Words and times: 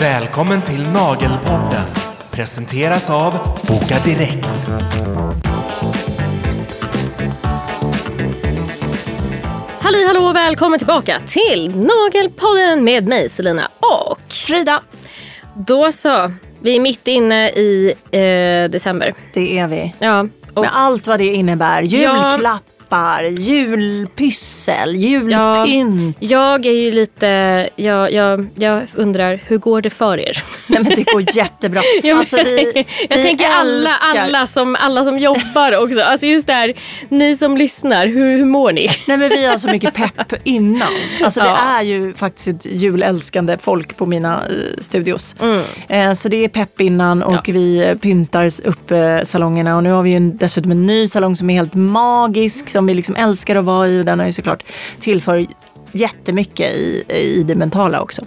Välkommen 0.00 0.62
till 0.62 0.86
Nagelpodden. 0.94 1.84
Presenteras 2.30 3.10
av 3.10 3.32
Boka 3.68 3.98
Direkt. 4.04 4.50
Halli 9.80 10.06
hallå 10.06 10.20
och 10.20 10.36
välkommen 10.36 10.78
tillbaka 10.78 11.18
till 11.26 11.74
Nagelpodden 11.74 12.84
med 12.84 13.08
mig 13.08 13.30
Selina 13.30 13.70
och 13.80 14.20
Frida. 14.28 14.82
då 15.54 15.92
så. 15.92 16.32
Vi 16.62 16.76
är 16.76 16.80
mitt 16.80 17.08
inne 17.08 17.48
i 17.48 17.94
eh, 18.10 18.70
december. 18.70 19.14
Det 19.34 19.58
är 19.58 19.68
vi. 19.68 19.94
Ja, 19.98 20.26
och, 20.54 20.62
Med 20.62 20.70
allt 20.76 21.06
vad 21.06 21.18
det 21.18 21.34
innebär. 21.34 21.82
Julklappar, 21.82 22.58
julpyssel, 23.38 24.94
julpynt. 24.96 26.16
jag 26.20 26.66
är 26.66 26.72
ju 26.72 26.90
lite, 26.92 27.26
jag, 27.76 28.12
jag, 28.12 28.46
jag 28.54 28.82
undrar 28.94 29.40
hur 29.46 29.58
går 29.58 29.80
det 29.80 29.90
för 29.90 30.18
er? 30.18 30.42
Nej 30.66 30.82
men 30.82 30.96
det 30.96 31.12
går 31.12 31.36
jättebra. 31.36 31.82
Ja, 32.02 32.18
alltså, 32.18 32.36
jag 32.36 32.44
vi, 32.44 32.54
tänker, 32.64 32.84
jag 33.08 33.16
vi 33.16 33.22
tänker 33.22 33.46
alla, 33.48 33.90
alla, 34.00 34.46
som, 34.46 34.76
alla 34.80 35.04
som 35.04 35.18
jobbar 35.18 35.82
också. 35.84 36.00
Alltså 36.00 36.26
just 36.26 36.46
det 36.46 36.52
här, 36.52 36.72
ni 37.08 37.36
som 37.36 37.56
lyssnar, 37.56 38.06
hur, 38.06 38.38
hur 38.38 38.44
mår 38.44 38.72
ni? 38.72 38.88
Nej 39.06 39.16
men 39.16 39.28
vi 39.28 39.46
har 39.46 39.56
så 39.56 39.68
mycket 39.68 39.94
pepp 39.94 40.32
innan. 40.44 40.88
Alltså 41.24 41.40
det 41.40 41.46
Ja. 41.46 41.56
är 41.78 41.82
ju 41.82 42.14
faktiskt 42.14 42.48
ett 42.48 42.66
julälskande 42.66 43.58
folk 43.60 43.96
på 43.96 44.06
mina 44.06 44.34
eh, 44.34 44.80
studios. 44.80 45.34
Mm. 45.40 45.62
Eh, 45.88 46.14
så 46.14 46.28
det 46.28 46.44
är 46.44 46.48
pepp 46.48 46.80
innan 46.80 47.22
och 47.22 47.48
vi 47.48 47.78
eh, 47.84 47.94
pyntar 47.94 48.50
upp 48.64 48.90
eh, 48.90 49.22
salongerna. 49.24 49.76
Och 49.76 49.82
nu 49.82 49.90
har 49.90 50.02
vi 50.02 50.10
ju 50.10 50.20
dessutom 50.20 50.70
en 50.70 50.86
ny 50.86 51.08
salong 51.08 51.36
som 51.36 51.50
är 51.50 51.54
helt 51.54 51.74
magisk, 51.74 52.68
som 52.80 52.86
vi 52.86 52.94
liksom 52.94 53.16
älskar 53.16 53.56
att 53.56 53.64
vara 53.64 53.88
i. 53.88 54.00
Och 54.00 54.04
den 54.04 54.18
har 54.18 54.26
ju 54.26 54.32
såklart 54.32 54.62
tillför 55.00 55.46
jättemycket 55.92 56.74
i, 56.74 57.04
i 57.08 57.42
det 57.46 57.54
mentala 57.54 58.00
också. 58.00 58.22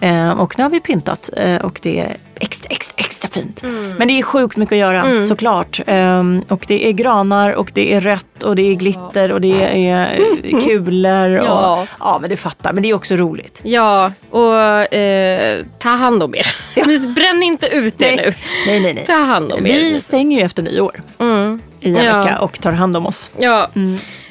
Mm. 0.00 0.28
Eh, 0.30 0.40
och 0.40 0.58
nu 0.58 0.62
har 0.64 0.70
vi 0.70 0.80
pyntat 0.80 1.30
eh, 1.36 1.56
och 1.56 1.78
det 1.82 2.00
är 2.00 2.16
extra, 2.40 2.66
extra, 2.70 2.94
extra 2.96 3.28
fint. 3.28 3.62
Mm. 3.62 3.94
Men 3.98 4.08
det 4.08 4.18
är 4.18 4.22
sjukt 4.22 4.56
mycket 4.56 4.72
att 4.72 4.78
göra 4.78 5.24
såklart. 5.24 5.80
Um, 5.86 6.42
och 6.48 6.64
det 6.68 6.88
är 6.88 6.92
granar 6.92 7.52
och 7.52 7.70
det 7.74 7.92
är 7.94 8.00
rött 8.00 8.42
och 8.42 8.56
det 8.56 8.62
är 8.62 8.74
glitter 8.74 9.32
och 9.32 9.40
det 9.40 9.62
är 9.86 10.20
eh, 10.42 10.60
kulor. 10.64 11.38
Och, 11.38 11.44
Ja. 11.46 11.86
ja. 12.00 12.18
men 12.20 12.30
du 12.30 12.36
fattar. 12.36 12.72
Men 12.72 12.82
det 12.82 12.90
är 12.90 12.94
också 12.94 13.14
roligt. 13.16 13.60
Ja, 13.62 14.12
och 14.30 14.94
eh, 14.94 15.64
ta 15.78 15.88
hand 15.88 16.22
om 16.22 16.34
er. 16.34 16.46
Bränn 17.14 17.42
inte 17.42 17.66
ut 17.66 18.02
er 18.02 18.16
nu. 18.16 18.34
nej, 18.66 18.80
nej. 18.80 18.94
nej. 18.94 19.04
Ta 19.06 19.12
hand 19.12 19.52
om 19.52 19.66
er. 19.66 19.72
Vi 19.72 20.00
stänger 20.00 20.38
ju 20.38 20.44
efter 20.44 20.62
nyår 20.62 21.02
Mm. 21.18 21.60
i 21.80 21.96
en 21.96 22.04
Ja. 22.04 22.18
vecka 22.22 22.38
och 22.38 22.60
tar 22.60 22.72
hand 22.72 22.96
om 22.96 23.06
oss. 23.06 23.30
Ja. 23.38 23.68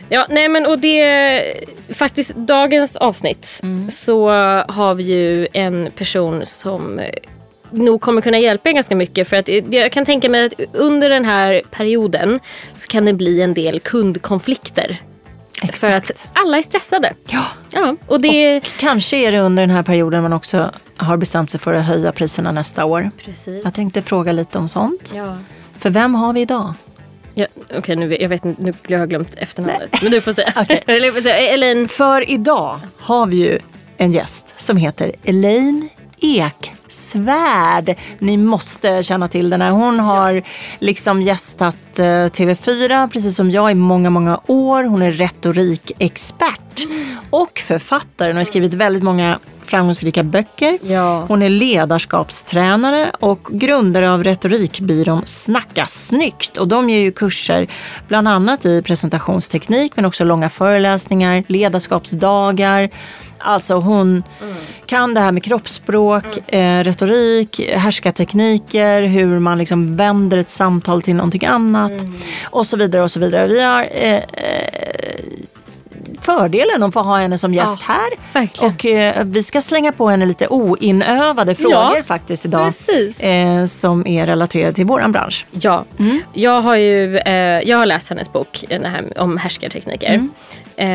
Ja, 0.09 0.25
nej 0.29 0.49
men 0.49 0.65
och 0.65 0.79
det 0.79 1.43
faktiskt 1.89 2.35
dagens 2.35 2.95
avsnitt 2.95 3.61
så 3.89 4.29
har 4.67 4.93
vi 4.93 5.03
ju 5.03 5.47
en 5.53 5.91
person 5.97 6.45
som 6.45 7.01
nog 7.73 8.01
kommer 8.01 8.21
kunna 8.21 8.39
hjälpa 8.39 8.69
er 8.69 8.73
ganska 8.73 8.95
mycket 8.95 9.27
för 9.27 9.35
att 9.35 9.49
eh, 9.49 9.63
jag 9.69 9.91
kan 9.91 10.05
tänka 10.05 10.29
mig 10.29 10.45
att 10.45 10.53
under 10.73 11.09
den 11.09 11.25
här 11.25 11.61
perioden 11.71 12.39
så 12.75 12.87
kan 12.87 13.05
det 13.05 13.13
bli 13.13 13.41
en 13.41 13.53
del 13.53 13.79
kundkonflikter. 13.79 15.01
För 15.73 15.91
att 15.91 16.29
alla 16.33 16.57
är 16.57 16.61
stressade. 16.61 17.13
Ja. 17.29 17.43
Ja, 17.73 17.95
och 18.07 18.21
det... 18.21 18.61
Kanske 18.79 19.17
är 19.17 19.31
det 19.31 19.39
under 19.39 19.63
den 19.63 19.69
här 19.69 19.83
perioden 19.83 20.21
man 20.21 20.33
också 20.33 20.71
har 20.97 21.17
bestämt 21.17 21.51
sig 21.51 21.59
för 21.59 21.73
att 21.73 21.85
höja 21.85 22.11
priserna 22.11 22.51
nästa 22.51 22.85
år. 22.85 23.11
Precis. 23.25 23.61
Jag 23.63 23.73
tänkte 23.73 24.01
fråga 24.01 24.31
lite 24.31 24.57
om 24.57 24.69
sånt. 24.69 25.11
Ja. 25.15 25.37
För 25.77 25.89
vem 25.89 26.15
har 26.15 26.33
vi 26.33 26.41
idag? 26.41 26.73
Ja, 27.35 27.45
Okej, 27.77 27.95
nu, 27.95 28.07
vet- 28.07 28.21
jag 28.21 28.29
vet 28.29 28.43
nu 28.43 28.73
har 28.89 28.95
jag 28.97 29.09
glömt 29.09 29.33
efternamnet. 29.37 30.01
Men 30.01 30.11
du 30.11 30.21
får 30.21 30.33
säga. 30.33 30.53
Säga, 31.23 31.53
Elin. 31.53 31.87
För 31.87 32.29
idag 32.29 32.79
har 32.99 33.25
vi 33.25 33.37
ju 33.37 33.59
en 33.97 34.11
gäst 34.11 34.53
som 34.59 34.77
heter 34.77 35.11
Elaine 35.23 35.89
Eksvärd. 36.21 37.95
Ni 38.19 38.37
måste 38.37 39.03
känna 39.03 39.27
till 39.27 39.49
den 39.49 39.61
här. 39.61 39.71
Hon 39.71 39.99
har 39.99 40.43
liksom 40.79 41.21
gästat 41.21 41.99
eh, 41.99 42.03
TV4 42.03 43.07
precis 43.09 43.35
som 43.35 43.51
jag 43.51 43.71
i 43.71 43.75
många, 43.75 44.09
många 44.09 44.39
år. 44.47 44.83
Hon 44.83 45.01
är 45.01 45.11
retorikexpert 45.11 46.85
och 47.29 47.59
författare. 47.59 48.29
Hon 48.29 48.37
har 48.37 48.43
skrivit 48.43 48.73
väldigt 48.73 49.03
många 49.03 49.39
framgångsrika 49.67 50.23
böcker. 50.23 50.77
Ja. 50.81 51.25
Hon 51.27 51.41
är 51.41 51.49
ledarskapstränare 51.49 53.11
och 53.19 53.47
grundare 53.51 54.11
av 54.11 54.23
retorikbyrån 54.23 55.21
Snacka 55.25 55.85
snyggt. 55.85 56.57
Och 56.57 56.67
de 56.67 56.89
ger 56.89 56.99
ju 56.99 57.11
kurser 57.11 57.67
bland 58.07 58.27
annat 58.27 58.65
i 58.65 58.81
presentationsteknik 58.81 59.91
men 59.95 60.05
också 60.05 60.23
långa 60.23 60.49
föreläsningar, 60.49 61.43
ledarskapsdagar. 61.47 62.89
Alltså 63.37 63.75
hon 63.75 64.23
kan 64.85 65.13
det 65.13 65.19
här 65.19 65.31
med 65.31 65.43
kroppsspråk, 65.43 66.53
eh, 66.53 66.83
retorik, 66.83 67.59
härskartekniker, 67.75 69.01
hur 69.01 69.39
man 69.39 69.57
liksom 69.57 69.95
vänder 69.95 70.37
ett 70.37 70.49
samtal 70.49 71.01
till 71.01 71.15
någonting 71.15 71.45
annat 71.45 71.91
och 72.43 72.65
så 72.65 72.77
vidare 72.77 73.03
och 73.03 73.11
så 73.11 73.19
vidare. 73.19 73.47
Vi 73.47 73.61
har 73.61 73.87
eh, 73.91 74.15
eh, 74.15 74.21
fördelen 76.23 76.83
att 76.83 76.93
få 76.93 76.99
ha 76.99 77.17
henne 77.17 77.37
som 77.37 77.53
gäst 77.53 77.81
Ja, 77.87 77.93
här. 77.93 78.09
verkligen. 78.41 78.73
Och 78.73 78.85
eh, 78.85 79.23
vi 79.25 79.43
ska 79.43 79.61
slänga 79.61 79.91
på 79.91 80.09
henne 80.09 80.25
lite 80.25 80.47
oinövade 80.47 81.55
frågor 81.55 82.03
faktiskt 82.03 82.45
idag. 82.45 82.73
Eh, 83.19 83.65
som 83.65 84.07
är 84.07 84.25
relaterade 84.25 84.73
till 84.73 84.85
våran 84.85 85.11
bransch. 85.11 85.45
Ja, 85.51 85.85
jag 86.33 86.61
har 86.61 86.75
ju 86.75 87.17
eh, 87.17 87.33
jag 87.69 87.77
har 87.77 87.85
läst 87.85 88.09
hennes 88.09 88.33
bok 88.33 88.65
här, 88.69 89.13
om 89.19 89.37
härskartekniker. 89.37 90.27
Eh, 90.75 90.87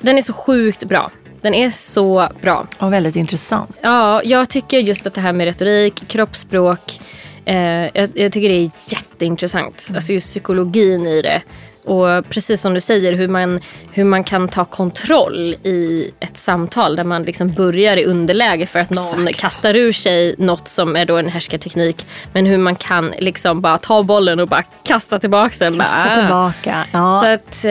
den 0.00 0.18
är 0.18 0.22
så 0.22 0.32
sjukt 0.32 0.84
bra. 0.84 1.10
Den 1.40 1.54
är 1.54 1.70
så 1.70 2.28
bra. 2.42 2.66
Och 2.78 2.92
väldigt 2.92 3.16
intressant. 3.16 3.76
Ja, 3.82 4.22
jag 4.24 4.48
tycker 4.48 4.78
just 4.78 5.06
att 5.06 5.14
det 5.14 5.20
här 5.20 5.32
med 5.32 5.44
retorik, 5.44 6.08
kroppsspråk, 6.08 7.00
eh, 7.44 7.56
jag, 7.82 8.10
jag 8.14 8.32
tycker 8.32 8.48
det 8.48 8.54
är 8.54 8.70
jätteintressant. 8.88 9.90
Alltså 9.94 10.12
just 10.12 10.26
psykologin 10.26 11.06
i 11.06 11.22
det. 11.22 11.42
Och 11.88 12.28
precis 12.28 12.60
som 12.60 12.74
du 12.74 12.80
säger, 12.80 13.12
hur 13.12 13.28
man, 13.28 13.60
hur 13.92 14.04
man 14.04 14.24
kan 14.24 14.48
ta 14.48 14.64
kontroll 14.64 15.54
i 15.62 16.10
ett 16.20 16.36
samtal 16.36 16.96
där 16.96 17.04
man 17.04 17.22
liksom 17.22 17.52
börjar 17.52 17.96
i 17.96 18.04
underläge 18.04 18.66
för 18.66 18.78
att 18.78 18.90
någon 18.90 19.28
Exakt. 19.28 19.40
kastar 19.40 19.74
ur 19.76 19.92
sig 19.92 20.34
något 20.38 20.68
som 20.68 20.96
är 20.96 21.04
då 21.04 21.16
en 21.16 21.28
härskarteknik. 21.28 22.06
Men 22.32 22.46
hur 22.46 22.58
man 22.58 22.74
kan 22.74 23.12
liksom 23.18 23.60
bara 23.60 23.78
ta 23.78 24.02
bollen 24.02 24.40
och 24.40 24.48
bara 24.48 24.62
kasta 24.82 25.18
tillbaka 25.18 25.54
den. 25.58 25.78
Kasta 25.78 26.04
bara, 26.04 26.12
ah. 26.12 26.20
tillbaka. 26.20 26.86
Ja. 26.92 27.20
Så 27.22 27.26
att, 27.26 27.64
eh, 27.64 27.70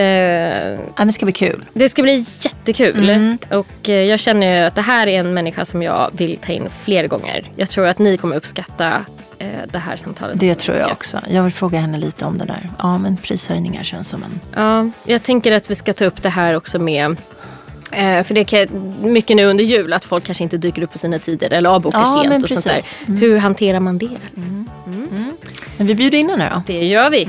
Ja, 0.98 1.06
det 1.06 1.12
ska 1.12 1.26
bli 1.26 1.34
kul. 1.34 1.66
det 1.74 1.90
ska 1.90 2.02
bli 2.02 2.26
jättekul. 2.42 3.38
Och 3.52 3.90
eh, 3.90 4.04
jag 4.04 4.20
känner 4.20 4.60
ju 4.60 4.66
att 4.68 4.76
det 4.76 4.82
här 4.82 5.08
är 5.08 5.20
en 5.20 5.34
människa 5.34 5.66
som 5.66 5.84
jag 5.84 6.10
vill 6.14 6.38
ta 6.38 6.52
in 6.52 6.70
fler 6.84 7.08
gånger. 7.08 7.52
Jag 7.56 7.70
tror 7.70 7.88
att 7.88 8.00
ni 8.00 8.18
kommer 8.18 8.36
uppskatta 8.36 9.06
det 9.72 9.80
här 9.80 9.96
samtalet. 9.96 10.40
Det 10.40 10.56
tror 10.56 10.78
jag 10.78 10.92
också. 10.92 11.20
Jag 11.30 11.44
vill 11.44 11.54
fråga 11.54 11.80
henne 11.80 11.98
lite 11.98 12.26
om 12.26 12.38
det 12.38 12.46
där. 12.46 12.70
Ja, 12.80 12.98
men 12.98 13.18
prishöjningar 13.18 13.84
känns 13.84 14.10
som 14.10 14.24
en... 14.24 14.40
Ja, 14.56 14.90
jag 15.12 15.24
tänker 15.24 15.52
att 15.52 15.70
vi 15.70 15.76
ska 15.76 15.94
ta 15.94 16.06
upp 16.06 16.22
det 16.22 16.30
här 16.30 16.54
också 16.54 16.80
med 16.80 17.16
Eh, 17.92 18.24
för 18.24 18.34
det 18.34 18.44
kan 18.44 18.96
mycket 19.02 19.38
nu 19.38 19.46
under 19.46 19.64
jul 19.64 19.94
att 19.94 20.06
folk 20.06 20.24
kanske 20.24 20.44
inte 20.44 20.58
dyker 20.58 20.82
upp 20.82 20.92
på 20.92 20.98
sina 20.98 21.20
tider 21.20 21.54
eller 21.54 21.70
avbokar 21.70 22.00
Ja, 22.00 22.24
sent 22.24 22.44
och 22.44 22.50
sånt 22.50 22.66
där. 22.66 22.82
Mm. 23.08 23.22
Hur 23.22 23.38
hanterar 23.38 23.80
man 23.80 23.98
det? 23.98 24.18
Men 25.78 25.88
vi 25.88 25.96
bjuder 25.96 26.18
in 26.18 26.30
henne 26.30 26.52
då. 26.54 26.62
Det 26.66 26.86
gör 26.88 27.10
vi. 27.10 27.28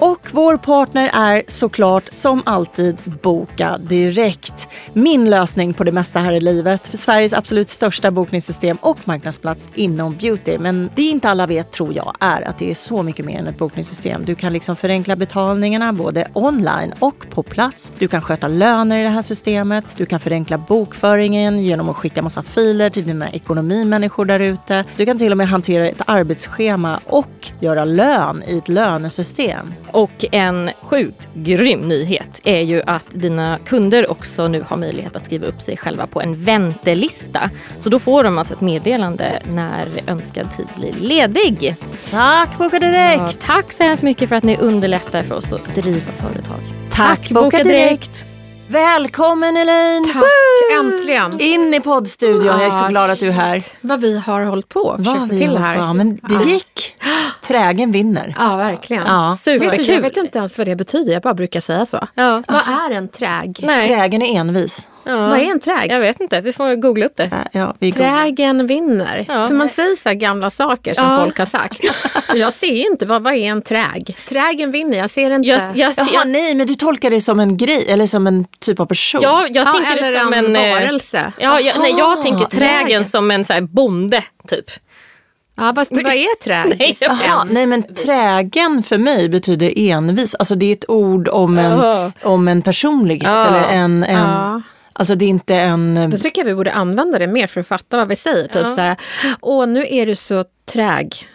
Och 0.00 0.28
vår 0.32 0.56
partner 0.56 1.10
är 1.12 1.42
såklart 1.46 2.04
som 2.12 2.42
alltid 2.46 2.96
Boka 3.22 3.78
Direkt. 3.78 4.68
Min 4.92 5.30
lösning 5.30 5.74
på 5.74 5.84
det 5.84 5.92
mesta 5.92 6.18
här 6.18 6.32
i 6.32 6.40
livet. 6.40 6.88
För 6.88 6.96
Sveriges 6.96 7.32
absolut 7.32 7.68
största 7.68 8.10
bokningssystem 8.10 8.78
och 8.80 8.98
marknadsplats 9.04 9.68
inom 9.74 10.16
beauty. 10.16 10.58
Men 10.58 10.90
det 10.94 11.02
inte 11.02 11.28
alla 11.28 11.46
vet 11.46 11.70
tror 11.70 11.94
jag 11.94 12.14
är 12.20 12.42
att 12.42 12.58
det 12.58 12.70
är 12.70 12.74
så 12.74 13.02
mycket 13.02 13.26
mer 13.26 13.38
än 13.38 13.46
ett 13.46 13.58
bokningssystem. 13.58 14.24
Du 14.24 14.34
kan 14.34 14.52
liksom 14.52 14.76
förenkla 14.76 15.16
betalningarna 15.16 15.92
både 15.92 16.28
online 16.32 16.92
och 16.98 17.26
på 17.30 17.42
plats. 17.42 17.92
Du 17.98 18.08
kan 18.08 18.22
sköta 18.22 18.48
löner 18.48 18.98
i 18.98 19.02
det 19.02 19.08
här 19.08 19.22
systemet. 19.22 19.84
Du 19.96 20.06
kan 20.06 20.20
förenkla 20.20 20.58
bokföringen 20.58 21.58
genom 21.58 21.88
att 21.88 21.96
skicka 21.96 22.22
massa 22.22 22.42
filer 22.42 22.90
till 22.90 23.06
dina 23.06 23.30
ekonomimänniskor 23.32 24.24
där 24.24 24.40
ute. 24.40 24.84
Du 24.96 25.06
kan 25.06 25.18
till 25.18 25.32
och 25.32 25.38
med 25.38 25.48
hantera 25.48 25.88
ett 25.88 26.02
arbetsschema 26.06 27.00
och 27.04 27.50
göra 27.60 27.84
lön 27.84 28.42
i 28.46 28.58
ett 28.58 28.68
lönesystem. 28.68 29.74
Och 29.92 30.24
en 30.32 30.70
sjukt 30.82 31.28
grym 31.34 31.80
nyhet 31.80 32.40
är 32.44 32.60
ju 32.60 32.82
att 32.86 33.06
dina 33.12 33.58
kunder 33.66 34.10
också 34.10 34.48
nu 34.48 34.64
har 34.68 34.76
möjlighet 34.76 35.16
att 35.16 35.24
skriva 35.24 35.46
upp 35.46 35.62
sig 35.62 35.76
själva 35.76 36.06
på 36.06 36.20
en 36.20 36.44
väntelista. 36.44 37.50
Så 37.78 37.90
då 37.90 37.98
får 37.98 38.24
de 38.24 38.38
alltså 38.38 38.54
ett 38.54 38.60
meddelande 38.60 39.42
när 39.52 39.88
önskad 40.06 40.50
tid 40.56 40.66
blir 40.76 40.92
ledig. 40.92 41.76
Tack 42.10 42.58
Boka 42.58 42.78
Direkt! 42.78 43.20
Ja, 43.20 43.54
tack 43.54 43.72
så 43.72 43.82
hemskt 43.82 44.02
mycket 44.02 44.28
för 44.28 44.36
att 44.36 44.44
ni 44.44 44.56
underlättar 44.56 45.22
för 45.22 45.34
oss 45.34 45.52
att 45.52 45.74
driva 45.74 46.12
företag. 46.12 46.60
Tack, 46.90 47.30
Boka 47.30 47.64
Direkt. 47.64 48.26
Välkommen 48.70 49.56
Elaine! 49.56 50.04
Tack, 50.12 50.22
äntligen. 50.80 51.40
In 51.40 51.74
i 51.74 51.80
poddstudion. 51.80 52.46
Jag 52.46 52.64
är 52.64 52.70
så 52.70 52.84
Ah, 52.84 52.88
glad 52.88 53.10
att 53.10 53.20
du 53.20 53.28
är 53.28 53.32
här. 53.32 53.62
Vad 53.80 54.00
vi 54.00 54.18
har 54.18 54.44
hållit 54.44 54.68
på 54.68 54.80
och 54.80 54.96
försökt 54.98 55.18
få 55.20 55.26
till 55.26 55.50
det 55.52 55.58
här. 55.58 55.76
Ja, 55.76 55.92
men 55.92 56.16
det 56.28 56.44
gick. 56.50 56.96
Trägen 57.42 57.92
vinner. 57.92 58.34
Ja, 58.38 58.56
verkligen. 58.56 59.02
Ja. 59.06 59.34
Du, 59.44 59.50
jag 59.50 59.60
Superkul. 59.60 60.00
vet 60.00 60.16
inte 60.16 60.38
ens 60.38 60.58
vad 60.58 60.66
det 60.66 60.76
betyder, 60.76 61.12
jag 61.12 61.22
bara 61.22 61.34
brukar 61.34 61.60
säga 61.60 61.86
så. 61.86 62.08
Ja. 62.14 62.42
Vad 62.48 62.90
är 62.90 62.90
en 62.96 63.08
träg? 63.08 63.60
Nej, 63.62 63.88
Trägen 63.88 64.22
är 64.22 64.40
envis. 64.40 64.86
Ja. 65.04 65.16
Vad 65.28 65.38
är 65.38 65.44
en 65.50 65.60
träg? 65.60 65.90
Jag 65.90 66.00
vet 66.00 66.20
inte, 66.20 66.40
vi 66.40 66.52
får 66.52 66.74
googla 66.74 67.06
upp 67.06 67.16
det. 67.16 67.24
Äh, 67.24 67.30
Ja, 67.52 67.74
vi 67.78 67.90
googlar. 67.90 68.08
Trägen 68.22 68.66
vinner. 68.66 69.24
Ja. 69.28 69.48
För 69.48 69.54
man 69.54 69.68
säger 69.68 69.96
så 69.96 70.08
här 70.08 70.16
gamla 70.16 70.50
saker 70.50 70.94
som 70.94 71.04
Ja. 71.10 71.18
folk 71.20 71.38
har 71.38 71.46
sagt. 71.46 71.80
Jag 72.34 72.52
ser 72.52 72.90
inte, 72.90 73.06
vad, 73.06 73.22
vad 73.22 73.32
är 73.34 73.38
en 73.44 73.62
träg? 73.62 74.16
Trägen 74.28 74.70
vinner, 74.72 74.98
jag 74.98 75.10
ser 75.10 75.30
inte. 75.30 75.48
Jag, 75.48 75.60
jag, 75.74 75.92
Jaha, 75.96 76.06
jag, 76.12 76.28
nej, 76.28 76.54
men 76.54 76.66
du 76.66 76.74
tolkar 76.74 77.10
det 77.10 77.20
som 77.20 77.40
en 77.40 77.56
grej 77.56 77.86
eller 77.88 78.06
som 78.06 78.26
en 78.26 78.44
typ 78.58 78.80
av 78.80 78.86
person. 78.86 79.20
ja, 79.22 79.46
jag 79.50 79.66
ja, 79.66 79.72
tänker 79.72 79.92
eller 79.96 80.12
det 80.12 80.20
som 80.24 80.32
en, 80.32 80.46
en... 80.46 80.56
eh, 80.56 80.74
varelse. 80.74 81.32
Ja, 81.38 81.60
jag, 81.60 81.78
nej, 81.78 81.94
jag 81.98 82.22
tänker 82.22 82.44
trägen 82.46 82.78
trägen. 82.84 83.04
som 83.04 83.30
en 83.30 83.44
så 83.44 83.52
här 83.52 83.60
bonde, 83.60 84.24
typ. 84.48 84.64
Ja, 85.56 85.72
fast 85.74 85.90
vad 85.92 86.06
är 86.06 86.42
träg? 86.42 86.74
Nej, 86.78 86.96
Jaha, 87.00 87.46
nej 87.50 87.66
men 87.66 87.94
trägen 87.94 88.82
för 88.82 88.98
mig 88.98 89.28
betyder 89.28 89.72
envis. 89.76 90.34
Alltså 90.34 90.54
det 90.54 90.66
är 90.66 90.72
ett 90.72 90.90
ord 90.90 91.28
om 91.28 91.58
en, 91.58 91.78
Ja. 91.78 92.12
om 92.22 92.48
en 92.48 92.62
personlighet. 92.62 93.32
Ja. 93.32 93.46
Eller 93.46 93.68
en, 93.68 94.04
en, 94.04 94.18
Ja. 94.28 94.62
Alltså 94.92 95.14
det 95.14 95.24
är 95.24 95.28
inte 95.28 95.54
en... 95.54 96.10
Då 96.10 96.16
tycker 96.16 96.40
jag 96.40 96.46
vi 96.46 96.54
borde 96.54 96.72
använda 96.72 97.18
det 97.18 97.26
mer 97.26 97.46
för 97.46 97.60
att 97.60 97.66
fatta 97.66 97.96
vad 97.96 98.08
vi 98.08 98.16
säger. 98.16 98.48
Typ 98.48 98.66
så 98.66 98.80
här, 98.80 98.96
åh 99.40 99.66
nu 99.66 99.86
är 99.88 100.06
du 100.06 100.14
så 100.14 100.44
träg. 100.72 101.26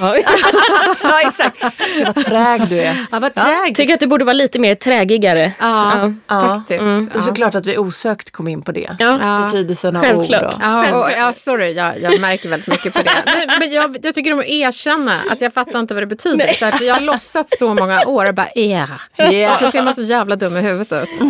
Ja. 0.00 0.16
exakt. 1.26 1.56
Gud, 1.96 2.06
vad 2.14 2.24
träg 2.26 2.68
du 2.68 2.80
är. 2.80 3.06
Ja, 3.10 3.18
vad 3.18 3.34
träg. 3.34 3.76
Tycker 3.76 3.94
att 3.94 4.00
du 4.00 4.06
borde 4.06 4.24
vara 4.24 4.32
lite 4.32 4.58
mer 4.58 4.74
trägigare. 4.74 5.52
Ja, 5.60 6.12
Ja. 6.28 6.40
faktiskt. 6.58 6.80
Mm. 6.80 7.08
Det 7.12 7.18
är 7.18 7.22
såklart 7.22 7.54
att 7.54 7.66
vi 7.66 7.78
osökt 7.78 8.30
kom 8.30 8.48
in 8.48 8.62
på 8.62 8.72
det. 8.72 8.96
Ja. 8.98 9.42
Betydelsen 9.46 9.96
av 9.96 10.02
Självklart. 10.02 10.42
ord. 10.42 10.48
Och, 10.54 10.58
Ja, 10.62 10.94
och, 10.94 11.10
ja, 11.18 11.32
sorry, 11.36 11.72
jag, 11.72 12.00
jag 12.02 12.20
märker 12.20 12.48
väldigt 12.48 12.68
mycket 12.68 12.92
på 12.94 13.02
det. 13.02 13.10
Men, 13.46 13.58
men 13.58 13.72
jag, 13.72 13.96
jag 14.02 14.14
tycker 14.14 14.32
om 14.32 14.38
att 14.38 14.46
erkänna 14.46 15.14
att 15.30 15.40
jag 15.40 15.52
fattar 15.54 15.78
inte 15.78 15.94
vad 15.94 16.02
det 16.02 16.06
betyder. 16.06 16.46
För 16.48 16.66
att 16.66 16.80
jag 16.80 16.94
har 16.94 17.00
låtsats 17.00 17.58
så 17.58 17.74
många 17.74 18.04
år 18.06 18.26
och 18.26 18.34
bara 18.34 18.48
yeah. 18.54 18.88
Yeah. 19.18 19.52
Och 19.52 19.58
så 19.58 19.70
ser 19.70 19.82
man 19.82 19.94
så 19.94 20.02
jävla 20.02 20.36
dum 20.36 20.56
i 20.56 20.60
huvudet 20.60 20.92
ut. 20.92 21.20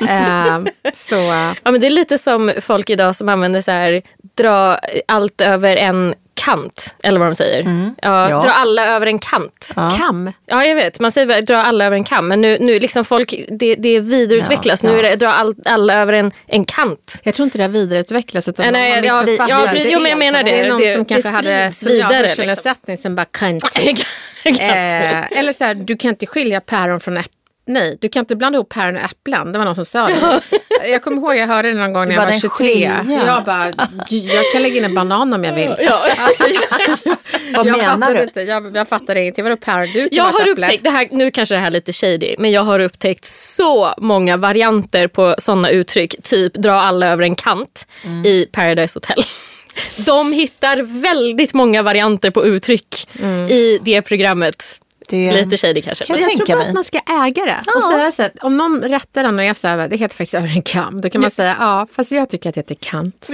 Ehm, 0.08 0.68
så, 0.94 1.14
Ja, 1.64 1.70
men 1.70 1.80
det 1.80 1.86
är 1.86 1.90
lite 1.90 2.18
som 2.18 2.52
folk 2.60 2.90
idag 2.90 3.16
som 3.16 3.28
använder 3.28 3.60
så 3.62 3.70
här, 3.70 4.02
dra 4.36 4.78
allt 5.08 5.40
över 5.40 5.76
en 5.76 6.14
kant. 6.46 6.96
Eller 7.02 7.18
vad 7.18 7.28
de 7.28 7.34
säger. 7.34 7.92
Ja, 8.02 8.30
Ja. 8.30 8.42
Dra 8.42 8.50
alla 8.52 8.86
över 8.86 9.06
en 9.06 9.18
kant. 9.18 9.72
Ja. 9.76 9.90
kam. 9.98 10.32
jag 10.46 10.74
vet. 10.74 11.00
Man 11.00 11.12
säger 11.12 11.42
dra 11.42 11.56
alla 11.62 11.84
över 11.84 11.96
en 11.96 12.04
kam. 12.04 12.28
Men 12.28 12.40
nu, 12.40 12.58
nu 12.60 12.78
liksom 12.80 13.04
folk, 13.04 13.34
det, 13.48 13.74
det 13.74 14.00
vidareutvecklas. 14.00 14.82
Ja, 14.82 14.88
Nu 14.90 14.94
ja. 14.94 14.98
är 14.98 15.02
det 15.10 15.16
dra 15.16 15.28
all, 15.32 15.54
alla 15.64 15.94
över 15.94 16.12
en, 16.12 16.32
en 16.46 16.64
kant. 16.64 17.20
Jag 17.24 17.34
tror 17.34 17.44
inte 17.44 17.58
det 17.58 17.64
har 17.64 17.68
vidareutvecklats. 17.68 18.48
Utan 18.48 18.72
Nej, 18.72 18.90
har 18.90 19.02
ja, 19.02 19.22
missuppfattat 19.22 19.50
ja, 19.50 19.60
det 19.60 19.68
precis. 19.72 19.92
Jo, 19.92 20.00
men 20.00 20.10
jag 20.10 20.18
menar 20.18 20.42
det. 20.42 20.50
Det 20.50 20.60
är 20.60 20.68
någon 20.68 20.80
Det- 20.80 20.92
som 20.94 21.02
det 21.04 21.08
kanske 21.14 21.30
hade 21.30 21.72
hörselnedsättning 22.14 22.94
liksom. 22.94 22.96
som 23.10 23.14
bara 23.16 23.24
kant. 23.30 23.64
Eh, 24.44 25.38
eller 25.38 25.52
så 25.52 25.64
här, 25.64 25.74
du 25.74 25.96
kan 25.96 26.08
inte 26.10 26.26
skilja 26.26 26.60
päron 26.60 27.00
från 27.00 27.16
äpplen. 27.16 27.32
Nej, 27.68 27.98
du 28.00 28.08
kan 28.08 28.20
inte 28.20 28.36
blanda 28.36 28.56
ihop 28.56 28.68
päron 28.68 28.96
och 28.96 29.02
äpplen. 29.02 29.52
Det 29.52 29.58
var 29.58 29.64
någon 29.64 29.74
som 29.74 29.84
sa 29.84 30.06
det. 30.06 30.40
Jag 30.90 31.02
kommer 31.02 31.16
ihåg 31.16 31.36
jag 31.36 31.46
hörde 31.46 31.68
det 31.72 31.78
någon 31.78 31.92
gång 31.92 32.08
när 32.08 32.14
jag 32.14 32.22
var 32.22 32.32
en 32.32 32.40
23. 32.40 32.66
skilja. 32.66 33.06
Jag 33.26 33.44
bara, 33.44 33.66
jag 34.08 34.52
kan 34.52 34.62
lägga 34.62 34.76
in 34.76 34.84
en 34.84 34.94
banan 34.94 35.34
om 35.34 35.44
jag 35.44 35.54
vill. 35.54 35.74
Ja. 35.78 36.06
Alltså, 36.18 36.44
jag, 36.46 36.98
Vad 37.56 37.66
jag 37.66 37.78
menar 37.78 38.14
du? 38.14 38.22
Inte, 38.22 38.40
jag, 38.40 38.76
jag 38.76 38.88
fattade 38.88 39.20
ingenting. 39.20 39.44
Vadå 39.44 39.56
päron? 39.56 39.88
Du 39.92 40.08
Jag 40.12 40.24
har 40.24 40.48
upptäckt, 40.48 40.84
det 40.84 40.90
här, 40.90 41.08
nu 41.10 41.30
kanske 41.30 41.54
det 41.54 41.58
här 41.58 41.66
är 41.66 41.70
lite 41.70 41.92
shady, 41.92 42.34
men 42.38 42.50
jag 42.50 42.62
har 42.62 42.80
upptäckt 42.80 43.24
så 43.24 43.94
många 43.98 44.36
varianter 44.36 45.08
på 45.08 45.34
sådana 45.38 45.70
uttryck. 45.70 46.22
Typ 46.22 46.54
dra 46.54 46.72
alla 46.80 47.06
över 47.06 47.22
en 47.22 47.34
kant 47.34 47.86
Mm. 48.04 48.24
i 48.26 48.48
Paradise 48.52 48.96
Hotel. 48.96 49.18
De 50.06 50.32
hittar 50.32 50.82
väldigt 51.02 51.54
många 51.54 51.82
varianter 51.82 52.30
på 52.30 52.46
uttryck 52.46 53.08
Mm. 53.22 53.48
i 53.48 53.78
det 53.82 54.02
programmet. 54.02 54.78
Det, 55.08 55.32
Lite 55.32 55.56
shady 55.56 55.82
kanske. 55.82 56.04
Kan 56.04 56.16
Jag 56.16 56.28
tänka 56.28 56.44
tror 56.46 56.54
bara 56.56 56.58
mig. 56.58 56.68
att 56.68 56.74
man 56.74 56.84
ska 56.84 56.98
äga 57.26 57.44
det. 57.44 57.56
Och 57.76 57.82
säga 57.92 58.12
så 58.12 58.22
här, 58.22 58.32
om 58.40 58.56
någon 58.56 58.82
rättar 58.82 59.22
den 59.22 59.50
och 59.50 59.56
så 59.56 59.68
här, 59.68 59.88
det 59.88 59.96
heter 59.96 60.16
faktiskt 60.16 60.34
över 60.34 60.48
en 60.48 60.62
kam. 60.62 61.00
Då 61.00 61.10
kan 61.10 61.20
man 61.20 61.30
säga, 61.30 61.56
ja 61.60 61.86
fast 61.92 62.12
jag 62.12 62.30
tycker 62.30 62.48
att 62.48 62.54
det 62.54 62.58
heter 62.60 62.74
kant. 62.74 63.28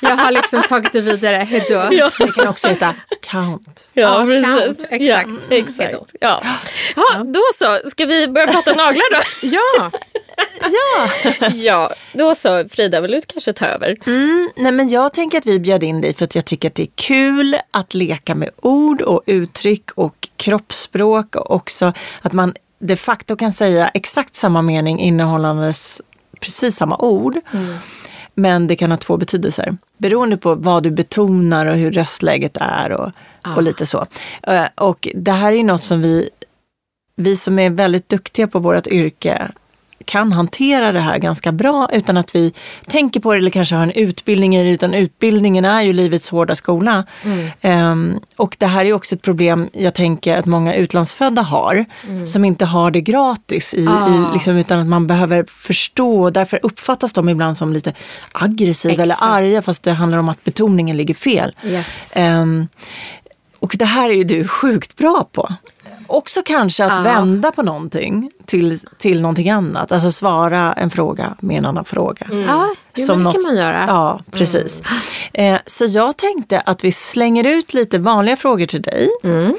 Jag 0.00 0.16
har 0.16 0.30
liksom 0.30 0.62
tagit 0.62 0.92
det 0.92 1.00
vidare, 1.00 1.36
hejdå. 1.36 1.88
Ja. 1.90 2.10
Det 2.18 2.32
kan 2.32 2.48
också 2.48 2.68
heta 2.68 2.94
count. 3.22 3.84
Ja, 3.92 4.24
precis. 4.26 4.44
count. 4.44 4.84
Exakt. 4.90 5.28
Ja, 5.48 5.56
exakt. 5.56 5.94
Ja. 6.20 6.42
Ja, 6.96 7.24
då 7.24 7.42
så. 7.54 7.90
Ska 7.90 8.06
vi 8.06 8.28
börja 8.28 8.46
prata 8.46 8.72
naglar 8.74 9.14
då? 9.14 9.20
Ja, 9.40 9.90
Ja. 10.60 11.08
ja, 11.54 11.94
då 12.12 12.34
så. 12.34 12.68
Frida, 12.68 13.00
vill 13.00 13.10
du 13.10 13.20
kanske 13.20 13.52
ta 13.52 13.66
över? 13.66 13.96
Mm, 14.06 14.50
nej 14.56 14.72
men 14.72 14.88
jag 14.88 15.12
tänker 15.14 15.38
att 15.38 15.46
vi 15.46 15.58
bjöd 15.60 15.82
in 15.82 16.00
dig 16.00 16.14
för 16.14 16.24
att 16.24 16.34
jag 16.34 16.44
tycker 16.44 16.68
att 16.68 16.74
det 16.74 16.82
är 16.82 16.88
kul 16.94 17.56
att 17.70 17.94
leka 17.94 18.34
med 18.34 18.50
ord 18.56 19.02
och 19.02 19.22
uttryck 19.26 19.90
och 19.94 20.28
kroppsspråk 20.36 21.36
och 21.36 21.50
också 21.50 21.92
att 22.22 22.32
man 22.32 22.54
de 22.78 22.96
facto 22.96 23.36
kan 23.36 23.50
säga 23.50 23.88
exakt 23.88 24.34
samma 24.34 24.62
mening 24.62 25.00
innehållandes 25.00 26.02
precis 26.40 26.76
samma 26.76 26.96
ord. 26.96 27.36
Men 28.34 28.66
det 28.66 28.76
kan 28.76 28.90
ha 28.90 28.98
två 28.98 29.16
betydelser 29.16 29.76
beroende 29.98 30.36
på 30.36 30.54
vad 30.54 30.82
du 30.82 30.90
betonar 30.90 31.66
och 31.66 31.76
hur 31.76 31.92
röstläget 31.92 32.56
är 32.60 32.92
och, 32.92 33.10
och 33.56 33.62
lite 33.62 33.86
så. 33.86 34.06
Eh, 34.42 34.64
Och 34.74 35.08
det 35.14 35.32
här 35.32 35.52
är 35.52 35.64
något 35.64 35.82
som 35.82 36.02
vi, 36.02 36.30
vi 37.16 37.36
som 37.36 37.58
är 37.58 37.70
väldigt 37.70 38.08
duktiga 38.08 38.46
på 38.46 38.58
vårt 38.58 38.86
yrke 38.86 39.50
kan 40.06 40.32
hantera 40.32 40.92
det 40.92 41.00
här 41.00 41.18
ganska 41.18 41.52
bra 41.52 41.88
utan 41.92 42.16
att 42.16 42.34
vi 42.34 42.52
tänker 42.86 43.20
på 43.20 43.32
det 43.32 43.38
eller 43.38 43.50
kanske 43.50 43.74
har 43.74 43.82
en 43.82 43.90
utbildning 43.90 44.56
i 44.56 44.64
det. 44.64 44.70
Utan 44.70 44.94
utbildningen 44.94 45.64
är 45.64 45.82
ju 45.82 45.92
livets 45.92 46.30
hårda 46.30 46.54
skola. 46.54 47.04
Ehm, 47.60 48.20
och 48.36 48.56
det 48.58 48.66
här 48.66 48.84
är 48.84 48.92
också 48.92 49.14
ett 49.14 49.22
problem 49.22 49.68
jag 49.72 49.94
tänker 49.94 50.36
att 50.36 50.46
många 50.46 50.74
utlandsfödda 50.74 51.42
har. 51.42 51.84
Som 52.26 52.44
inte 52.44 52.64
har 52.64 52.90
det 52.90 53.00
gratis. 53.00 53.74
I, 53.74 53.80
i, 53.80 54.32
liksom, 54.32 54.56
utan 54.56 54.80
att 54.80 54.86
man 54.86 55.06
behöver 55.06 55.44
förstå. 55.48 56.30
Därför 56.30 56.60
uppfattas 56.62 57.12
de 57.12 57.28
ibland 57.28 57.56
som 57.56 57.72
lite 57.72 57.92
aggressiva 58.32 59.02
eller 59.02 59.16
arga 59.20 59.62
fast 59.62 59.82
det 59.82 59.92
handlar 59.92 60.18
om 60.18 60.28
att 60.28 60.44
betoningen 60.44 60.96
ligger 60.96 61.14
fel. 61.14 61.54
yes. 61.64 62.12
Ehm, 62.16 62.68
och 63.58 63.74
det 63.78 63.84
här 63.84 64.10
är 64.10 64.14
ju 64.14 64.24
du 64.24 64.48
sjukt 64.48 64.96
bra 64.96 65.28
på. 65.32 65.54
Också 66.06 66.42
kanske 66.44 66.84
att 66.84 66.92
Ja. 66.92 67.00
vända 67.02 67.52
på 67.52 67.62
någonting 67.62 68.30
till, 68.46 68.78
till 68.98 69.20
någonting 69.20 69.50
annat. 69.50 69.92
Alltså 69.92 70.12
svara 70.12 70.72
en 70.72 70.90
fråga 70.90 71.34
med 71.40 71.58
en 71.58 71.64
annan 71.66 71.84
fråga. 71.84 72.26
Ja, 72.48 72.74
jo, 72.96 73.06
men 73.08 73.24
det 73.24 73.32
kan 73.32 73.42
man 73.42 73.56
göra. 73.56 73.84
Ja, 73.88 74.20
precis. 74.30 74.82
Eh, 75.32 75.58
så 75.66 75.84
jag 75.84 76.16
tänkte 76.16 76.60
att 76.60 76.84
vi 76.84 76.92
slänger 76.92 77.46
ut 77.46 77.74
lite 77.74 77.98
vanliga 77.98 78.36
frågor 78.36 78.66
till 78.66 78.82
dig. 78.82 79.08
Mm. 79.24 79.54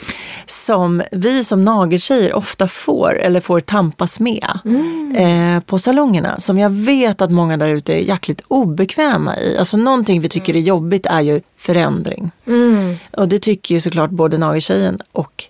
Som 0.46 1.04
vi 1.12 1.44
som 1.44 1.66
nageltjejer 1.66 2.34
ofta 2.34 2.68
får 2.68 3.20
eller 3.20 3.40
får 3.40 3.60
tampas 3.60 4.20
med 4.20 4.60
Mm. 4.66 5.16
eh, 5.16 5.60
på 5.64 5.80
salongerna. 5.80 6.40
Som 6.40 6.58
jag 6.60 6.70
vet 6.70 7.22
att 7.22 7.32
många 7.32 7.58
där 7.58 7.70
ute 7.70 7.94
är 7.94 7.98
jäkligt 8.00 8.42
obekväma 8.48 9.38
i. 9.38 9.58
Alltså 9.58 9.78
någonting 9.78 10.22
vi 10.22 10.30
tycker 10.30 10.56
är 10.56 10.60
jobbigt 10.60 11.06
är 11.06 11.22
ju 11.22 11.42
förändring. 11.58 12.32
Mm. 12.48 12.96
Och 13.18 13.28
det 13.28 13.40
tycker 13.40 13.76
ju 13.76 13.82
såklart 13.82 14.10
både 14.10 14.38
nageltjejen 14.38 15.00
och 15.12 15.44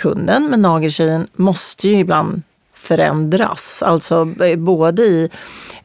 kunden. 0.00 0.46
Men 0.50 0.62
nageltjejen 0.62 1.26
måste 1.36 1.88
ju 1.88 1.94
ibland 1.98 2.42
förändras. 2.74 3.82
Alltså 3.86 4.34
eh, 4.44 4.56
både 4.56 5.02
i 5.02 5.28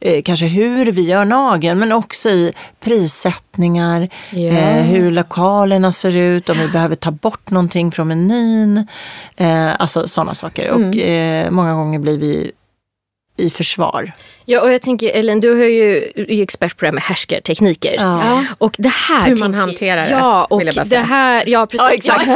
eh, 0.00 0.22
kanske 0.22 0.46
hur 0.46 0.86
vi 0.92 1.02
gör 1.02 1.24
nageln 1.24 1.78
men 1.78 1.92
också 1.92 2.30
i 2.30 2.52
prissättningar, 2.80 4.08
Ja. 4.30 4.38
eh, 4.52 4.82
hur 4.84 5.10
lokalerna 5.10 5.92
ser 5.92 6.16
ut, 6.16 6.48
om 6.48 6.58
vi 6.58 6.68
behöver 6.68 6.94
ta 6.96 7.10
bort 7.10 7.50
någonting 7.50 7.92
från 7.92 8.08
menyn. 8.08 8.86
Eh, 9.36 9.80
alltså 9.80 10.08
sådana 10.08 10.34
saker. 10.34 10.70
Och 10.70 10.96
eh, 10.96 11.50
många 11.50 11.74
gånger 11.74 11.98
blir 11.98 12.18
vi 12.18 12.52
i 13.36 13.50
försvar. 13.50 14.12
Ja, 14.44 14.60
och 14.60 14.72
jag 14.72 14.82
tänker 14.82 15.10
Ellen, 15.18 15.40
du 15.40 15.64
är 15.64 15.68
ju 15.68 15.96
är 16.16 16.42
expert 16.42 16.76
på 16.76 16.80
det 16.84 16.86
här 16.86 16.92
med 16.92 17.02
härskartekniker. 17.02 17.94
Ja. 17.98 18.44
Och 18.58 18.74
det 18.78 18.88
här 18.92 19.26
Hur 19.26 19.36
man 19.36 19.54
hanterar 19.54 20.04
det, 20.04 20.10
Ja, 20.10 20.44
och 20.44 20.60
vill 20.60 20.66
jag 20.66 20.74
bara 20.76 20.82
det 20.84 20.88
säga. 20.90 21.02
här, 21.02 21.44
ja 21.46 21.66
precis. 21.66 21.80
Ja, 21.80 21.90
exakt. 21.94 22.26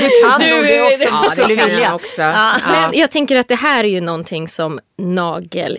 du 0.00 0.08
kan 0.30 0.40
Du- 0.40 0.50
nog 0.56 0.64
det 0.64 0.82
också. 0.82 1.04
Ja, 1.08 1.46
det 1.46 1.56
kan 1.56 1.68
vilja. 1.68 1.80
jag 1.84 1.94
också. 1.94 2.22
Ja. 2.22 2.52
Men 2.70 2.90
jag 3.00 3.10
tänker 3.10 3.36
att 3.36 3.48
det 3.48 3.54
här 3.54 3.84
är 3.84 3.88
ju 3.88 4.00
någonting 4.00 4.48
som 4.48 4.80
nagel 5.02 5.78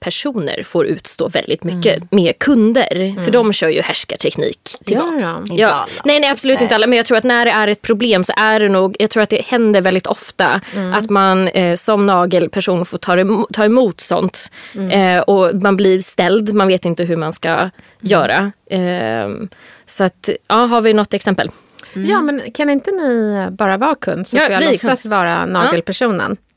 personer 0.00 0.62
får 0.62 0.86
utstå 0.86 1.28
väldigt 1.28 1.64
mycket 1.64 1.96
Mm. 1.96 2.08
med 2.10 2.38
kunder. 2.38 3.22
För 3.24 3.30
de 3.30 3.52
kör 3.52 3.68
ju 3.68 3.80
härskarteknik 3.80 4.60
tillbaka. 4.84 5.10
Gör 5.20 5.20
de? 5.32 5.40
Inte 5.42 5.54
Ja, 5.54 5.68
alla. 5.68 5.86
nej, 6.04 6.20
nej, 6.20 6.30
absolut 6.30 6.60
inte 6.60 6.74
alla. 6.74 6.86
Men 6.86 6.96
jag 6.96 7.06
tror 7.06 7.18
att 7.18 7.24
när 7.24 7.44
det 7.44 7.50
är 7.50 7.68
ett 7.68 7.82
problem 7.82 8.24
så 8.24 8.32
är 8.36 8.60
det 8.60 8.68
nog, 8.68 8.96
jag 8.98 9.10
tror 9.10 9.22
att 9.22 9.28
det 9.30 9.44
händer 9.46 9.80
väldigt 9.80 10.06
ofta 10.06 10.60
att 10.94 11.10
man 11.10 11.48
eh, 11.48 11.74
som 11.76 12.06
nagelperson 12.06 12.84
får 12.84 12.98
ta, 12.98 13.16
emo- 13.16 13.46
ta 13.52 13.64
emot 13.64 14.00
sånt. 14.00 14.50
Eh, 14.92 15.18
och 15.20 15.54
man 15.62 15.76
blir 15.76 16.00
ställd, 16.00 16.54
man 16.54 16.68
vet 16.68 16.84
inte 16.84 17.04
hur 17.04 17.16
man 17.16 17.32
ska 17.32 17.70
göra. 18.00 18.52
Eh, 18.70 19.28
så 19.86 20.04
att, 20.04 20.28
ja, 20.48 20.54
har 20.54 20.80
vi 20.80 20.92
något 20.94 21.14
exempel? 21.14 21.50
Ja, 21.94 22.20
men 22.20 22.42
kan 22.54 22.70
inte 22.70 22.90
ni 22.90 23.46
bara 23.50 23.76
vara 23.76 23.94
kund 23.94 24.26
så 24.26 24.36
Ja, 24.36 24.42
får 24.42 24.52
jag 24.52 24.64
låtsas 24.70 25.06
vara 25.06 25.46
nagelpersonen? 25.46 26.36
Ja. 26.40 26.47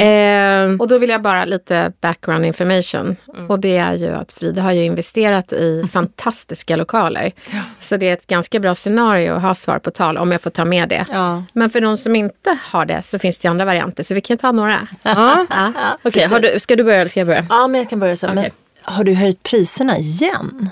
Eh, 0.00 0.76
Och 0.80 0.88
då 0.88 0.98
vill 0.98 1.10
jag 1.10 1.22
bara 1.22 1.44
lite 1.44 1.92
background 2.00 2.46
information. 2.46 3.16
Och 3.48 3.58
det 3.60 3.76
är 3.76 3.94
ju 3.94 4.08
att 4.10 4.32
Frida 4.32 4.62
har 4.62 4.72
ju 4.72 4.84
investerat 4.84 5.52
i 5.52 5.84
fantastiska 5.92 6.76
lokaler. 6.76 7.32
Så 7.80 7.96
det 7.96 8.08
är 8.08 8.12
ett 8.12 8.26
ganska 8.26 8.60
bra 8.60 8.74
scenario 8.74 9.32
att 9.32 9.42
ha 9.42 9.54
svar 9.54 9.78
på 9.78 9.90
tal 9.90 10.18
om 10.18 10.32
jag 10.32 10.40
får 10.40 10.50
ta 10.50 10.64
med 10.64 10.88
det. 10.88 11.04
Ja. 11.10 11.44
Men 11.52 11.70
för 11.70 11.80
de 11.80 11.96
som 11.98 12.16
inte 12.16 12.58
har 12.62 12.86
det 12.86 13.02
så 13.02 13.18
finns 13.18 13.38
det 13.38 13.46
ju 13.46 13.50
andra 13.50 13.64
varianter. 13.64 14.02
Så 14.02 14.14
vi 14.14 14.20
kan 14.20 14.38
ta 14.38 14.52
några. 14.52 14.88
ja. 15.02 15.46
Okej, 16.02 16.28
du- 16.40 16.60
ska 16.60 16.76
du 16.76 16.84
börja 16.84 16.98
eller 16.98 17.08
ska 17.08 17.20
jag 17.20 17.26
börja? 17.26 17.46
ja, 17.48 17.66
men 17.66 17.80
jag 17.80 17.90
kan 17.90 18.00
börja 18.00 18.16
så. 18.16 18.26
Men 18.26 18.50
har 18.82 19.04
du 19.04 19.14
höjt 19.14 19.42
priserna 19.42 19.98
igen? 19.98 20.70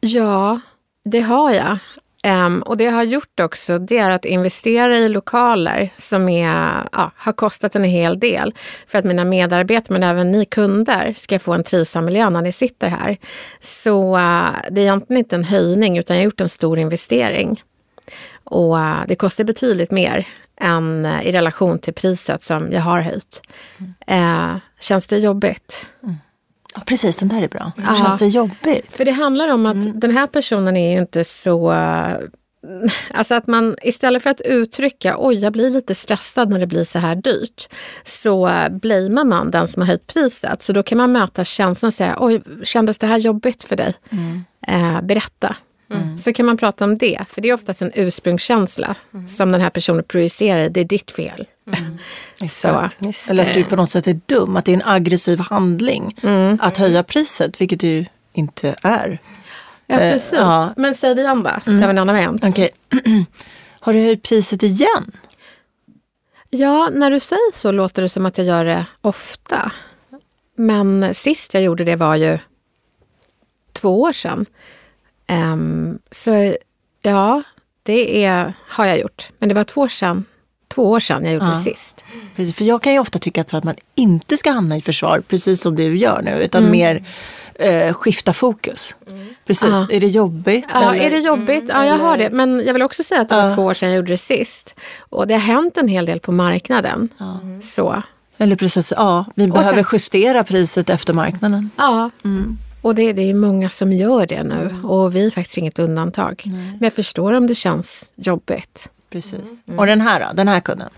Ja, 0.00 0.60
det 1.04 1.20
har 1.20 1.50
jag. 1.52 1.78
Ehm, 2.26 2.62
och 2.62 2.76
det 2.76 2.84
jag 2.84 2.92
har 2.92 3.02
gjort 3.02 3.40
också, 3.40 3.78
det 3.78 3.98
är 3.98 4.10
att 4.10 4.24
investera 4.24 4.98
i 4.98 5.08
lokaler 5.08 5.90
som 5.98 6.28
är, 6.28 6.82
ja, 6.92 7.10
har 7.16 7.32
kostat 7.32 7.76
en 7.76 7.84
hel 7.84 8.20
del. 8.20 8.54
För 8.86 8.98
att 8.98 9.04
mina 9.04 9.24
medarbetare, 9.24 9.92
men 9.92 10.02
även 10.02 10.32
ni 10.32 10.44
kunder, 10.44 11.14
ska 11.16 11.38
få 11.38 11.52
en 11.52 11.64
trivsam 11.64 12.04
miljö 12.04 12.30
när 12.30 12.42
ni 12.42 12.52
sitter 12.52 12.88
här. 12.88 13.16
Så 13.60 14.16
eh, 14.16 14.48
det 14.70 14.80
är 14.80 14.84
egentligen 14.84 15.18
inte 15.18 15.36
en 15.36 15.44
höjning, 15.44 15.98
utan 15.98 16.16
jag 16.16 16.20
har 16.20 16.24
gjort 16.24 16.40
en 16.40 16.48
stor 16.48 16.78
investering. 16.78 17.62
Och 18.44 18.78
eh, 18.78 18.96
det 19.08 19.14
kostar 19.14 19.44
betydligt 19.44 19.90
mer 19.90 20.26
än 20.60 21.04
eh, 21.04 21.26
i 21.26 21.32
relation 21.32 21.78
till 21.78 21.94
priset 21.94 22.42
som 22.42 22.72
jag 22.72 22.80
har 22.80 23.00
höjt. 23.00 23.42
Eh, 24.06 24.56
känns 24.80 25.06
det 25.06 25.18
jobbigt? 25.18 25.86
Ja, 26.74 26.82
precis, 26.86 27.16
den 27.16 27.28
där 27.28 27.42
är 27.42 27.48
bra. 27.48 27.72
Ja. 27.76 27.96
Känns 27.96 28.18
det 28.18 28.26
jobbigt? 28.26 28.86
För 28.92 29.04
det 29.04 29.10
handlar 29.12 29.48
om 29.48 29.66
att 29.66 30.00
den 30.00 30.10
här 30.16 30.26
personen 30.26 30.76
är 30.76 30.92
ju 30.94 31.00
inte 31.00 31.24
så... 31.24 31.72
eh, 31.72 32.14
Alltså 33.14 33.34
att 33.34 33.46
man 33.46 33.76
istället 33.82 34.22
för 34.22 34.30
att 34.30 34.40
uttrycka 34.40 35.14
oj, 35.18 35.34
jag 35.38 35.52
blir 35.52 35.70
lite 35.70 35.94
stressad 35.94 36.50
när 36.50 36.58
det 36.58 36.66
blir 36.66 36.84
så 36.84 36.98
här 36.98 37.14
dyrt, 37.14 37.68
så 38.04 38.48
eh, 38.48 38.68
blamear 38.68 39.24
man 39.24 39.50
den 39.50 39.68
som 39.68 39.82
har 39.82 39.86
höjt 39.86 40.06
priset. 40.06 40.62
Så 40.62 40.72
då 40.72 40.82
kan 40.82 40.98
man 40.98 41.12
möta 41.12 41.44
känslan 41.44 41.88
och 41.88 41.94
säga 41.94 42.16
oj, 42.20 42.42
kändes 42.62 42.98
det 42.98 43.06
här 43.06 43.18
jobbigt 43.18 43.64
för 43.64 43.76
dig? 43.76 43.94
Eh, 44.66 45.02
berätta. 45.02 45.56
Så 46.18 46.32
kan 46.32 46.46
man 46.46 46.56
prata 46.56 46.84
om 46.84 46.98
det, 46.98 47.18
för 47.28 47.40
det 47.40 47.48
är 47.48 47.54
oftast 47.54 47.82
en 47.82 47.92
ursprungskänsla 47.94 48.96
som 49.28 49.52
den 49.52 49.60
här 49.60 49.70
personen 49.70 50.04
projicerar, 50.04 50.68
det 50.68 50.80
är 50.80 50.84
ditt 50.84 51.10
fel. 51.10 51.46
Så. 52.48 52.88
Just 52.98 53.30
Eller 53.30 53.48
att 53.48 53.54
du 53.54 53.64
på 53.64 53.76
något 53.76 53.90
sätt 53.90 54.06
är 54.06 54.20
dum, 54.26 54.56
att 54.56 54.64
det 54.64 54.72
är 54.72 54.76
en 54.76 54.82
aggressiv 54.88 55.38
handling 55.40 56.16
att 56.60 56.76
höja 56.76 57.02
priset, 57.02 57.60
vilket 57.60 57.80
det 57.80 57.86
ju 57.88 58.04
inte 58.32 58.74
är. 58.82 59.18
Ja, 59.86 60.00
Eh, 60.00 60.12
precis. 60.12 60.32
ja. 60.38 60.74
Men 60.76 60.94
säg 60.94 61.14
det 61.14 61.20
igen 61.20 61.42
då, 61.42 61.50
så 61.64 61.70
tar 61.70 61.76
vi 61.76 61.82
en 61.84 61.90
annan 61.98 62.06
variant. 62.14 62.44
Okej. 62.44 62.70
Har 63.80 63.92
du 63.92 63.98
höjt 63.98 64.22
priset 64.22 64.62
igen? 64.62 65.12
Ja, 66.50 66.88
när 66.92 67.10
du 67.10 67.20
säger 67.20 67.52
så 67.54 67.72
låter 67.72 68.02
det 68.02 68.08
som 68.08 68.26
att 68.26 68.38
jag 68.38 68.46
gör 68.46 68.64
det 68.64 68.86
ofta. 69.00 69.72
Men 70.56 71.14
sist 71.14 71.54
jag 71.54 71.62
gjorde 71.62 71.84
det 71.84 71.96
var 71.96 72.16
ju 72.16 72.38
två 73.72 74.00
år 74.00 74.12
sedan. 74.12 74.46
Ehm, 75.26 75.98
så 76.10 76.54
ja, 77.02 77.42
det 77.82 78.24
är, 78.24 78.52
har 78.68 78.84
jag 78.86 78.98
gjort. 78.98 79.28
Men 79.38 79.48
det 79.48 79.54
var 79.54 79.64
två 79.64 79.80
år 79.80 79.88
sedan, 79.88 80.24
två 80.74 80.90
år 80.90 81.00
sedan 81.00 81.24
jag 81.24 81.32
gjorde 81.34 81.46
det 81.48 81.54
sist. 81.54 82.04
Precis, 82.36 82.54
för 82.54 82.64
jag 82.64 82.82
kan 82.82 82.92
ju 82.92 82.98
ofta 82.98 83.18
tycka 83.18 83.40
att, 83.40 83.50
så 83.50 83.56
att 83.56 83.64
man 83.64 83.74
inte 83.94 84.36
ska 84.36 84.50
hamna 84.50 84.76
i 84.76 84.80
försvar, 84.80 85.22
precis 85.28 85.60
som 85.60 85.76
du 85.76 85.96
gör 85.96 86.22
nu, 86.22 86.30
utan 86.42 86.70
mer 86.70 87.04
eh, 87.54 87.92
skifta 87.94 88.32
fokus. 88.32 88.94
Precis, 89.46 89.68
Ja. 89.70 89.86
är 89.90 90.00
det 90.00 90.06
jobbigt? 90.08 90.66
Ja, 90.72 90.94
eller? 90.94 91.04
är 91.04 91.10
det 91.10 91.18
jobbigt? 91.18 91.64
Ja, 91.68 91.86
jag 91.86 91.98
har 91.98 92.16
det. 92.16 92.30
Men 92.30 92.62
jag 92.66 92.72
vill 92.72 92.82
också 92.82 93.02
säga 93.02 93.20
att 93.20 93.28
det 93.28 93.34
var 93.36 93.42
Ja. 93.42 93.54
två 93.54 93.62
år 93.64 93.74
sedan 93.74 93.88
jag 93.88 93.96
gjorde 93.96 94.12
det 94.12 94.16
sist. 94.16 94.74
Och 94.98 95.26
det 95.26 95.34
har 95.34 95.40
hänt 95.40 95.76
en 95.76 95.88
hel 95.88 96.06
del 96.06 96.20
på 96.20 96.32
marknaden. 96.32 97.08
Så, 97.62 98.02
Eller 98.38 98.56
precis, 98.56 98.92
ja, 98.96 99.24
vi 99.34 99.46
behöver 99.46 99.82
sen- 99.82 99.88
justera 99.92 100.44
priset 100.44 100.90
efter 100.90 101.12
marknaden. 101.12 101.70
ja. 101.76 102.10
Och 102.82 102.94
det, 102.94 103.12
det 103.12 103.30
är 103.30 103.34
många 103.34 103.68
som 103.68 103.92
gör 103.92 104.26
det 104.26 104.42
nu. 104.42 104.74
Och 104.82 105.14
vi 105.16 105.26
är 105.26 105.30
faktiskt 105.30 105.58
inget 105.58 105.78
undantag. 105.78 106.42
Men 106.46 106.78
jag 106.80 106.92
förstår 106.92 107.32
om 107.32 107.46
det 107.46 107.54
känns 107.54 108.12
jobbigt. 108.16 108.90
Precis. 109.14 109.62
Och 109.76 109.86
den 109.86 110.00
här 110.00 110.20
då, 110.20 110.26
den 110.34 110.48
här 110.48 110.60
kunden. 110.60 110.90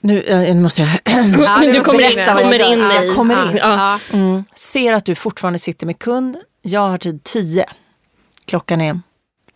Nu 0.00 0.22
eh, 0.22 0.54
nu 0.54 0.62
måste 0.62 0.82
jag 0.82 0.90
Ja, 1.04 1.22
du 1.24 1.66
måste 1.66 1.80
kommer, 1.80 2.18
in, 2.18 2.26
kommer 2.26 2.72
in. 2.72 2.80
Jag 2.80 3.14
kommer 3.14 3.50
in. 3.50 3.56
Ja. 3.56 3.98
mm, 4.12 4.44
ser 4.54 4.94
att 4.94 5.04
du 5.04 5.14
fortfarande 5.14 5.58
sitter 5.58 5.86
med 5.86 5.98
kund. 5.98 6.36
Jag 6.62 6.80
har 6.88 6.98
tid 6.98 7.24
10. 7.24 7.66
Klockan 8.44 8.80
är 8.80 9.00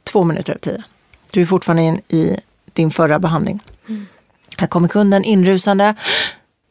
två 0.05 0.25
minuter 0.25 0.53
över 0.53 0.61
tio. 0.61 0.83
Du 1.31 1.41
är 1.41 1.45
fortfarande 1.45 1.83
in 1.83 2.01
i 2.09 2.37
din 2.73 2.91
förra 2.91 3.19
behandling. 3.19 3.61
Här 4.59 4.67
kommer 4.67 4.89
kunden 4.89 5.25
inrusande, 5.25 5.95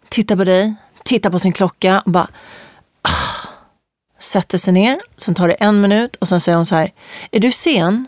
tittar 0.09 0.35
på 0.35 0.43
dig, 0.43 0.75
tittar 1.03 1.29
på 1.29 1.39
sin 1.39 1.53
klocka 1.53 1.99
och 2.05 2.11
bara 2.11 2.27
ah, 3.01 3.47
sätter 4.19 4.57
sig 4.57 4.73
ner. 4.73 5.01
Sen 5.17 5.35
tar 5.35 5.47
det 5.47 5.53
en 5.53 5.81
minut 5.81 6.15
och 6.15 6.27
sen 6.27 6.41
säger 6.41 6.55
hon 6.55 6.65
så 6.65 6.75
här, 6.75 6.93
är 7.31 7.39
du 7.39 7.51
sen? 7.51 8.07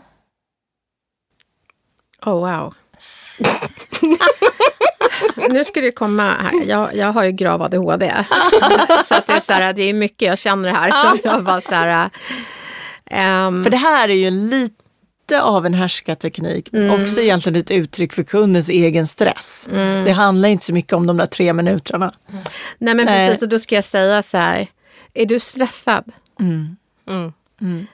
Oh, 2.26 2.32
wow. 2.40 2.74
nu 5.50 5.64
ska 5.64 5.80
det 5.80 5.90
komma 5.90 6.22
här. 6.22 6.52
Jag, 6.66 6.96
jag 6.96 7.12
har 7.12 7.24
ju 7.24 7.30
grav 7.32 7.62
ADHD. 7.62 8.12
så 9.04 9.14
att 9.14 9.26
det, 9.26 9.32
är 9.32 9.40
så 9.40 9.52
här, 9.52 9.72
det 9.72 9.82
är 9.82 9.94
mycket 9.94 10.28
jag 10.28 10.38
känner 10.38 10.72
här. 10.72 10.90
Så 10.90 11.18
jag 11.24 11.44
bara 11.44 11.60
så 11.60 11.74
här... 11.74 12.10
ehm, 13.10 13.64
För 13.64 13.70
det 13.70 13.76
här 13.76 14.08
är 14.08 14.14
ju 14.14 14.30
lite 14.30 15.42
av 15.42 15.66
en 15.66 15.74
härskarteknik, 15.74 16.68
men 16.72 16.90
också 17.02 17.20
egentligen 17.20 17.60
ett 17.60 17.70
uttryck 17.70 18.12
för 18.12 18.22
kundens 18.22 18.68
egen 18.68 19.06
stress. 19.06 19.68
Det 20.04 20.12
handlar 20.12 20.48
inte 20.48 20.64
så 20.64 20.74
mycket 20.74 20.92
om 20.92 21.06
de 21.06 21.16
där 21.16 21.26
tre 21.26 21.52
minuterna. 21.52 22.12
nej 22.78 22.94
men 22.94 23.06
nej. 23.06 23.28
precis, 23.28 23.42
och 23.42 23.48
då 23.48 23.58
ska 23.58 23.74
jag 23.74 23.84
säga 23.84 24.22
så 24.22 24.36
här. 24.36 24.66
Är 25.14 25.26
du 25.26 25.40
stressad? 25.40 26.12
Mm. 26.40 27.86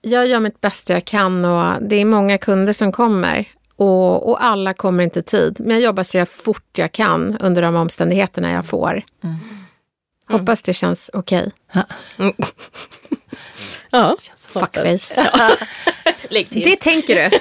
Jag 0.00 0.26
gör 0.26 0.40
mitt 0.40 0.60
bästa 0.60 0.92
jag 0.92 1.04
kan 1.04 1.44
och 1.44 1.82
det 1.82 1.96
är 1.96 2.04
många 2.04 2.38
kunder 2.38 2.72
som 2.72 2.92
kommer. 2.92 3.44
Och, 3.78 4.28
och 4.30 4.44
alla 4.44 4.74
kommer 4.74 5.04
inte 5.04 5.18
i 5.18 5.22
tid. 5.22 5.56
Men 5.60 5.70
jag 5.76 5.80
jobbar 5.80 6.02
så 6.02 6.16
jag 6.16 6.28
fort 6.28 6.78
jag 6.78 6.92
kan 6.92 7.36
under 7.40 7.62
de 7.62 7.76
omständigheterna 7.76 8.52
jag 8.52 8.66
får. 8.66 9.02
Hoppas 10.28 10.62
det 10.62 10.74
känns 10.74 11.10
okej. 11.12 11.52
Ja. 13.90 14.16
Fuckface. 14.38 15.30
Till. 16.28 16.62
Det 16.62 16.76
tänker 16.76 17.14
du. 17.14 17.38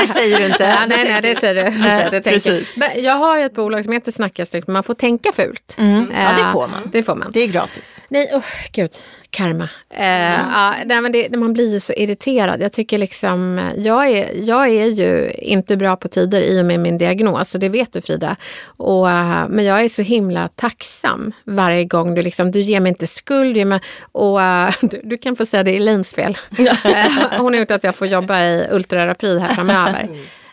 det 0.00 0.06
säger 0.06 0.38
du 0.38 0.46
inte. 0.46 0.64
Ja, 0.64 0.86
nej, 0.88 1.04
nej, 1.08 1.22
det 1.22 1.40
säger 1.40 1.54
du 1.54 1.76
inte. 1.76 2.10
Det 2.10 2.22
precis. 2.22 2.76
Men 2.76 3.02
jag 3.02 3.14
har 3.14 3.38
ju 3.38 3.44
ett 3.44 3.54
bolag 3.54 3.84
som 3.84 3.92
heter 3.92 4.12
Snacka 4.12 4.46
snyggt, 4.46 4.66
men 4.66 4.72
man 4.72 4.82
får 4.82 4.94
tänka 4.94 5.32
fult. 5.32 5.74
Mm. 5.78 6.12
Ja, 6.14 6.32
det 6.32 6.40
Eh, 6.42 6.52
får 6.52 6.68
man. 6.68 6.90
Det 6.92 7.02
får 7.02 7.14
man. 7.14 7.30
Det 7.32 7.40
är 7.40 7.46
gratis. 7.46 8.00
Nej, 8.08 8.30
oh, 8.32 8.44
gud. 8.72 8.90
Karma. 9.34 9.68
Eh, 9.90 10.32
ja, 10.52 10.74
nej, 10.86 11.00
men 11.00 11.12
det, 11.12 11.36
man 11.36 11.52
blir 11.52 11.72
ju 11.72 11.80
så 11.80 11.92
irriterad. 11.92 12.60
Jag 12.60 12.72
tycker 12.72 12.98
liksom, 12.98 13.70
jag 13.76 14.08
är, 14.08 14.28
jag 14.34 14.68
är 14.68 14.86
ju 14.86 15.30
inte 15.38 15.76
bra 15.76 15.96
på 15.96 16.08
tider 16.08 16.40
i 16.40 16.60
och 16.60 16.64
med 16.64 16.80
min 16.80 16.98
diagnos 16.98 17.54
och 17.54 17.60
det 17.60 17.68
vet 17.68 17.92
du 17.92 18.00
Frida. 18.00 18.36
Och, 18.66 19.10
eh, 19.10 19.48
men 19.48 19.64
jag 19.64 19.80
är 19.84 19.88
så 19.88 20.02
himla 20.02 20.48
tacksam 20.48 21.32
varje 21.44 21.84
gång 21.84 22.14
du 22.14 22.22
liksom, 22.22 22.50
du 22.50 22.60
ger 22.60 22.80
mig 22.80 22.88
inte 22.90 23.06
skuld. 23.06 23.66
mig- 23.66 23.80
Och 24.12 24.42
eh, 24.42 24.70
du, 24.80 25.00
du 25.04 25.16
kan 25.18 25.36
få 25.36 25.46
säga 25.46 25.62
det 25.62 25.70
är 25.70 25.76
Elaines 25.76 26.14
fel. 26.14 26.38
Eh, 26.84 27.38
Hon 27.38 27.52
har 27.52 27.60
gjort 27.60 27.70
att 27.70 27.84
jag 27.84 27.94
får 27.96 28.06
jobba 28.06 28.40
i 28.40 28.66
ultrarapid 28.70 29.38
här 29.40 29.54
framöver. 29.54 30.08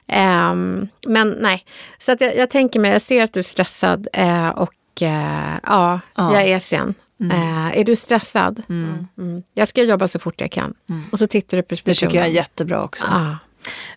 Ehm, 0.07 0.87
men 1.07 1.29
nej, 1.39 1.63
så 1.97 2.11
att 2.11 2.21
jag, 2.21 2.37
jag 2.37 2.49
tänker 2.49 2.79
mig, 2.79 2.91
jag 2.91 3.01
ser 3.01 3.23
att 3.23 3.33
du 3.33 3.39
är 3.39 3.43
stressad 3.43 4.07
eh, 4.13 4.49
och 4.49 4.73
eh, 5.01 5.53
ja, 5.63 5.99
Ja. 6.15 6.33
jag 6.33 6.43
är 6.47 6.59
sen. 6.59 6.93
Eh, 7.21 7.79
är 7.79 7.83
du 7.83 7.95
stressad? 7.95 8.63
Mm. 8.69 9.07
Jag 9.53 9.67
ska 9.67 9.83
jobba 9.83 10.07
så 10.07 10.19
fort 10.19 10.41
jag 10.41 10.51
kan. 10.51 10.73
Och 11.11 11.19
så 11.19 11.27
tittar 11.27 11.57
du 11.57 11.63
på 11.63 11.75
Det 11.83 11.93
tycker 11.93 12.17
jag 12.17 12.25
är 12.25 12.31
jättebra 12.31 12.83
också. 12.83 13.05
Ah. 13.09 13.35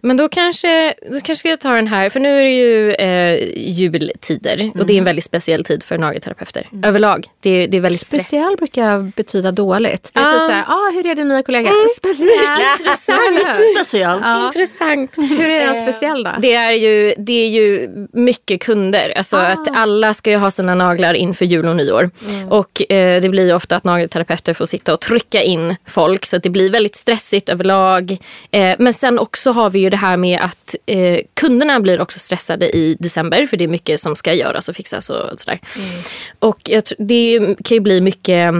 Men 0.01 0.17
då 0.17 0.29
kanske, 0.29 0.95
då 1.03 1.13
kanske 1.13 1.37
ska 1.37 1.49
jag 1.49 1.61
ta 1.61 1.71
den 1.73 1.87
här, 1.87 2.11
för 2.11 2.21
nu 2.21 2.41
är 2.41 2.45
det 2.45 2.51
ju 2.51 2.93
eh, 2.93 3.59
jultider 3.59 4.71
och 4.79 4.87
det 4.87 4.93
är 4.95 4.99
en 4.99 5.05
väldigt 5.05 5.25
speciell 5.25 5.65
tid 5.65 5.83
för 5.83 5.99
nagelterapeuter 5.99 6.69
överlag. 6.85 7.27
Det, 7.41 7.51
är- 7.51 7.69
det 7.69 7.77
är 7.77 7.81
väldigt 7.81 8.07
stress. 8.07 8.23
Speciell 8.27 8.57
brukar 8.57 8.99
betyda 9.17 9.53
dåligt. 9.53 10.11
Det 10.15 10.21
är 10.21 10.25
Ah. 10.29 10.33
typ 10.33 10.43
såhär, 10.51 10.65
ah, 10.69 10.91
hur 10.95 11.07
är 11.07 11.15
din 11.15 11.29
nya 11.29 11.43
kollega? 11.43 11.71
Speciell. 11.97 12.29
Intressant. 12.81 13.21
Speciellt. 13.77 14.21
Ja. 14.25 14.47
Intressant. 14.47 15.11
Hur 15.17 15.51
är 15.51 15.67
den 15.67 15.75
speciell 15.83 16.25
då? 16.25 16.31
Det 16.39 16.55
är, 16.55 16.73
ju, 16.73 17.15
det 17.19 17.33
är 17.45 17.49
ju 17.49 17.89
mycket 18.13 18.61
kunder. 18.63 19.13
Alltså 19.17 19.37
att 19.37 19.77
alla 19.77 20.15
ska 20.15 20.31
ju 20.31 20.37
ha 20.37 20.51
sina 20.51 20.75
naglar 20.75 21.15
inför 21.15 21.45
jul 21.45 21.67
och 21.69 21.77
nyår. 21.77 22.11
Och 22.51 22.93
eh, 22.93 23.23
det 23.23 23.29
blir 23.29 23.47
ju 23.47 23.55
ofta 23.55 23.77
att 23.77 23.85
nagelterapeuter 23.85 24.55
får 24.55 24.67
sitta 24.67 24.93
och 24.95 25.01
trycka 25.01 25.43
in 25.43 25.77
folk. 25.87 26.25
Så 26.27 26.37
att 26.37 26.43
det 26.43 26.51
blir 26.51 26.71
väldigt 26.71 26.97
stressigt 26.97 27.49
överlag. 27.49 28.17
Eh, 28.51 28.75
men 28.79 28.93
sen 28.95 29.19
också 29.19 29.51
har 29.55 29.71
vi 29.71 29.79
ju 29.79 29.91
det 29.91 29.97
här 29.97 30.17
med 30.17 30.41
att 30.41 30.75
eh, 30.87 31.21
kunderna 31.35 31.81
blir 31.81 32.01
också 32.01 32.19
stressade 32.19 32.77
i 32.77 32.97
december. 33.01 33.47
För 33.47 33.57
det 33.57 33.65
är 33.65 33.69
mycket 33.69 34.01
som 34.01 34.17
ska 34.17 34.33
göras 34.35 34.69
och 34.69 34.77
fixas 34.77 35.11
och 35.11 35.41
sådär. 35.41 35.61
Och 36.39 36.59
jag, 36.65 36.83
tr- 36.83 36.95
det 36.99 37.39
kan 37.65 37.75
ju 37.77 37.81
bli 37.81 38.01
mycket 38.01 38.55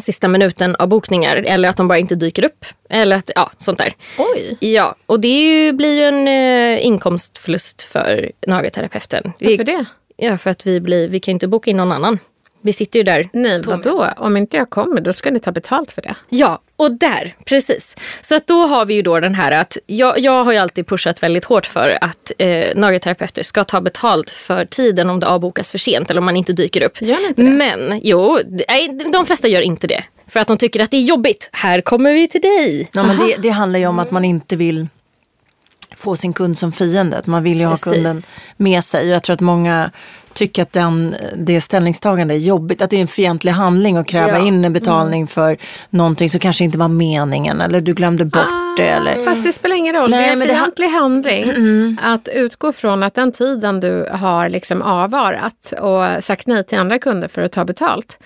sista 0.00 0.28
minuten 0.28 0.76
av 0.76 0.88
bokningar 0.88 1.36
eller 1.36 1.68
att 1.68 1.76
de 1.76 1.88
bara 1.88 1.98
inte 1.98 2.14
dyker 2.14 2.44
upp. 2.44 2.64
Eller 2.90 3.16
att, 3.16 3.30
ja, 3.34 3.50
sånt 3.58 3.78
där. 3.78 3.92
Oj, 4.18 4.56
Ja, 4.60 4.94
och 5.06 5.20
det 5.20 5.28
ju, 5.28 5.72
blir 5.72 5.94
ju 5.96 6.04
en 6.04 6.28
eh, 6.28 6.86
inkomstförlust 6.86 7.82
för 7.82 8.32
nagelterapeuten. 8.46 9.32
Vi- 9.38 9.46
varför 9.56 9.64
det? 9.64 9.84
Ja, 10.16 10.38
för 10.38 10.50
att 10.50 10.66
vi, 10.66 10.80
blir, 10.80 11.08
vi 11.08 11.20
kan 11.20 11.32
ju 11.32 11.34
inte 11.34 11.48
boka 11.48 11.70
in 11.70 11.76
någon 11.76 11.92
annan. 11.92 12.18
Vi 12.66 12.72
sitter 12.72 12.98
ju 12.98 13.02
där. 13.02 13.28
Nej, 13.32 13.62
vadå? 13.64 14.06
Om 14.16 14.36
inte 14.36 14.56
jag 14.56 14.70
kommer, 14.70 15.00
då 15.00 15.12
ska 15.12 15.30
ni 15.30 15.40
ta 15.40 15.52
betalt 15.52 15.92
för 15.92 16.02
det. 16.02 16.14
Ja, 16.28 16.60
och 16.76 16.90
där, 16.94 17.36
precis. 17.44 17.96
Så 18.20 18.34
att 18.34 18.46
då 18.46 18.66
har 18.66 18.84
vi 18.86 18.94
ju 18.94 19.02
då 19.02 19.20
den 19.20 19.34
här 19.34 19.50
att 19.52 19.78
jag, 19.86 20.18
jag 20.18 20.44
har 20.44 20.52
ju 20.52 20.58
alltid 20.58 20.86
pushat 20.86 21.22
väldigt 21.22 21.44
hårt 21.44 21.66
för 21.66 21.98
att 22.00 22.32
eh, 22.38 22.66
nagelterapeuter 22.76 23.42
ska 23.42 23.64
ta 23.64 23.80
betalt 23.80 24.30
för 24.30 24.64
tiden 24.64 25.10
om 25.10 25.20
det 25.20 25.26
avbokas 25.26 25.70
för 25.70 25.78
sent 25.78 26.10
eller 26.10 26.18
om 26.18 26.24
man 26.24 26.36
inte 26.36 26.52
dyker 26.52 26.82
upp. 26.82 27.02
Gör 27.02 27.28
inte 27.28 27.42
det? 27.42 27.48
Men 27.48 28.00
jo, 28.02 28.38
nej, 28.68 28.98
de 29.12 29.26
flesta 29.26 29.48
gör 29.48 29.60
inte 29.60 29.86
det. 29.86 30.04
För 30.28 30.40
att 30.40 30.48
de 30.48 30.58
tycker 30.58 30.80
att 30.80 30.90
det 30.90 30.96
är 30.96 31.02
jobbigt. 31.02 31.48
Här 31.52 31.80
kommer 31.80 32.12
vi 32.12 32.28
till 32.28 32.40
dig. 32.40 32.88
Ja, 32.92 33.02
men 33.02 33.16
det, 33.18 33.36
det 33.38 33.48
handlar 33.50 33.78
ju 33.78 33.86
om 33.86 33.98
att 33.98 34.10
man 34.10 34.24
inte 34.24 34.56
vill 34.56 34.86
få 35.96 36.16
sin 36.16 36.32
kund 36.32 36.58
som 36.58 36.72
fiende. 36.72 37.18
Att 37.18 37.26
Man 37.26 37.42
vill 37.42 37.58
ju 37.58 37.64
ha 37.64 37.72
Precis. 37.72 37.92
kunden 37.92 38.16
med 38.56 38.84
sig. 38.84 39.08
Jag 39.08 39.22
tror 39.22 39.34
att 39.34 39.40
många 39.40 39.90
tycker 40.36 40.62
att 40.62 40.72
den, 40.72 41.16
det 41.36 41.60
ställningstagandet 41.60 42.34
är 42.34 42.38
jobbigt. 42.40 42.82
Att 42.82 42.90
det 42.90 42.96
är 42.96 43.00
en 43.00 43.06
fientlig 43.06 43.52
handling 43.52 43.96
att 43.96 44.06
kräva 44.06 44.28
Ja. 44.28 44.34
Mm. 44.34 44.46
in 44.46 44.64
en 44.64 44.72
betalning 44.72 45.26
för 45.26 45.56
någonting 45.90 46.30
som 46.30 46.40
kanske 46.40 46.64
inte 46.64 46.78
var 46.78 46.88
meningen. 46.88 47.60
Eller 47.60 47.80
du 47.80 47.94
glömde 47.94 48.24
bort 48.24 48.76
det. 48.76 48.88
Eller, 48.88 49.24
Fast 49.24 49.44
det 49.44 49.52
spelar 49.52 49.76
ingen 49.76 49.94
roll. 49.94 50.10
Nej, 50.10 50.20
det 50.22 50.28
är 50.28 50.32
en 50.32 50.38
men 50.38 50.48
det 50.48 50.54
ha- 50.54 50.60
fientlig 50.64 50.88
handling 50.88 51.98
att 52.02 52.28
utgå 52.34 52.72
från 52.72 53.02
att 53.02 53.14
den 53.14 53.32
tiden 53.32 53.80
du 53.80 54.08
har 54.12 54.48
liksom 54.48 54.82
avvarat 54.82 55.72
och 55.80 56.24
sagt 56.24 56.46
nej 56.46 56.64
till 56.64 56.78
andra 56.78 56.98
kunder 56.98 57.28
för 57.28 57.42
att 57.42 57.52
ta 57.52 57.64
betalt. 57.64 58.18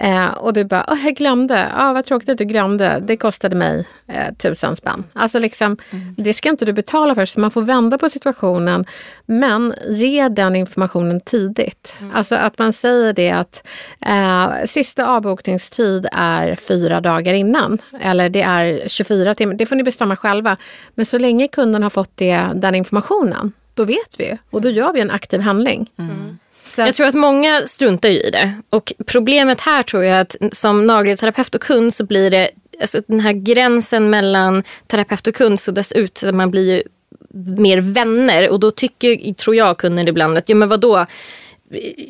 Eh, 0.00 0.26
och 0.26 0.52
du 0.52 0.64
bara, 0.64 0.84
Åh, 0.88 1.04
jag 1.04 1.14
glömde, 1.16 1.66
ah, 1.76 1.92
vad 1.92 2.04
tråkigt 2.04 2.28
att 2.28 2.38
du 2.38 2.44
glömde, 2.44 3.02
det 3.06 3.16
kostade 3.16 3.56
mig 3.56 3.86
eh, 4.08 4.34
tusen 4.34 4.76
spänn. 4.76 5.04
Alltså 5.12 5.38
liksom, 5.38 5.76
det 6.16 6.34
ska 6.34 6.48
inte 6.48 6.64
du 6.64 6.72
betala 6.72 7.14
för, 7.14 7.24
så 7.26 7.40
man 7.40 7.50
får 7.50 7.62
vända 7.62 7.98
på 7.98 8.10
situationen. 8.10 8.84
Men 9.26 9.74
ge 9.88 10.28
den 10.28 10.56
informationen 10.56 11.20
tidigt. 11.20 11.57
Alltså 12.14 12.34
att 12.34 12.58
man 12.58 12.72
säger 12.72 13.12
det 13.12 13.30
att 13.30 13.66
eh, 14.06 14.66
sista 14.66 15.06
avbokningstid 15.06 16.06
är 16.12 16.56
fyra 16.56 17.00
dagar 17.00 17.34
innan. 17.34 17.78
Eller 18.00 18.28
det 18.28 18.42
är 18.42 18.88
24 18.88 19.34
timmar, 19.34 19.54
det 19.54 19.66
får 19.66 19.76
ni 19.76 19.82
bestämma 19.82 20.16
själva. 20.16 20.56
Men 20.94 21.06
så 21.06 21.18
länge 21.18 21.48
kunden 21.48 21.82
har 21.82 21.90
fått 21.90 22.10
det, 22.14 22.48
den 22.54 22.74
informationen, 22.74 23.52
då 23.74 23.84
vet 23.84 24.14
vi. 24.18 24.38
Och 24.50 24.60
då 24.60 24.70
gör 24.70 24.92
vi 24.92 25.00
en 25.00 25.10
aktiv 25.10 25.40
handling. 25.40 25.90
Så 26.64 26.80
Jag 26.80 26.94
tror 26.94 27.06
att 27.06 27.14
många 27.14 27.60
struntar 27.60 28.08
ju 28.08 28.20
i 28.20 28.30
det. 28.30 28.52
Och 28.70 28.92
problemet 29.06 29.60
här 29.60 29.82
tror 29.82 30.04
jag 30.04 30.20
att 30.20 30.36
som 30.52 30.86
nagelterapeut 30.86 31.54
och 31.54 31.62
kund 31.62 31.94
så 31.94 32.04
blir 32.04 32.30
det, 32.30 32.50
alltså 32.80 33.00
den 33.06 33.20
här 33.20 33.32
gränsen 33.32 34.10
mellan 34.10 34.62
terapeut 34.86 35.26
och 35.26 35.34
kund 35.34 35.60
suddas 35.60 35.92
ut. 35.92 36.18
Så 36.18 36.32
man 36.32 36.50
blir 36.50 36.74
ju 36.76 36.82
mer 37.58 37.78
vänner 37.78 38.48
och 38.48 38.60
då 38.60 38.70
tycker, 38.70 39.34
tror 39.34 39.56
jag 39.56 39.78
kunden 39.78 40.08
ibland 40.08 40.38
att, 40.38 40.48
ja 40.48 40.54
men 40.54 40.68
vadå, 40.68 41.06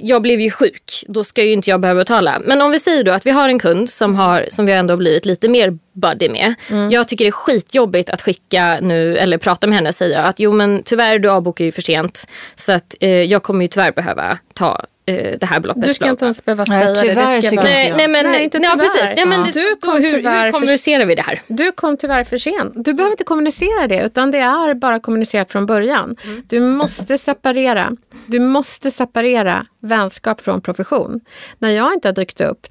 jag 0.01 0.23
blev 0.23 0.41
ju 0.41 0.51
sjuk, 0.51 1.05
då 1.09 1.25
ska 1.25 1.45
ju 1.45 1.53
inte 1.53 1.71
jag 1.71 1.81
behöva 1.81 2.01
betala. 2.01 2.41
Men 2.45 2.63
om 2.63 2.71
vi 2.71 2.79
säger 2.79 3.05
då 3.05 3.13
att 3.13 3.27
vi 3.27 3.31
har 3.31 3.49
en 3.49 3.59
kund 3.59 3.91
som, 3.91 4.15
har, 4.15 4.47
som 4.51 4.67
vi 4.67 4.73
ändå 4.73 4.93
har 4.93 4.99
blivit 4.99 5.27
lite 5.27 5.49
mer 5.49 5.79
buddy 5.93 6.29
med. 6.29 6.55
Jag 6.91 7.09
tycker 7.09 7.25
det 7.25 7.29
är 7.29 7.33
skitjobbigt 7.33 8.11
att 8.11 8.23
skicka 8.23 8.79
nu 8.83 9.17
eller 9.17 9.39
prata 9.39 9.67
med 9.67 9.77
henne 9.77 9.89
och 9.89 9.95
säga 9.95 10.23
att 10.23 10.41
jo 10.41 10.53
men 10.53 10.83
tyvärr 10.83 11.19
du 11.19 11.31
avbokar 11.31 11.65
ju 11.65 11.73
för 11.73 11.83
sent 11.83 12.29
så 12.57 12.73
att 12.73 12.97
eh, 13.01 13.11
jag 13.11 13.43
kommer 13.43 13.63
ju 13.63 13.69
tyvärr 13.69 13.93
behöva 13.93 14.39
ta 14.55 14.85
det 15.13 15.47
här 15.47 15.61
beloppet. 15.61 15.85
du 15.85 15.95
ska 15.95 16.09
inte 16.11 16.25
ens 16.25 16.45
behöva 16.45 16.65
Nej, 16.69 16.83
säga 16.83 16.95
det. 16.95 17.01
det. 17.03 17.09
tyvärr 17.09 17.41
ska 17.43 17.63
Nej, 17.63 17.95
nej, 17.97 18.09
men, 18.09 18.25
Nej, 18.27 18.45
inte 18.45 18.59
ja, 18.59 18.71
tyvärr. 18.73 18.85
precis. 18.85 19.13
Ja, 19.17 19.27
men 19.27 19.41
Ja. 19.41 19.51
du, 19.55 19.77
kom 19.81 19.97
hur, 20.03 20.09
tyvärr 20.11 20.45
hur 20.45 20.53
kommunicerar 20.53 21.05
vi 21.07 21.15
det 21.15 21.23
här? 21.23 21.41
Du 21.47 21.73
kom 21.73 21.97
tyvärr 21.97 22.25
för 22.25 22.39
sent. 22.39 22.73
Du 22.75 22.95
behöver 22.95 23.11
inte 23.13 23.25
kommunicera 23.25 23.87
det, 23.89 24.03
utan 24.03 24.31
det 24.31 24.39
är 24.39 24.75
bara 24.75 25.01
kommunicerat 25.01 25.53
från 25.53 25.67
början. 25.67 26.17
Du 26.49 26.61
måste 26.61 27.19
separera. 27.19 27.93
Du 28.27 28.39
måste 28.41 28.91
separera 28.91 29.67
vänskap 29.83 30.41
från 30.41 30.61
profession. 30.61 31.21
När 31.59 31.71
jag 31.71 31.93
inte 31.95 32.09
har 32.09 32.13
dykt 32.15 32.41
upp, 32.41 32.67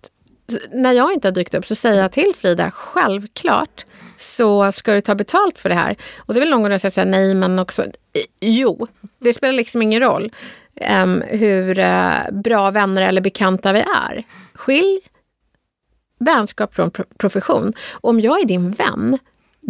när 0.71 0.93
jag 0.93 1.13
inte 1.13 1.27
har 1.27 1.33
dykt 1.33 1.53
upp 1.53 1.65
så 1.65 1.75
säger 1.75 2.01
jag 2.01 2.11
till 2.11 2.33
Frida, 2.35 2.71
självklart 2.71 3.85
så 4.17 4.71
ska 4.71 4.93
du 4.93 5.01
ta 5.01 5.15
betalt 5.15 5.59
för 5.59 5.69
det 5.69 5.75
här. 5.75 5.95
Och 6.17 6.33
det 6.33 6.39
är 6.39 6.41
väl 6.41 6.49
någon 6.49 6.79
som 6.79 6.91
säger 6.91 7.07
nej 7.07 7.33
men 7.33 7.59
också, 7.59 7.85
jo, 8.39 8.87
det 9.19 9.33
spelar 9.33 9.53
liksom 9.53 9.81
ingen 9.81 10.01
roll 10.01 10.31
um, 11.03 11.23
hur 11.27 11.79
uh, 11.79 12.31
bra 12.31 12.71
vänner 12.71 13.01
eller 13.01 13.21
bekanta 13.21 13.73
vi 13.73 13.79
är. 13.79 14.23
Skilj 14.53 14.99
vänskap 16.19 16.75
från 16.75 16.91
pro- 16.91 17.05
profession. 17.17 17.73
Om 17.91 18.19
jag 18.19 18.41
är 18.41 18.45
din 18.45 18.71
vän, 18.71 19.17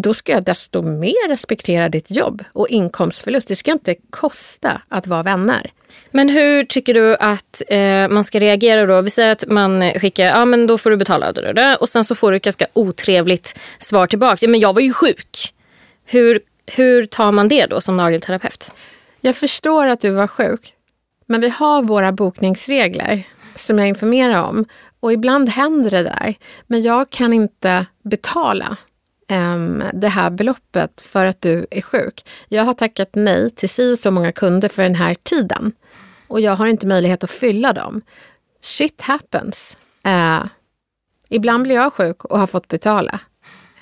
då 0.02 0.14
ska 0.14 0.32
jag 0.32 0.44
desto 0.44 0.82
mer 0.82 1.30
respektera 1.30 1.90
ditt 1.90 2.12
jobb 2.12 2.44
och 2.54 2.70
inkomstförlust. 2.70 3.48
Det 3.48 3.56
ska 3.56 3.72
inte 3.72 3.96
kosta 4.10 4.82
att 4.90 5.08
vara 5.08 5.24
vänner. 5.24 5.72
Men 6.12 6.30
hur 6.30 6.64
tycker 6.64 6.94
du 6.94 7.16
att 7.16 7.62
eh, 7.68 8.08
man 8.08 8.24
ska 8.24 8.40
reagera 8.40 8.86
då? 8.86 9.02
Vi 9.02 9.10
säger 9.10 9.32
att 9.32 9.48
man 9.48 9.92
skickar, 9.92 10.26
ja 10.26 10.46
men 10.46 10.68
då 10.68 10.78
får 10.78 10.90
du 10.90 10.98
betala. 10.98 11.78
Och 11.80 11.90
sen 11.90 12.04
så 12.04 12.16
får 12.16 12.32
du 12.32 12.38
ett 12.38 12.44
ganska 12.44 12.68
otrevligt 12.74 13.60
svar 13.78 14.08
tillbaka. 14.08 14.38
Ja, 14.42 14.50
men 14.50 14.60
jag 14.60 14.74
var 14.74 14.82
ju 14.82 14.94
sjuk. 14.94 15.54
Hur, 16.06 16.40
hur 16.66 17.06
tar 17.06 17.32
man 17.32 17.48
det 17.48 17.66
då 17.66 17.82
som 17.82 17.98
nagelterapeut? 17.98 18.72
Jag 19.22 19.36
förstår 19.36 19.88
att 19.88 20.02
du 20.02 20.10
var 20.10 20.28
sjuk, 20.28 20.74
men 21.26 21.42
vi 21.42 21.50
har 21.50 21.82
våra 21.82 22.12
bokningsregler 22.12 23.24
som 23.56 23.80
jag 23.80 23.88
informerar 23.88 24.44
om. 24.44 24.66
Och 25.00 25.14
ibland 25.14 25.50
händer 25.50 25.92
det 25.92 26.04
där. 26.04 26.36
Men 26.68 26.82
jag 26.82 27.10
kan 27.10 27.34
inte 27.34 27.86
betala 28.04 28.78
Ehm, 29.28 29.84
det 29.94 30.08
här 30.08 30.30
beloppet 30.30 31.02
för 31.02 31.26
att 31.26 31.42
du 31.42 31.66
är 31.72 31.82
sjuk. 31.82 32.26
Jag 32.48 32.64
har 32.64 32.74
tackat 32.74 33.10
nej 33.14 33.52
till 33.52 33.70
si 33.70 33.94
och 33.94 34.00
så 34.00 34.12
många 34.12 34.32
kunder 34.32 34.70
för 34.70 34.84
den 34.84 34.96
här 34.96 35.16
tiden. 35.24 35.72
Och 36.28 36.42
jag 36.42 36.56
har 36.56 36.68
inte 36.68 36.88
möjlighet 36.88 37.24
att 37.24 37.32
fylla 37.32 37.74
dem. 37.74 38.02
Shit 38.62 39.02
happens. 39.02 39.78
Uh, 40.08 40.46
ibland 41.30 41.64
blir 41.64 41.76
jag 41.76 41.94
sjuk 41.94 42.26
och 42.26 42.40
har 42.40 42.48
fått 42.48 42.68
betala. 42.68 43.20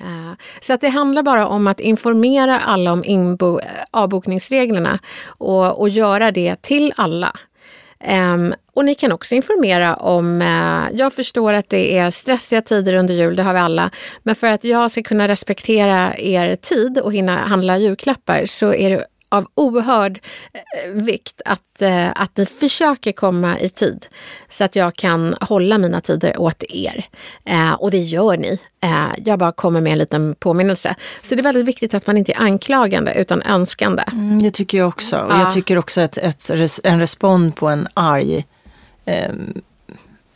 Uh, 0.01 0.33
Så 0.61 0.73
att 0.73 0.81
det 0.81 0.89
handlar 0.89 1.23
bara 1.23 1.47
om 1.47 1.67
att 1.67 1.79
informera 1.79 2.59
alla 2.59 2.91
om 2.91 3.03
inbo- 3.03 3.59
eh, 3.63 3.67
avbokningsreglerna 3.91 4.99
och, 5.25 5.79
och 5.81 5.89
göra 5.89 6.31
det 6.31 6.61
till 6.61 6.93
alla. 6.97 7.35
Ehm, 8.07 8.53
och 8.73 8.85
ni 8.85 8.95
kan 8.95 9.11
också 9.11 9.35
informera 9.35 9.95
om, 9.95 10.41
eh, 10.41 10.97
jag 10.99 11.13
förstår 11.13 11.53
att 11.53 11.69
det 11.69 11.97
är 11.97 12.11
stressiga 12.11 12.61
tider 12.61 12.95
under 12.95 13.13
jul, 13.13 13.35
det 13.35 13.43
har 13.43 13.53
vi 13.53 13.59
alla, 13.59 13.89
men 14.23 14.35
för 14.35 14.47
att 14.47 14.63
jag 14.63 14.91
ska 14.91 15.03
kunna 15.03 15.27
respektera 15.27 16.13
er 16.17 16.55
tid 16.55 16.99
och 16.99 17.13
hinna 17.13 17.37
handla 17.37 17.77
julklappar 17.77 18.45
så 18.45 18.73
är 18.73 18.89
det 18.89 19.05
av 19.37 19.47
oerhörd 19.55 20.19
eh, 20.53 20.91
vikt 20.91 21.41
att, 21.45 21.81
eh, 21.81 22.07
att 22.15 22.37
ni 22.37 22.45
försöker 22.45 23.11
komma 23.11 23.59
i 23.59 23.69
tid 23.69 24.05
så 24.49 24.63
att 24.63 24.75
jag 24.75 24.95
kan 24.95 25.35
hålla 25.41 25.77
mina 25.77 26.01
tider 26.01 26.39
åt 26.41 26.63
er. 26.69 27.05
Eh, 27.45 27.73
och 27.73 27.91
det 27.91 27.97
gör 27.97 28.37
ni. 28.37 28.59
Eh, 28.83 29.05
jag 29.25 29.39
bara 29.39 29.51
kommer 29.51 29.81
med 29.81 29.91
en 29.91 29.97
liten 29.97 30.35
påminnelse. 30.39 30.95
Så 31.21 31.35
det 31.35 31.41
är 31.41 31.43
väldigt 31.43 31.65
viktigt 31.65 31.93
att 31.93 32.07
man 32.07 32.17
inte 32.17 32.31
är 32.31 32.39
anklagande 32.39 33.13
utan 33.13 33.41
önskande. 33.41 34.03
Mm, 34.11 34.41
det 34.41 34.51
tycker 34.51 34.77
jag 34.77 34.87
också. 34.87 35.17
Och 35.17 35.31
Ja. 35.31 35.39
jag 35.39 35.51
tycker 35.53 35.77
också 35.77 36.01
att 36.01 36.17
ett, 36.17 36.49
en 36.83 36.99
respons 36.99 37.55
på 37.55 37.67
en 37.67 37.87
arg 37.93 38.45
ehm, 39.05 39.61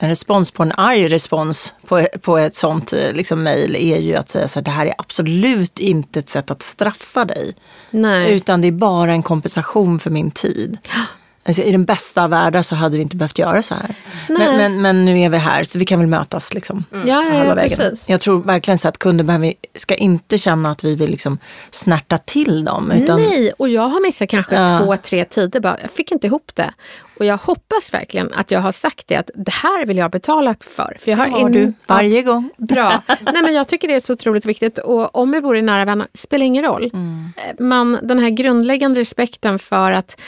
en 0.02 0.10
respons 0.10 0.52
på 0.52 0.64
en 0.64 0.72
arg 0.72 1.08
respons 1.08 1.74
på, 1.88 2.08
på 2.22 2.38
ett 2.38 2.56
sånt 2.56 2.94
eh, 2.94 3.12
liksom, 3.12 3.44
mejl 3.44 3.76
är 3.76 4.00
ju 4.00 4.16
att 4.16 4.30
säga 4.30 4.48
så 4.48 4.60
här, 4.60 4.64
det 4.64 4.72
här 4.72 4.86
är 4.86 4.94
absolut 4.98 5.80
inte 5.80 6.20
ett 6.20 6.30
sätt 6.30 6.52
att 6.52 6.62
straffa 6.62 7.26
dig. 7.26 7.56
Nej. 7.92 8.34
Utan 8.34 8.62
det 8.62 8.68
är 8.68 8.72
bara 8.72 9.12
en 9.12 9.24
kompensation 9.24 10.00
för 10.00 10.10
min 10.10 10.32
tid. 10.32 10.78
Alltså, 11.50 11.64
I 11.64 11.72
den 11.72 11.86
bästa 11.86 12.24
av 12.24 12.30
världar 12.30 12.62
så 12.62 12.76
hade 12.76 12.96
vi 12.98 13.02
inte 13.04 13.16
behövt 13.16 13.40
göra 13.40 13.62
så 13.62 13.76
här. 13.76 13.96
Men, 14.28 14.58
men, 14.58 14.82
men 14.82 15.06
nu 15.06 15.20
är 15.20 15.30
vi 15.30 15.38
här 15.38 15.64
så 15.64 15.80
vi 15.80 15.86
kan 15.86 16.00
väl 16.00 16.08
mötas 16.08 16.54
liksom, 16.54 16.84
Ja, 16.92 17.00
ja, 17.06 17.16
halva 17.16 17.46
ja, 17.46 17.54
vägen. 17.56 17.78
precis. 17.78 18.10
Jag 18.10 18.22
tror 18.22 18.44
verkligen 18.44 18.78
så 18.78 18.88
att 18.88 18.98
kunder 18.98 19.24
behöver, 19.24 19.54
ska 19.76 19.96
inte 19.96 20.38
känna 20.38 20.72
att 20.72 20.84
vi 20.84 20.96
vill 20.96 21.10
liksom 21.12 21.38
snärta 21.72 22.18
till 22.18 22.66
dem. 22.66 22.92
Utan, 22.92 23.20
Nej, 23.22 23.52
och 23.58 23.70
jag 23.70 23.82
har 23.90 24.02
missat 24.02 24.30
kanske 24.30 24.56
Ja. 24.56 24.80
två, 24.80 24.98
tre 24.98 25.26
tider. 25.26 25.60
Bara, 25.60 25.78
jag 25.82 25.92
fick 25.92 26.12
inte 26.12 26.28
ihop 26.28 26.52
det. 26.54 26.74
Och 27.20 27.26
jag 27.26 27.38
hoppas 27.38 27.94
verkligen 27.94 28.30
att 28.36 28.52
jag 28.52 28.60
har 28.60 28.72
sagt 28.72 29.08
det, 29.08 29.16
att 29.16 29.30
det 29.36 29.52
här 29.54 29.86
vill 29.86 29.98
jag 29.98 30.12
betala 30.12 30.56
för. 30.60 30.98
För 31.00 31.12
jag 31.12 31.18
har, 31.18 31.28
har 31.28 31.40
in- 31.40 31.52
du 31.52 31.74
varje 31.88 32.22
gång. 32.24 32.50
Bra. 32.58 33.02
Nej, 33.08 33.42
men 33.42 33.54
jag 33.54 33.68
tycker 33.68 33.88
det 33.88 33.94
är 33.94 34.00
så 34.00 34.14
otroligt 34.14 34.46
viktigt. 34.46 34.78
Och 34.78 35.16
om 35.16 35.32
vi 35.32 35.42
vore 35.42 35.62
nära 35.62 35.86
vänner, 35.86 36.08
spelar 36.14 36.46
ingen 36.46 36.64
roll. 36.64 36.90
Mm. 36.94 37.32
Men 37.60 38.00
den 38.04 38.20
här 38.20 38.30
grundläggande 38.30 39.00
respekten 39.00 39.60
för 39.60 39.92
att 39.92 40.20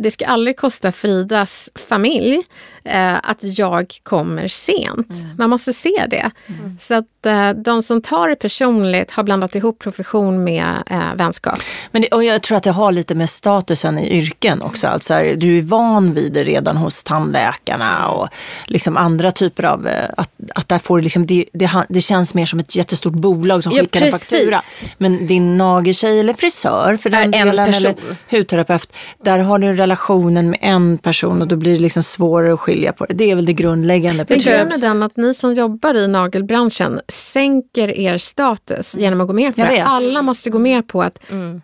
det 0.00 0.10
ska 0.10 0.26
aldrig 0.26 0.56
kosta 0.56 0.92
Fridas 0.92 1.70
familj 1.88 2.42
eh, 2.84 3.14
att 3.14 3.38
jag 3.40 3.98
kommer 4.02 4.48
sent. 4.48 5.08
Man 5.38 5.50
måste 5.50 5.72
se 5.72 6.06
det. 6.10 6.30
Så 6.78 6.94
att 6.94 7.26
eh, 7.26 7.50
de 7.50 7.82
som 7.82 8.02
tar 8.02 8.28
det 8.28 8.36
personligt 8.36 9.10
har 9.10 9.22
blandat 9.22 9.54
ihop 9.54 9.78
profession 9.78 10.44
med 10.44 10.74
eh, 10.90 11.14
vänskap. 11.14 11.58
Men 11.90 12.02
det, 12.02 12.08
och 12.08 12.24
jag 12.24 12.42
tror 12.42 12.56
att 12.58 12.62
det 12.64 12.70
har 12.70 12.92
lite 12.92 13.14
med 13.14 13.30
statusen 13.30 13.98
i 13.98 14.18
yrken 14.18 14.62
också. 14.62 14.86
Alltså 14.86 15.14
du 15.14 15.58
är 15.58 15.62
van 15.62 16.12
vid 16.14 16.32
det 16.32 16.44
redan 16.44 16.76
hos 16.76 17.04
tandläkarna 17.04 18.08
och 18.08 18.28
liksom 18.66 18.96
andra 18.96 19.32
typer 19.32 19.62
av... 19.62 19.86
eh, 19.88 20.04
Att, 20.16 20.30
att 20.54 20.68
där 20.68 20.78
får 20.78 21.00
liksom, 21.00 21.26
det, 21.26 21.44
det, 21.52 21.70
det 21.88 22.00
känns 22.00 22.34
mer 22.34 22.46
som 22.46 22.58
ett 22.60 22.76
jättestort 22.76 23.12
bolag 23.12 23.62
som 23.62 23.72
Ja, 23.72 23.82
skickar 23.82 24.00
en 24.00 24.10
precis. 24.12 24.30
faktura. 24.30 24.60
Men 24.98 25.26
din 25.26 25.58
nageltjej 25.58 26.20
eller 26.20 26.34
frisör 26.34 26.96
för 26.96 27.10
den 27.10 27.34
Är 27.34 27.38
en 27.40 27.46
delen, 27.46 27.74
eller 27.74 27.94
hudterapeut, 28.30 28.92
där 29.24 29.38
har 29.38 29.58
du 29.58 29.76
relationen 29.90 30.50
med 30.50 30.58
en 30.62 30.98
person 30.98 31.42
och 31.42 31.48
då 31.48 31.56
blir 31.56 31.74
det 31.74 31.80
liksom 31.80 32.02
svårare 32.02 32.54
att 32.54 32.60
skilja 32.60 32.92
på 32.92 33.06
det. 33.06 33.14
Det 33.14 33.30
är 33.30 33.34
väl 33.34 33.46
det 33.46 33.52
grundläggande. 33.52 34.24
Tror 34.24 34.38
jag. 34.38 34.44
grejen 34.44 34.72
är 34.72 34.78
den 34.78 35.02
att 35.02 35.16
ni 35.16 35.34
som 35.34 35.54
jobbar 35.54 35.94
i 35.94 36.08
nagelbranschen 36.08 37.00
sänker 37.08 37.98
er 37.98 38.18
status 38.18 38.96
genom 38.98 39.20
att 39.20 39.26
gå 39.26 39.32
med 39.32 39.54
på 39.54 39.60
Jag 39.60 39.68
det. 39.68 39.74
vet. 39.74 39.86
Alla 39.86 40.22
måste 40.22 40.50
gå 40.50 40.58
med 40.58 40.88
på 40.88 41.02
att 41.02 41.18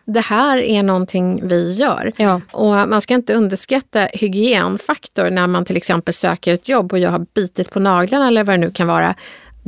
det 0.04 0.20
här 0.20 0.58
är 0.58 0.82
någonting 0.82 1.40
vi 1.48 1.74
gör. 1.74 2.12
Ja. 2.16 2.40
Och 2.52 2.88
man 2.88 3.00
ska 3.00 3.14
inte 3.14 3.34
underskatta 3.34 4.00
hygienfaktor 4.12 5.30
när 5.30 5.46
man 5.46 5.64
till 5.64 5.76
exempel 5.76 6.14
söker 6.14 6.54
ett 6.54 6.68
jobb 6.68 6.92
och 6.92 6.98
jag 6.98 7.10
har 7.10 7.26
bitit 7.34 7.70
på 7.70 7.80
naglarna 7.80 8.28
eller 8.28 8.44
vad 8.44 8.54
det 8.54 8.58
nu 8.60 8.70
kan 8.70 8.86
vara. 8.86 9.14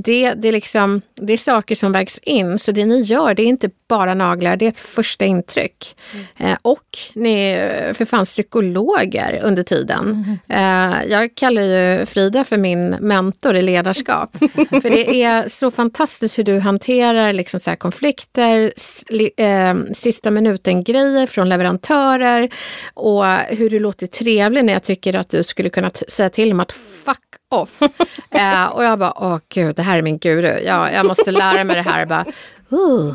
Det, 0.04 0.34
det, 0.34 0.48
är 0.48 0.52
liksom, 0.52 1.02
det 1.14 1.32
är 1.32 1.36
saker 1.36 1.74
som 1.74 1.92
vägs 1.92 2.18
in, 2.18 2.58
så 2.58 2.72
det 2.72 2.84
ni 2.86 3.00
gör 3.02 3.34
det 3.34 3.42
är 3.42 3.46
inte 3.46 3.70
bara 3.88 4.14
naglar, 4.14 4.56
det 4.56 4.64
är 4.64 4.68
ett 4.68 4.78
första 4.78 5.24
intryck. 5.24 5.96
Eh, 6.36 6.56
och 6.62 6.98
ni 7.14 7.34
är 7.34 7.92
för 7.92 8.04
fan 8.04 8.24
psykologer 8.24 9.40
under 9.42 9.62
tiden. 9.62 10.38
Eh, 10.48 10.94
jag 11.08 11.34
kallar 11.34 11.62
ju 11.62 12.06
Frida 12.06 12.44
för 12.44 12.56
min 12.56 12.88
mentor 12.88 13.56
i 13.56 13.62
ledarskap. 13.62 14.36
för 14.70 14.90
det 14.90 15.22
är 15.22 15.48
så 15.48 15.70
fantastiskt 15.70 16.38
hur 16.38 16.44
du 16.44 16.58
hanterar 16.58 17.32
liksom 17.32 17.60
så 17.60 17.76
konflikter, 17.76 18.72
li- 19.08 19.30
eh, 19.36 19.74
sista 19.94 20.30
minuten-grejer 20.30 21.26
från 21.26 21.48
leverantörer 21.48 22.48
och 22.94 23.24
hur 23.34 23.70
du 23.70 23.78
låter 23.78 24.06
trevlig 24.06 24.64
när 24.64 24.72
jag 24.72 24.82
tycker 24.82 25.14
att 25.14 25.30
du 25.30 25.42
skulle 25.44 25.70
kunna 25.70 25.90
säga 26.08 26.30
till 26.30 26.48
dem 26.48 26.60
att 26.60 26.72
fuck 26.72 27.18
off. 27.48 27.82
eh, 28.30 28.66
och 28.66 28.84
jag 28.84 28.98
bara, 28.98 29.12
åh 29.16 29.38
gud, 29.48 29.76
det 29.76 29.82
här 29.82 29.98
är 29.98 30.02
min 30.02 30.18
guru. 30.18 30.58
Jag, 30.66 30.94
jag 30.94 31.06
måste 31.06 31.30
lära 31.30 31.64
mig 31.64 31.76
det 31.76 31.82
här. 31.82 32.06
Bara, 32.06 32.24
uh. 32.72 33.14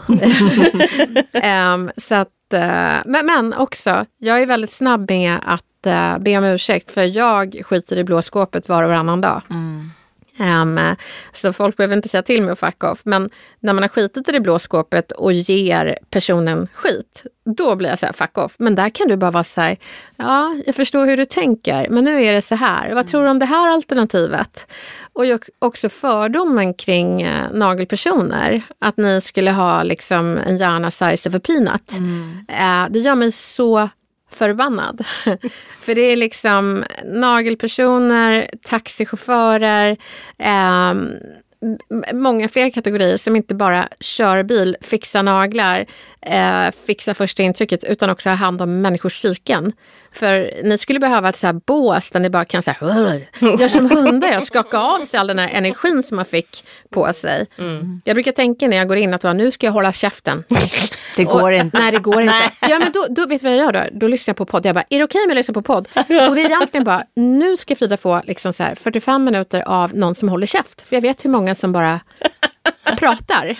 Så 1.97 2.15
att, 2.15 2.53
eh, 2.53 2.95
men, 3.05 3.25
men 3.25 3.53
också, 3.53 4.05
jag 4.17 4.41
är 4.41 4.45
väldigt 4.45 4.71
snabb 4.71 5.09
med 5.09 5.39
att 5.45 5.85
eh, 5.85 6.17
be 6.17 6.37
om 6.37 6.43
ursäkt 6.43 6.91
för 6.91 7.03
jag 7.03 7.61
skiter 7.65 7.97
i 7.97 8.03
blåskåpet 8.03 8.69
var 8.69 8.83
och 8.83 8.89
varannan 8.89 9.21
dag. 9.21 9.41
Mm. 9.49 9.91
Ehm, 10.39 10.79
så 11.33 11.53
folk 11.53 11.77
behöver 11.77 11.95
inte 11.95 12.09
säga 12.09 12.23
till 12.23 12.41
mig 12.41 12.51
att 12.51 12.59
fuck 12.59 12.83
off. 12.83 13.01
Men 13.03 13.29
när 13.59 13.73
man 13.73 13.83
har 13.83 13.89
skitit 13.89 14.29
i 14.29 14.31
det 14.31 14.39
blå 14.39 14.59
skåpet 14.59 15.11
och 15.11 15.33
ger 15.33 15.99
personen 16.09 16.67
skit, 16.73 17.25
då 17.45 17.75
blir 17.75 17.89
jag 17.89 17.99
så 17.99 18.05
här 18.05 18.13
fuck 18.13 18.37
off. 18.37 18.55
Men 18.57 18.75
där 18.75 18.89
kan 18.89 19.07
du 19.07 19.17
bara 19.17 19.31
vara 19.31 19.43
så 19.43 19.61
här, 19.61 19.77
ja, 20.15 20.55
jag 20.65 20.75
förstår 20.75 21.05
hur 21.05 21.17
du 21.17 21.25
tänker, 21.25 21.89
men 21.89 22.03
nu 22.03 22.23
är 22.23 22.33
det 22.33 22.41
så 22.41 22.55
här. 22.55 22.93
Vad 22.93 23.07
tror 23.07 23.23
du 23.23 23.29
om 23.29 23.39
det 23.39 23.45
här 23.45 23.73
alternativet? 23.73 24.67
Och 25.13 25.23
också 25.59 25.89
fördomen 25.89 26.73
kring 26.73 27.21
eh, 27.21 27.51
nagelpersoner, 27.51 28.61
att 28.79 28.97
ni 28.97 29.21
skulle 29.21 29.51
ha 29.51 29.83
liksom 29.83 30.37
en 30.37 30.57
hjärna 30.57 30.91
size 30.91 31.29
of 31.29 31.35
a 31.35 31.39
peanut. 31.43 31.91
Eh, 32.47 32.85
det 32.89 32.99
gör 32.99 33.15
mig 33.15 33.31
så 33.31 33.89
förbannad. 34.33 35.05
För 35.81 35.95
det 35.95 36.01
är 36.01 36.15
liksom 36.15 36.85
nagelpersoner, 37.05 38.47
taxichaufförer, 38.61 39.97
eh, 40.39 40.93
många 42.13 42.49
fler 42.49 42.69
kategorier 42.69 43.17
som 43.17 43.35
inte 43.35 43.55
bara 43.55 43.87
kör 43.99 44.43
bil, 44.43 44.77
fixar 44.81 45.23
naglar, 45.23 45.85
eh, 46.21 46.71
fixar 46.87 47.13
första 47.13 47.43
intrycket 47.43 47.83
utan 47.83 48.09
också 48.09 48.29
har 48.29 48.35
hand 48.35 48.61
om 48.61 48.81
människors 48.81 49.13
psyken. 49.13 49.73
För 50.13 50.51
ni 50.63 50.77
skulle 50.77 50.99
behöva 50.99 51.29
ett 51.29 51.37
så 51.37 51.47
här 51.47 51.53
bås 51.65 52.09
där 52.09 52.19
ni 52.19 52.29
bara 52.29 52.45
kan 52.45 52.61
"Ugh", 52.81 53.15
gör 53.61 53.67
som 53.67 53.91
hundar 53.91 54.37
och 54.37 54.43
skaka 54.43 54.77
av 54.77 54.99
sig 54.99 55.19
all 55.19 55.27
den 55.27 55.39
här 55.39 55.49
energin 55.49 56.03
som 56.03 56.15
man 56.15 56.25
fick 56.25 56.63
på 56.89 57.13
sig. 57.13 57.45
Jag 58.03 58.15
brukar 58.15 58.31
tänka 58.31 58.67
när 58.67 58.77
jag 58.77 58.87
går 58.87 58.97
in 58.97 59.13
att 59.13 59.21
bara, 59.21 59.33
nu 59.33 59.51
ska 59.51 59.65
jag 59.65 59.73
hålla 59.73 59.91
käften. 59.91 60.43
Det 61.15 61.23
går 61.23 61.51
och, 61.51 61.57
inte. 61.57 61.77
Nej, 61.79 61.91
det 61.91 61.97
går 61.99 62.21
inte. 62.21 62.33
Ja, 62.61 62.79
men 62.79 62.91
då, 62.91 63.05
då 63.09 63.25
vet 63.25 63.41
du 63.41 63.47
vad 63.47 63.57
jag 63.57 63.65
gör 63.65 63.71
då? 63.71 63.99
Då 63.99 64.07
lyssnar 64.07 64.31
jag 64.31 64.37
på 64.37 64.45
podd. 64.45 64.65
Jag 64.65 64.75
bara, 64.75 64.83
är 64.89 64.97
det 64.97 65.03
okej 65.03 65.21
om 65.23 65.29
jag 65.29 65.35
lyssnar 65.35 65.53
på 65.53 65.61
podd? 65.61 65.87
Och 65.95 66.05
det 66.35 66.41
är 66.41 66.45
egentligen 66.45 66.83
bara, 66.83 67.03
nu 67.15 67.57
ska 67.57 67.75
Frida 67.75 67.97
få 67.97 68.21
liksom 68.25 68.53
så 68.53 68.63
här 68.63 68.75
45 68.75 69.23
minuter 69.23 69.63
av 69.67 69.95
någon 69.95 70.15
som 70.15 70.29
håller 70.29 70.47
käft. 70.47 70.81
För 70.87 70.95
jag 70.95 71.01
vet 71.01 71.25
hur 71.25 71.29
många 71.29 71.55
som 71.55 71.71
bara 71.71 71.99
pratar. 72.97 73.55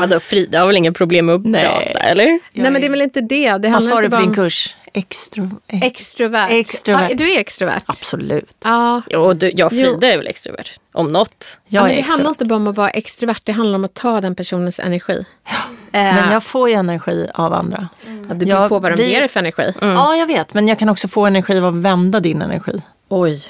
Vadå, 0.00 0.20
Frida 0.20 0.60
har 0.60 0.66
väl 0.66 0.76
inga 0.76 0.92
problem 0.92 1.26
med 1.26 1.34
att 1.34 1.44
Nej. 1.46 1.64
prata, 1.64 2.00
eller? 2.00 2.26
nej, 2.26 2.70
men 2.70 2.74
det 2.74 2.86
är 2.86 2.90
väl 2.90 3.02
inte 3.02 3.20
det. 3.20 3.58
Det 3.58 3.68
Vad 3.68 3.82
sa 3.82 4.00
du 4.00 4.10
på 4.10 4.16
din 4.20 4.34
kurs? 4.34 4.76
Extro... 4.92 5.50
ex- 5.68 5.86
extrovert. 5.86 6.48
Extrovert. 6.50 7.06
Ja, 7.10 7.16
du 7.16 7.32
är 7.32 7.38
extrovert. 7.40 7.82
Absolut. 7.86 8.56
Ja. 8.64 9.02
Jo, 9.10 9.32
du, 9.32 9.52
jag. 9.56 9.70
Frida 9.70 10.12
är 10.12 10.16
väl 10.16 10.26
extrovert. 10.26 10.66
Om 10.92 11.12
något. 11.12 11.58
Jag 11.66 11.80
Ja, 11.82 11.86
men 11.86 11.96
det 11.96 12.02
handlar 12.02 12.28
inte 12.28 12.44
bara 12.44 12.54
om 12.56 12.66
att 12.66 12.76
vara 12.76 12.90
extrovert, 12.90 13.40
det 13.44 13.52
handlar 13.52 13.74
om 13.76 13.84
att 13.84 13.94
ta 13.94 14.20
den 14.20 14.34
personens 14.34 14.80
energi. 14.80 15.24
Eh, 15.48 15.54
Men 15.92 16.32
jag 16.32 16.42
får 16.42 16.68
ju 16.68 16.74
energi 16.74 17.28
av 17.34 17.54
andra. 17.54 17.88
ja, 18.28 18.34
det 18.34 18.46
beror 18.46 18.68
på 18.68 18.78
vad 18.78 18.92
de 18.92 18.96
vi- 18.96 19.10
ger 19.12 19.20
dig 19.20 19.28
för 19.28 19.40
energi. 19.40 19.72
Ja, 19.80 20.16
jag 20.16 20.26
vet. 20.26 20.54
Men 20.54 20.68
jag 20.68 20.78
kan 20.78 20.88
också 20.88 21.08
få 21.08 21.26
energi 21.26 21.58
av 21.58 21.64
att 21.66 21.74
vända 21.74 22.20
din 22.20 22.42
energi. 22.42 22.82
Oj. 23.08 23.42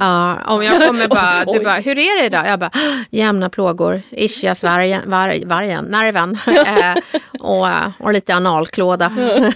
Ja, 0.00 0.38
om 0.46 0.62
jag 0.62 0.88
kommer 0.88 1.08
bara, 1.16 1.44
du 1.52 1.64
bara, 1.64 1.74
hur 1.74 1.98
är 1.98 2.20
det 2.20 2.26
idag? 2.26 2.46
Jag 2.46 2.58
bara, 2.58 2.70
jämna 3.10 3.48
plågor, 3.48 4.02
ischias 4.10 4.64
vargen, 4.64 5.02
var, 5.06 5.46
vargen 5.46 5.84
nerven 5.84 6.38
eh, 6.46 6.96
och, 7.40 7.66
och 7.98 8.12
lite 8.12 8.34
analklåda. 8.34 9.12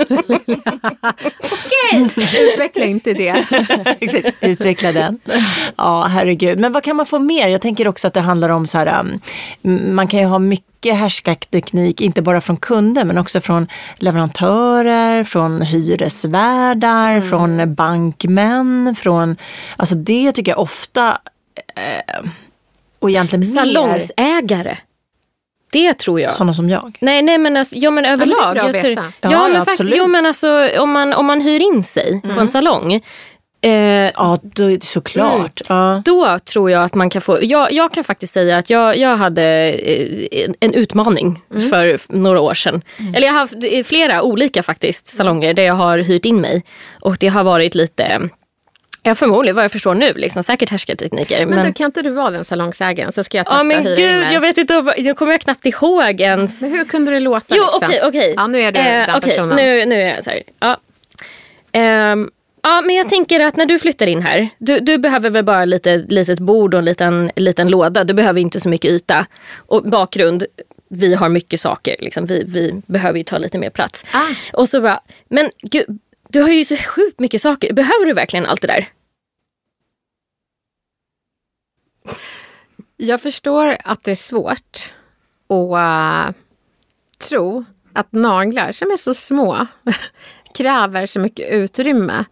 Okej, 1.41 2.09
utveckla 2.41 2.85
inte 2.85 3.13
det. 3.13 3.45
Utveckla 4.41 4.93
den. 4.93 5.19
Ja, 5.77 6.07
herregud. 6.07 6.59
Men 6.59 6.73
vad 6.73 6.83
kan 6.83 6.97
man 6.97 7.07
få 7.07 7.19
mer? 7.19 7.49
Jag 7.49 7.61
tänker 7.61 7.89
också 7.89 8.07
att 8.07 8.15
det 8.15 8.21
handlar 8.21 8.49
om 8.49 8.67
så 8.67 8.79
här, 8.79 9.01
um, 9.63 9.95
man 9.95 10.09
kan 10.09 10.21
ju 10.21 10.27
ha 10.27 10.39
mycket 10.39 10.70
härskarteknik, 10.87 12.01
inte 12.01 12.23
bara 12.23 12.41
från 12.41 12.57
kunder 12.57 13.05
men 13.05 13.19
också 13.19 13.41
från 13.41 13.69
leverantörer, 13.97 15.25
från 15.25 15.63
hyresvärdar, 15.63 17.21
från 17.21 17.75
bankmän, 17.75 18.95
från, 18.99 19.37
alltså 19.77 19.95
det 19.95 20.33
tycker 20.33 20.53
jag 20.53 20.59
ofta, 20.59 21.19
eh, 21.77 22.29
och 22.99 23.11
egentligen 23.11 23.45
Salongsägare. 23.45 24.77
Det 25.73 25.95
tror 25.95 26.21
jag. 26.21 26.33
sådana 26.33 26.55
som 26.55 26.69
jag. 26.71 26.99
Nej, 27.01 27.23
nej 27.23 27.39
men, 27.39 27.57
alltså, 27.57 27.77
ja, 27.77 27.91
men 27.91 28.05
överlag. 28.05 28.39
bra 28.55 28.63
att 28.65 28.75
jag 28.75 28.83
tror- 28.83 28.95
ja, 28.95 29.03
Ja, 29.21 29.29
men 29.31 29.53
ja, 29.53 29.59
fakt- 29.59 29.69
absolut. 29.71 29.95
jo, 29.97 30.07
men 30.07 30.27
alltså, 30.27 30.69
om, 30.79 30.91
man, 30.93 31.13
om 31.13 31.27
man 31.27 31.41
hyr 31.41 31.61
in 31.75 31.83
sig 31.83 32.21
på 32.35 32.41
en 32.41 32.49
salong. 32.49 33.01
Eh, 33.63 33.71
Ja, 34.15 34.39
då, 34.43 34.77
såklart. 34.81 35.61
Ja. 35.69 36.03
då 36.05 36.39
tror 36.39 36.71
jag 36.71 36.85
att 36.85 36.95
man 36.95 37.11
kan 37.11 37.23
få... 37.23 37.39
Jag, 37.45 37.73
jag 37.73 37.93
kan 37.93 38.05
faktiskt 38.05 38.33
säga 38.35 38.57
att 38.57 38.71
jag, 38.71 38.97
jag 38.97 39.17
hade 39.17 39.43
eh, 39.73 40.45
en- 40.45 40.55
en 40.61 40.75
utmaning 40.75 41.43
för 41.71 42.01
några 42.09 42.41
år 42.41 42.55
sedan. 42.55 42.83
Eller 43.17 43.27
jag 43.27 43.33
har 43.35 43.41
haft 43.41 43.89
flera 43.89 44.23
olika 44.23 44.63
faktiskt 44.63 45.07
salonger 45.09 45.55
där 45.55 45.63
jag 45.63 45.75
har 45.75 45.99
hyrt 45.99 46.25
in 46.25 46.41
mig. 46.41 46.65
Och 47.01 47.17
det 47.21 47.29
har 47.29 47.45
varit 47.45 47.75
lite... 47.75 48.21
Ja, 49.03 49.15
förmodligen 49.15 49.57
vad 49.57 49.65
jag 49.65 49.73
förstår 49.73 49.95
nu, 49.95 50.13
liksom, 50.17 50.43
säkert 50.43 50.71
härskartekniker. 50.71 51.47
Men, 51.47 51.55
Men, 51.57 51.67
då 51.67 51.73
kan 51.73 51.87
inte 51.87 52.03
du 52.03 52.11
vara 52.11 52.31
den 52.31 52.45
salongsägaren 52.45 53.13
så 53.13 53.25
ska 53.25 53.37
jag 53.37 53.47
testa 53.47 53.59
ja, 53.59 53.63
men 53.65 53.79
hyra 53.87 53.91
in 53.91 53.97
gud, 53.97 54.21
mig. 54.25 54.35
jag 54.35 54.41
vet 54.41 54.59
inte, 54.59 54.95
nu 54.99 55.15
kommer 55.15 55.33
jag 55.33 55.41
knappt 55.41 55.67
ihåg 55.67 56.21
ens. 56.21 56.63
Men 56.63 56.71
hur 56.71 56.85
kunde 56.85 57.11
det 57.13 57.21
låta? 57.21 57.55
Jo, 57.57 57.65
liksom? 57.65 57.81
okej, 57.89 58.01
okej. 58.05 58.35
Ja, 58.37 58.47
nu 58.47 58.61
är 58.61 58.73
du 58.73 58.79
Eh, 58.81 58.85
den 58.85 59.17
okej, 59.17 59.31
personen. 59.31 59.57
Nu, 59.57 59.85
nu 59.87 59.95
är 60.03 60.15
jag 60.15 60.25
så 60.25 60.31
här. 60.31 60.43
Ja. 60.61 60.77
Ehm, 61.73 62.31
ja, 62.63 62.81
men 62.87 62.97
jag 62.97 63.09
tänker 63.09 63.41
att 63.41 63.57
när 63.57 63.67
du 63.67 63.79
flyttar 63.79 64.07
in 64.07 64.23
här, 64.23 64.49
du, 64.59 64.81
du 64.81 64.99
behöver 64.99 65.31
väl 65.31 65.45
bara 65.45 65.65
lite 65.65 65.97
litet 65.97 66.39
bord 66.39 66.75
och 66.75 66.79
en 66.79 66.85
liten, 66.85 67.31
liten 67.37 67.69
låda. 67.69 68.05
Du 68.05 68.15
behöver 68.15 68.41
inte 68.41 68.61
så 68.61 68.69
mycket 68.69 68.91
yta. 68.91 69.27
Och 69.57 69.83
bakgrund, 69.83 70.45
vi 70.89 71.15
har 71.15 71.29
mycket 71.29 71.61
saker. 71.61 71.97
Liksom. 71.99 72.27
Vi, 72.27 72.45
vi 72.47 72.83
behöver 72.87 73.19
ju 73.19 73.25
ta 73.25 73.39
lite 73.39 73.59
mer 73.59 73.71
plats. 73.71 74.05
Ah. 74.13 74.27
Och 74.53 74.69
så 74.69 74.81
bara, 74.81 75.01
men 75.29 75.51
gud, 75.63 75.99
du 76.29 76.43
har 76.43 76.49
ju 76.49 76.65
så 76.65 76.77
sjukt 76.77 77.19
mycket 77.19 77.43
saker. 77.43 77.73
Behöver 77.73 78.07
du 78.07 78.13
verkligen 78.13 78.47
allt 78.47 78.63
det 78.63 78.69
där? 78.69 78.89
Jag 82.97 83.21
förstår 83.21 83.77
att 83.85 84.05
det 84.05 84.11
är 84.11 84.17
svårt 84.17 84.93
att 85.49 86.29
äh, 86.29 86.35
tro 87.29 87.65
att 87.93 88.13
naglar 88.13 88.73
som 88.73 88.91
är 88.91 88.97
så 88.97 89.15
små 89.15 89.67
kräver 90.55 91.07
så 91.07 91.21
mycket 91.21 91.51
utrymme. 91.51 92.25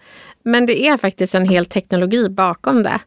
Men 0.42 0.66
det 0.66 0.86
är 0.86 0.96
faktiskt 0.96 1.34
en 1.34 1.48
hel 1.48 1.66
teknologi 1.66 2.28
bakom 2.28 2.82
det. 2.82 2.98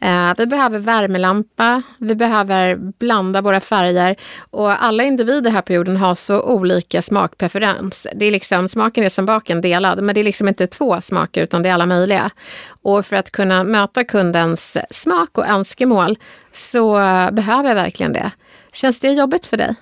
Eh, 0.00 0.32
vi 0.36 0.46
behöver 0.46 0.78
värmelampa, 0.78 1.82
vi 1.98 2.14
behöver 2.14 2.76
blanda 2.76 3.40
våra 3.40 3.60
färger 3.60 4.16
och 4.50 4.84
alla 4.84 5.02
individer 5.02 5.50
här 5.50 5.62
på 5.62 5.72
jorden 5.72 5.96
har 5.96 6.14
så 6.14 6.42
olika 6.42 7.02
smakpreferens. 7.02 8.06
Det 8.14 8.26
är 8.26 8.30
liksom, 8.30 8.68
smaken 8.68 9.04
är 9.04 9.08
som 9.08 9.26
baken 9.26 9.60
delad, 9.60 10.02
men 10.02 10.14
det 10.14 10.20
är 10.20 10.24
liksom 10.24 10.48
inte 10.48 10.66
två 10.66 11.00
smaker 11.00 11.42
utan 11.42 11.62
det 11.62 11.68
är 11.68 11.72
alla 11.72 11.86
möjliga. 11.86 12.30
Och 12.82 13.06
för 13.06 13.16
att 13.16 13.30
kunna 13.30 13.64
möta 13.64 14.04
kundens 14.04 14.78
smak 14.90 15.38
och 15.38 15.48
önskemål 15.48 16.18
så 16.52 16.94
behöver 17.32 17.68
jag 17.68 17.74
verkligen 17.74 18.12
det. 18.12 18.30
Känns 18.72 19.00
det 19.00 19.12
jobbigt 19.12 19.46
för 19.46 19.56
dig? 19.56 19.74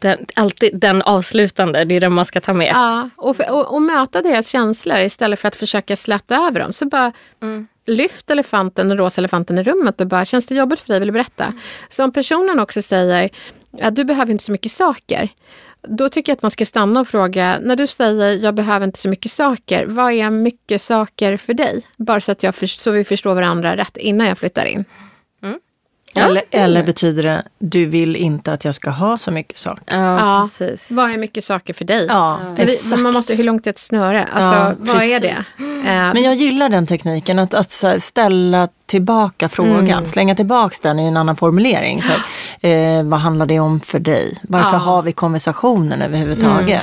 Den, 0.00 0.26
alltid 0.34 0.78
den 0.80 1.02
avslutande, 1.02 1.84
det 1.84 1.96
är 1.96 2.00
den 2.00 2.12
man 2.12 2.24
ska 2.24 2.40
ta 2.40 2.52
med. 2.52 2.72
Ja, 2.74 3.10
och, 3.16 3.36
för, 3.36 3.52
och, 3.52 3.74
och 3.74 3.82
möta 3.82 4.22
deras 4.22 4.48
känslor 4.48 4.98
istället 4.98 5.40
för 5.40 5.48
att 5.48 5.56
försöka 5.56 5.96
släta 5.96 6.36
över 6.36 6.60
dem. 6.60 6.72
Så 6.72 6.86
bara 6.86 7.12
lyft 7.86 8.30
elefanten, 8.30 8.88
den 8.88 8.98
rosa 8.98 9.20
elefanten 9.20 9.58
i 9.58 9.62
rummet 9.62 10.00
och 10.00 10.06
bara, 10.06 10.24
känns 10.24 10.46
det 10.46 10.54
jobbigt 10.54 10.80
för 10.80 10.88
dig? 10.88 11.00
Vill 11.00 11.08
du 11.08 11.12
berätta? 11.12 11.52
Så 11.88 12.04
om 12.04 12.12
personen 12.12 12.60
också 12.60 12.82
säger, 12.82 13.30
ja, 13.70 13.90
du 13.90 14.04
behöver 14.04 14.32
inte 14.32 14.44
så 14.44 14.52
mycket 14.52 14.72
saker. 14.72 15.28
Då 15.82 16.08
tycker 16.08 16.32
jag 16.32 16.36
att 16.36 16.42
man 16.42 16.50
ska 16.50 16.64
stanna 16.64 17.00
och 17.00 17.08
fråga, 17.08 17.58
när 17.62 17.76
du 17.76 17.86
säger 17.86 18.32
jag 18.32 18.54
behöver 18.54 18.86
inte 18.86 18.98
så 18.98 19.08
mycket 19.08 19.32
saker, 19.32 19.86
vad 19.86 20.12
är 20.12 20.30
mycket 20.30 20.82
saker 20.82 21.36
för 21.36 21.54
dig? 21.54 21.82
Bara 21.96 22.20
så 22.20 22.32
att 22.32 22.42
jag 22.42 22.54
för, 22.54 22.66
så 22.66 22.90
vi 22.90 23.04
förstår 23.04 23.34
varandra 23.34 23.76
rätt 23.76 23.96
innan 23.96 24.26
jag 24.26 24.38
flyttar 24.38 24.64
in. 24.64 24.84
Eller, 26.24 26.42
eller 26.50 26.82
betyder 26.82 27.22
det, 27.22 27.42
du 27.58 27.84
vill 27.84 28.16
inte 28.16 28.52
att 28.52 28.64
jag 28.64 28.74
ska 28.74 28.90
ha 28.90 29.18
så 29.18 29.30
mycket 29.30 29.58
saker? 29.58 29.82
Ja, 29.86 30.18
Ja, 30.18 30.42
precis. 30.42 30.90
Vad 30.90 31.10
är 31.10 31.18
mycket 31.18 31.44
saker 31.44 31.74
för 31.74 31.84
dig? 31.84 32.06
Ja, 32.08 32.38
vi, 32.56 32.62
exakt. 32.62 32.90
men 32.90 33.02
man 33.02 33.12
måste, 33.12 33.34
hur 33.34 33.44
långt 33.44 33.66
är 33.66 33.70
ett 33.70 33.78
snöre? 33.78 34.24
Alltså, 34.32 34.58
Ja, 34.60 34.72
vad 34.78 35.02
är 35.02 35.20
det? 35.20 35.28
Eh, 35.58 35.84
Men 36.14 36.22
jag 36.22 36.34
gillar 36.34 36.68
den 36.68 36.86
tekniken, 36.86 37.38
att, 37.38 37.54
att 37.54 38.02
ställa 38.02 38.68
tillbaka 38.86 39.48
frågan, 39.48 40.06
slänga 40.06 40.34
tillbaka 40.34 40.76
den 40.82 40.98
i 41.00 41.06
en 41.06 41.16
annan 41.16 41.36
formulering. 41.36 42.02
Så 42.02 42.12
eh, 42.68 43.02
vad 43.02 43.20
handlar 43.20 43.46
det 43.46 43.60
om 43.60 43.80
för 43.80 43.98
dig? 43.98 44.38
Varför 44.42 44.72
Ja. 44.72 44.78
har 44.78 45.02
vi 45.02 45.12
konversationen 45.12 46.02
överhuvudtaget? 46.02 46.82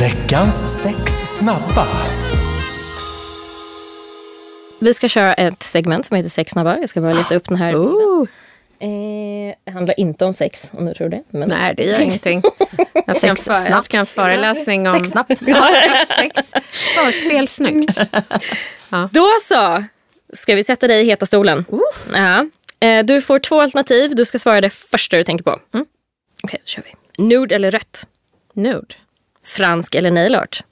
Veckans 0.00 0.82
sex 0.82 1.12
snabba. 1.38 1.86
Vi 4.78 4.94
ska 4.94 5.08
köra 5.08 5.34
ett 5.34 5.62
segment 5.62 6.06
som 6.06 6.16
heter 6.16 6.30
Sex 6.30 6.52
snabbar. 6.52 6.78
Jag 6.80 6.88
ska 6.88 7.00
bara 7.00 7.14
leta 7.14 7.34
upp 7.34 7.48
den 7.48 7.56
här. 7.56 7.74
oh, 7.74 8.26
Eh, 8.78 9.54
det 9.64 9.70
handlar 9.72 10.00
inte 10.00 10.24
om 10.24 10.34
sex, 10.34 10.72
om 10.74 10.86
du 10.86 10.94
tror 10.94 11.08
det. 11.08 11.22
Men... 11.28 11.48
nej, 11.48 11.74
det 11.76 11.84
gör 11.84 12.00
ingenting. 12.00 12.42
Jag 13.06 13.16
ska, 13.16 13.26
en, 13.26 13.36
Sex 13.36 13.64
för, 13.64 13.70
jag 13.70 13.84
ska 13.84 13.98
en 13.98 14.06
föreläsning 14.06 14.88
om 14.88 14.92
Sex 14.92 15.08
snabbt. 15.08 15.30
Ja, 15.46 15.70
sex. 16.16 16.52
Förspel 16.94 17.48
snyggt. 17.48 17.98
Då 19.10 19.28
så! 19.42 19.84
Ska 20.32 20.54
vi 20.54 20.64
sätta 20.64 20.86
dig 20.86 21.02
i 21.02 21.04
heta 21.04 21.26
stolen? 21.26 21.64
Ja. 22.14 22.46
Eh, 22.80 23.04
du 23.04 23.20
får 23.22 23.38
två 23.38 23.60
alternativ. 23.60 24.14
Du 24.16 24.24
ska 24.24 24.38
svara 24.38 24.60
det 24.60 24.70
första 24.70 25.16
du 25.16 25.24
tänker 25.24 25.44
på. 25.44 25.60
Mm. 25.74 25.86
Okej, 26.42 26.60
då 26.64 26.68
kör 26.68 26.82
vi. 26.82 27.22
Nude 27.24 27.54
eller 27.54 27.70
rött? 27.70 28.06
Nude. 28.54 28.94
Fransk 29.44 29.94
eller 29.94 30.10
nail 30.10 30.34
art? 30.34 30.64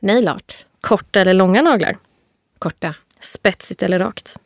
Nail 0.00 0.28
art. 0.28 0.56
Korta 0.80 1.20
eller 1.20 1.34
långa 1.34 1.62
naglar? 1.62 1.96
Korta. 2.58 2.94
Spetsigt 3.24 3.82
eller 3.82 3.98
rakt? 3.98 4.36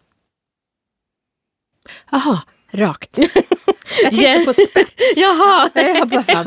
Jaha, 2.11 2.43
rakt. 2.71 3.19
Jag 4.03 4.11
tänkte 4.17 4.45
på 4.45 4.53
spets. 4.53 4.93
Jaha! 5.17 5.71
Jag 5.75 6.09
bara, 6.09 6.23
fan. 6.23 6.47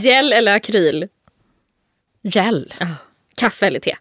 Gel 0.00 0.32
eller 0.32 0.54
akryl? 0.56 1.08
Gel. 2.22 2.74
Kaffe 3.34 3.66
eller 3.66 3.80
te? 3.80 3.96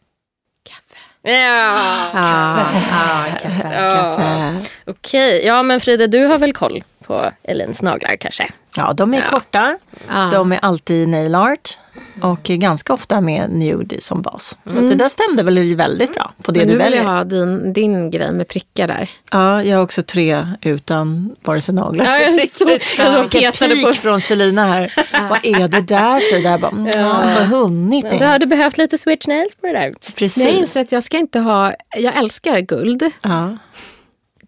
Kaffe. 0.70 0.98
Ja. 1.22 2.12
Ja, 2.14 2.68
ja, 2.92 3.36
kaffe. 3.42 3.74
Ja. 3.74 4.60
Okej, 4.86 5.46
ja 5.46 5.64
men 5.64 5.82
Frida 5.82 6.08
du 6.08 6.26
har 6.26 6.40
väl 6.40 6.54
koll 6.54 6.84
på 7.08 7.32
Elins 7.44 7.82
naglar 7.82 8.16
kanske? 8.16 8.50
Ja, 8.76 8.94
de 8.94 9.14
är 9.14 9.22
korta, 9.30 9.76
Ja. 10.08 10.30
de 10.34 10.52
är 10.52 10.60
alltid 10.62 11.08
nail 11.10 11.36
art 11.36 11.78
och 12.22 12.44
ganska 12.44 12.94
ofta 12.94 13.22
med 13.22 13.50
nude 13.50 14.02
som 14.02 14.22
bas. 14.22 14.58
Så 14.66 14.80
att 14.80 14.90
det 14.90 14.96
där 14.96 15.10
stämde 15.10 15.44
väl 15.44 15.76
väldigt 15.76 16.14
bra 16.14 16.34
på 16.44 16.52
det 16.52 16.60
Men 16.60 16.68
du 16.68 16.74
nu 16.74 16.80
vill 16.80 16.84
väljer. 16.92 17.04
jag 17.04 17.10
ha 17.10 17.24
din, 17.24 17.74
din 17.74 18.12
grej 18.12 18.32
med 18.32 18.48
prickar 18.48 18.88
där. 18.88 19.10
Ja, 19.32 19.64
jag 19.64 19.78
har 19.78 19.84
också 19.84 20.04
tre 20.04 20.48
utan 20.62 21.36
vare 21.44 21.62
sig 21.62 21.76
naglar. 21.76 22.06
Ja, 22.06 22.18
jag 22.20 22.50
såg- 22.50 22.70
jag 22.98 23.22
Vilken 23.22 23.42
petade 23.52 23.74
pik 23.76 23.86
på- 23.86 23.94
från 23.94 24.22
Selina 24.22 24.66
här. 24.66 24.94
Vad 25.30 25.40
är 25.44 25.68
det 25.68 25.82
där 25.82 26.20
Frida? 26.34 26.50
Jag 26.50 26.62
bara, 26.62 26.72
mm, 26.72 26.88
ja. 26.88 27.10
Vad 27.38 27.48
hunnit 27.48 28.10
Du 28.12 28.18
det. 28.18 28.26
hade 28.26 28.46
behövt 28.46 28.78
lite 28.78 28.98
switch 28.98 29.28
nails 29.28 29.56
på 29.62 29.68
det 29.68 29.74
där. 29.74 29.94
Precis. 30.16 30.44
Jag 30.44 30.52
inser 30.54 30.82
att 30.82 30.92
jag 30.92 31.04
ska 31.04 31.18
inte 31.18 31.40
ha, 31.40 31.74
jag 31.98 32.18
älskar 32.18 32.60
guld. 32.60 33.04
Ja. 33.22 33.58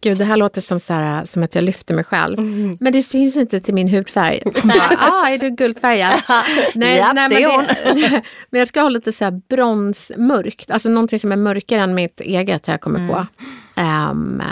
Gud, 0.02 0.18
det 0.18 0.26
här 0.26 0.38
låter 0.38 0.62
som, 0.62 0.80
så 0.80 0.94
här, 0.94 1.26
som 1.26 1.44
att 1.44 1.56
jag 1.56 1.64
lyfter 1.64 1.94
mig 1.94 2.04
själv. 2.04 2.40
Men 2.80 2.94
det 2.94 3.02
syns 3.02 3.38
inte 3.38 3.60
till 3.60 3.74
min 3.74 3.88
hudfärg. 3.88 4.42
Bara, 4.64 4.98
ah, 5.00 5.30
är 5.30 5.38
du 5.38 5.50
guldfärgad? 5.50 6.14
nej, 6.76 6.98
Japp, 6.98 7.16
nej, 7.16 7.44
är 7.44 7.58
men, 7.58 7.96
det, 7.96 8.10
men 8.50 8.60
jag 8.60 8.68
ska 8.68 8.82
ha 8.82 8.90
lite 8.90 9.12
så 9.12 9.24
här 9.24 9.42
bronsmörkt. 9.50 10.72
Alltså 10.72 10.90
någonting 10.90 11.20
som 11.20 11.32
är 11.32 11.36
mörkare 11.36 11.82
än 11.82 11.96
mitt 11.96 12.22
eget 12.22 12.68
har 12.68 12.74
jag 12.74 12.82
kommit 12.82 13.12
på. 13.12 13.26
Ehm, 13.76 14.44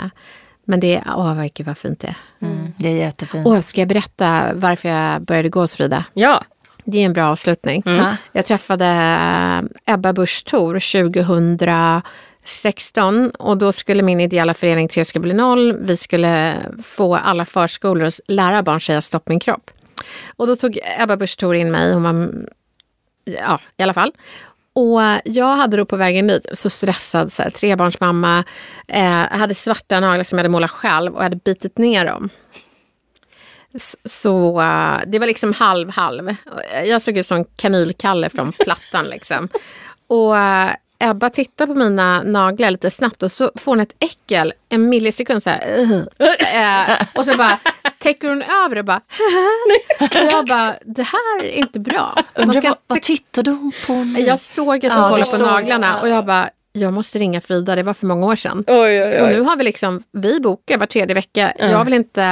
men 0.64 0.80
det, 0.80 1.02
åh 1.06 1.34
vad, 1.34 1.54
gud 1.54 1.66
vad 1.66 1.78
fint 1.78 2.00
det 2.00 2.06
är. 2.06 2.46
Mm, 2.46 2.72
det 2.78 2.88
är 2.88 2.96
jättefint. 2.96 3.46
Åh, 3.46 3.60
ska 3.60 3.80
jag 3.80 3.88
berätta 3.88 4.50
varför 4.54 4.88
jag 4.88 5.22
började 5.22 5.48
gå 5.48 5.60
hos 5.60 5.76
Frida? 5.76 6.04
Ja. 6.14 6.44
Det 6.84 6.98
är 6.98 7.04
en 7.04 7.12
bra 7.12 7.28
avslutning. 7.28 7.82
Ja. 7.86 8.16
Jag 8.32 8.44
träffade 8.44 8.86
eh, 8.86 9.94
Ebba 9.94 10.12
Busch 10.12 10.44
Thor 10.44 10.78
16 12.48 13.30
och 13.30 13.58
då 13.58 13.72
skulle 13.72 14.02
min 14.02 14.20
ideella 14.20 14.54
förening 14.54 14.88
Tre 14.88 15.04
ska 15.04 15.20
bli 15.20 15.34
noll, 15.34 15.76
vi 15.80 15.96
skulle 15.96 16.56
få 16.84 17.16
alla 17.16 17.44
förskolor 17.44 18.04
att 18.04 18.20
lära 18.28 18.62
barn 18.62 18.80
säga 18.80 19.02
stopp 19.02 19.28
min 19.28 19.40
kropp. 19.40 19.70
Och 20.36 20.46
då 20.46 20.56
tog 20.56 20.78
Ebba 20.98 21.16
Busch 21.16 21.38
Thor 21.38 21.54
in 21.54 21.70
mig, 21.70 21.92
hon 21.92 22.02
var, 22.02 22.30
ja 23.24 23.60
i 23.76 23.82
alla 23.82 23.94
fall. 23.94 24.12
Och 24.72 25.00
jag 25.24 25.56
hade 25.56 25.76
då 25.76 25.84
på 25.84 25.96
vägen 25.96 26.26
dit, 26.26 26.46
så 26.52 26.70
stressad, 26.70 27.32
så 27.32 27.42
här, 27.42 27.50
trebarnsmamma, 27.50 28.44
eh, 28.88 29.10
hade 29.12 29.54
svarta 29.54 30.00
naglar 30.00 30.24
som 30.24 30.38
jag 30.38 30.44
hade 30.44 30.52
målat 30.52 30.70
själv 30.70 31.12
och 31.12 31.18
jag 31.18 31.24
hade 31.24 31.36
bitit 31.36 31.78
ner 31.78 32.04
dem. 32.04 32.30
Så 34.04 34.60
eh, 34.60 34.98
det 35.06 35.18
var 35.18 35.26
liksom 35.26 35.52
halv-halv. 35.52 36.34
Jag 36.84 37.02
såg 37.02 37.16
ut 37.16 37.26
som 37.26 37.44
kanylkalle 37.44 38.30
från 38.30 38.52
plattan. 38.52 39.04
liksom. 39.04 39.48
Och 40.06 40.38
eh, 40.38 40.70
Ebba 41.00 41.30
tittar 41.30 41.66
på 41.66 41.74
mina 41.74 42.22
naglar 42.22 42.70
lite 42.70 42.90
snabbt 42.90 43.22
och 43.22 43.32
så 43.32 43.50
får 43.54 43.72
hon 43.72 43.80
ett 43.80 43.94
äckel 43.98 44.52
en 44.68 44.88
millisekund. 44.88 45.42
Så 45.42 45.50
här, 45.50 45.88
eh, 46.54 47.06
och 47.14 47.24
så 47.24 47.36
bara 47.36 47.58
täcker 47.98 48.28
hon 48.28 48.42
över 48.64 48.78
och 48.78 48.84
bara... 48.84 49.00
och 50.00 50.32
jag 50.32 50.46
bara, 50.46 50.74
det 50.84 51.02
här 51.02 51.44
är 51.44 51.50
inte 51.50 51.80
bra. 51.80 52.18
Man 52.38 52.54
ska 52.54 52.68
vad, 52.68 52.78
vad 52.86 53.02
tittade 53.02 53.50
hon 53.50 53.72
på 53.86 53.92
nu? 53.92 54.20
jag 54.20 54.38
såg 54.38 54.86
att 54.86 54.92
hon 54.92 55.02
Ja, 55.02 55.10
kollade 55.10 55.30
på 55.30 55.46
naglarna 55.46 56.00
och 56.00 56.08
jag 56.08 56.26
bara, 56.26 56.50
jag 56.72 56.92
måste 56.92 57.18
ringa 57.18 57.40
Frida, 57.40 57.76
det 57.76 57.82
var 57.82 57.94
för 57.94 58.06
många 58.06 58.26
år 58.26 58.36
sedan. 58.36 58.64
Oj, 58.66 59.02
oj, 59.02 59.20
Och 59.20 59.28
nu 59.28 59.40
har 59.40 59.56
vi 59.56 59.64
liksom, 59.64 60.02
vi 60.12 60.40
bokar 60.40 60.78
var 60.78 60.86
tredje 60.86 61.14
vecka. 61.14 61.52
Jag 61.58 61.84
vill 61.84 61.94
inte 61.94 62.22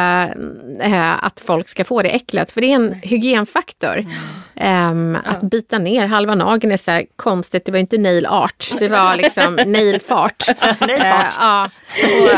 äh, 0.81 1.25
att 1.25 1.41
folk 1.47 1.69
ska 1.69 1.85
få 1.85 2.03
det 2.03 2.09
äcklet, 2.09 2.51
för 2.51 2.61
det 2.61 2.67
är 2.67 2.75
en 2.75 2.93
hygienfaktor. 3.03 4.07
Ehm, 4.55 5.19
Att 5.25 5.41
bita 5.41 5.79
ner 5.79 6.07
halva 6.07 6.35
nageln 6.35 6.73
är 6.73 6.77
så 6.77 6.91
här 6.91 7.05
konstigt, 7.17 7.65
det 7.65 7.73
var 7.73 7.79
inte 7.79 7.99
nail 7.99 8.27
art, 8.27 8.73
det 8.79 8.89
var 8.89 9.17
liksom 9.17 9.55
nail 9.67 10.01
fart. 10.01 10.45
Nail 10.81 11.01
Eh, 11.01 11.13
fart. 11.13 11.35
ja. 11.41 11.71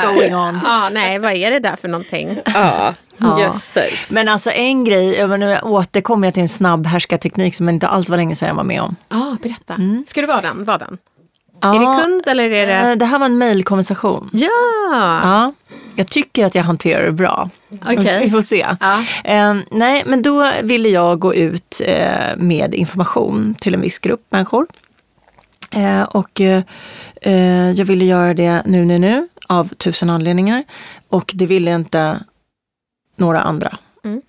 Och, 0.07 0.15
Going 0.15 0.35
on. 0.35 0.61
Ja, 0.65 0.89
nej, 0.93 1.19
vad 1.19 1.33
är 1.33 1.51
det 1.51 1.59
där 1.59 1.77
för 1.77 1.89
någonting? 1.89 2.39
Ja, 2.55 2.95
Ja. 3.21 3.41
jösses. 3.41 4.11
Men 4.11 4.29
alltså 4.29 4.51
en 4.51 4.85
grej, 4.85 5.15
jag 5.15 5.41
nu 5.41 5.59
återkommer 5.63 6.27
jag 6.27 6.35
till 6.35 6.41
en 6.43 6.49
snabb 6.49 6.87
härskarteknik 6.87 7.55
som 7.55 7.69
inte 7.69 7.89
alls 7.89 8.09
var 8.09 8.17
länge 8.17 8.37
sedan 8.37 8.49
jag 8.49 8.55
var 8.55 8.65
med 8.65 8.83
om. 8.83 8.97
Ja, 9.09 9.37
berätta. 9.43 9.77
Ska 10.07 10.21
du 10.21 10.27
vara 10.27 10.41
den? 10.41 10.65
Var 10.65 10.79
den? 10.79 10.99
Ja, 11.61 11.75
Är 11.75 11.79
det 11.97 12.03
kund 12.05 12.23
eller 12.27 12.51
är 12.51 12.67
det... 12.67 12.91
eh, 12.91 12.97
Det 12.97 13.05
här 13.05 13.19
var 13.19 13.27
en 13.27 13.39
mejlkonversation. 13.39 14.31
Ja! 14.33 14.49
Ja, 15.23 15.53
jag 15.97 16.09
tycker 16.09 16.47
att 16.47 16.55
jag 16.55 16.63
hanterar 16.63 17.05
det 17.05 17.13
bra. 17.13 17.51
Okej. 17.83 18.21
Vi 18.25 18.31
får 18.31 18.41
se. 18.43 18.67
Ja. 18.81 19.05
Eh, 19.25 19.57
nej, 19.71 20.03
men 20.07 20.23
då 20.23 20.51
ville 20.63 20.89
jag 20.89 21.19
gå 21.19 21.35
ut 21.35 21.81
eh, 21.85 22.37
med 22.37 22.75
information 22.75 23.55
till 23.61 23.75
en 23.75 23.81
viss 23.81 23.99
grupp 23.99 24.27
människor. 24.31 24.67
Eh, 25.71 26.03
och 26.03 26.41
eh, 26.41 26.63
eh, 27.23 27.71
jag 27.71 27.85
ville 27.85 28.05
göra 28.05 28.35
det 28.35 28.63
nu, 28.67 28.85
nu, 28.85 28.99
nu 28.99 29.29
av 29.47 29.69
tusen 29.69 30.11
anledningar. 30.11 30.65
Och 31.09 31.31
det 31.35 31.47
ville 31.47 31.75
inte 31.75 32.21
några 33.17 33.41
andra. 33.41 33.77
Mm. 34.05 34.23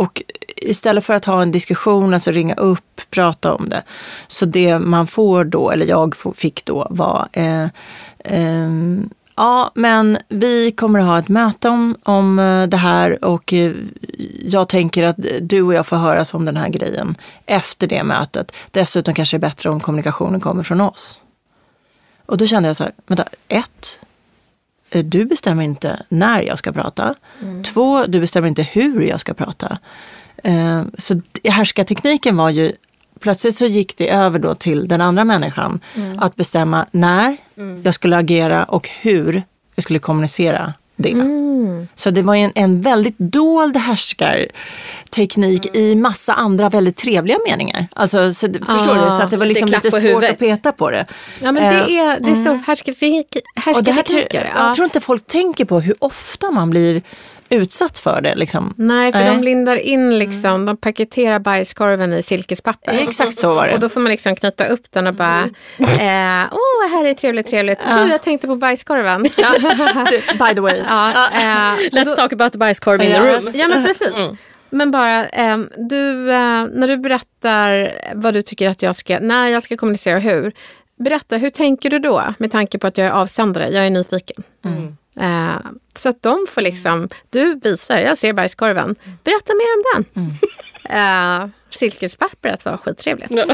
Och 0.00 0.22
istället 0.56 1.04
för 1.04 1.14
att 1.14 1.24
ha 1.24 1.42
en 1.42 1.52
diskussion, 1.52 2.14
alltså 2.14 2.30
ringa 2.30 2.54
upp, 2.54 3.00
prata 3.10 3.54
om 3.54 3.68
det. 3.68 3.82
Så 4.28 4.46
det 4.46 4.78
man 4.78 5.06
får 5.06 5.44
då, 5.44 5.70
eller 5.70 5.86
jag 5.86 6.14
fick 6.34 6.64
då, 6.64 6.86
var 6.90 7.28
eh, 7.32 7.64
eh, 8.18 8.70
Ja, 9.36 9.70
men 9.74 10.18
vi 10.28 10.72
kommer 10.72 11.00
att 11.00 11.06
ha 11.06 11.18
ett 11.18 11.28
möte 11.28 11.68
om, 11.68 11.96
om 12.02 12.38
eh, 12.38 12.66
det 12.66 12.76
här 12.76 13.24
och 13.24 13.52
eh, 13.52 13.72
jag 14.44 14.68
tänker 14.68 15.02
att 15.02 15.16
du 15.40 15.62
och 15.62 15.74
jag 15.74 15.86
får 15.86 15.96
höras 15.96 16.34
om 16.34 16.44
den 16.44 16.56
här 16.56 16.68
grejen 16.68 17.14
efter 17.46 17.86
det 17.86 18.04
mötet. 18.04 18.52
Dessutom 18.70 19.14
kanske 19.14 19.38
det 19.38 19.46
är 19.46 19.48
bättre 19.48 19.70
om 19.70 19.80
kommunikationen 19.80 20.40
kommer 20.40 20.62
från 20.62 20.80
oss. 20.80 21.22
Och 22.26 22.36
då 22.36 22.46
kände 22.46 22.68
jag 22.68 22.76
så 22.76 22.84
här, 22.84 22.92
vänta, 23.06 23.24
ett, 23.48 24.00
du 24.92 25.24
bestämmer 25.24 25.62
inte 25.62 26.02
när 26.08 26.42
jag 26.42 26.58
ska 26.58 26.72
prata. 26.72 27.14
Två, 27.64 28.04
du 28.06 28.20
bestämmer 28.20 28.48
inte 28.48 28.62
hur 28.62 29.02
jag 29.02 29.20
ska 29.20 29.34
prata. 29.34 29.78
Eh, 30.44 30.82
så 30.98 31.20
härskartekniken 31.44 32.36
var 32.36 32.50
ju, 32.50 32.72
plötsligt 33.20 33.56
så 33.56 33.66
gick 33.66 33.96
det 33.96 34.10
över 34.10 34.38
då 34.38 34.54
till 34.54 34.88
den 34.88 35.00
andra 35.00 35.24
människan. 35.24 35.80
Att 36.18 36.36
bestämma 36.36 36.86
när 36.90 37.36
jag 37.82 37.94
skulle 37.94 38.16
agera 38.16 38.64
och 38.64 38.88
hur 39.00 39.42
jag 39.74 39.82
skulle 39.82 39.98
kommunicera 39.98 40.74
det. 40.96 41.14
Så 41.94 42.10
det 42.10 42.22
var 42.22 42.34
en, 42.34 42.52
en 42.54 42.80
väldigt 42.80 43.18
dold 43.18 43.76
härskarteknik 43.76 45.76
i 45.76 45.94
massa 45.94 46.32
andra 46.32 46.68
väldigt 46.68 46.96
trevliga 46.96 47.38
meningar. 47.48 47.86
Alltså, 47.92 48.32
så, 48.32 48.46
det- 48.46 48.58
förstår 48.58 48.94
du? 49.04 49.10
Så 49.10 49.22
att 49.22 49.30
det 49.30 49.36
var 49.36 49.46
lite 49.46 49.60
liksom 49.60 49.80
lite 49.84 49.90
svårt 49.90 50.02
huvudet. 50.10 50.30
att 50.30 50.38
peta 50.38 50.72
på 50.72 50.90
det. 50.90 51.06
Ja, 51.42 51.52
men 51.52 51.54
det 51.86 51.98
är, 51.98 52.20
det 52.20 52.30
är 52.30 52.34
så 52.34 52.54
härskarteknik- 52.54 53.36
Och 53.36 53.42
det 53.54 53.60
här, 53.60 53.72
tror- 53.72 53.84
härskartekniker. 53.94 54.50
jag 54.56 54.70
Ja. 54.70 54.74
tror 54.74 54.84
inte 54.84 55.00
folk 55.00 55.26
tänker 55.26 55.64
på 55.64 55.80
hur 55.80 55.94
ofta 55.98 56.50
man 56.50 56.70
blir 56.70 57.02
utsatt 57.50 57.98
för 57.98 58.20
det. 58.20 58.34
Liksom. 58.34 58.74
Nej, 58.76 59.12
för 59.12 59.18
Nej. 59.18 59.28
de 59.36 59.42
lindar 59.42 59.76
in 59.76 60.18
liksom, 60.18 60.66
de 60.66 60.76
paketerar 60.76 61.38
bajskorven 61.38 62.12
i 62.12 62.22
silkespapper. 62.22 62.98
Exakt 62.98 63.38
så 63.38 63.54
var 63.54 63.66
det. 63.66 63.74
Och 63.74 63.80
då 63.80 63.88
får 63.88 64.00
man 64.00 64.10
liksom 64.10 64.36
knyta 64.36 64.66
upp 64.66 64.82
den 64.90 65.06
och 65.06 65.14
bara, 65.14 65.40
eh, 65.78 66.48
åh, 66.52 66.90
här 66.90 67.04
är 67.06 67.14
trevligt, 67.14 67.46
trevligt. 67.46 67.78
Du, 67.94 68.08
jag 68.10 68.22
tänkte 68.22 68.46
på 68.46 68.56
bajskorven. 68.56 69.26
Ja, 69.36 69.54
Du, 70.10 70.20
By 70.38 70.54
the 70.54 70.60
way. 70.60 70.78
eh, 70.78 71.72
och 71.74 71.80
Let's 71.92 72.04
då- 72.04 72.14
talk 72.16 72.32
about 72.32 72.52
the 72.52 72.58
bajskorv 72.58 73.02
in 73.02 73.10
the 73.10 73.18
room. 73.18 73.50
Ja, 73.54 73.68
men 73.68 73.84
precis. 73.84 74.12
Men 74.70 74.90
bara, 74.90 75.26
ehm, 75.26 75.68
du, 75.76 76.30
eh, 76.30 76.64
när 76.72 76.88
du 76.88 76.96
berättar 76.96 77.92
vad 78.14 78.34
du 78.34 78.42
tycker 78.42 78.68
att 78.68 78.82
jag 78.82 78.96
ska, 78.96 79.18
när 79.20 79.48
jag 79.48 79.62
ska 79.62 79.76
kommunicera 79.76 80.16
och 80.16 80.22
hur. 80.22 80.52
Berätta, 80.98 81.36
hur 81.36 81.50
tänker 81.50 81.90
du 81.90 81.98
då? 81.98 82.22
Med 82.38 82.52
tanke 82.52 82.78
på 82.78 82.86
att 82.86 82.98
jag 82.98 83.06
är 83.06 83.10
avsändare, 83.10 83.68
jag 83.68 83.86
är 83.86 83.90
nyfiken. 83.90 84.42
Eh, 85.20 85.56
så 85.96 86.08
att 86.08 86.22
de 86.22 86.46
får 86.48 86.60
liksom, 86.60 87.08
du 87.30 87.60
visar, 87.62 87.98
jag 87.98 88.18
ser 88.18 88.32
bajskorven. 88.32 88.96
Berätta 89.24 89.52
mer 89.54 89.76
om 89.76 90.04
den. 90.14 90.34
Eh, 90.90 91.46
silkespappret 91.70 92.64
var 92.64 92.76
skittrevligt. 92.76 93.30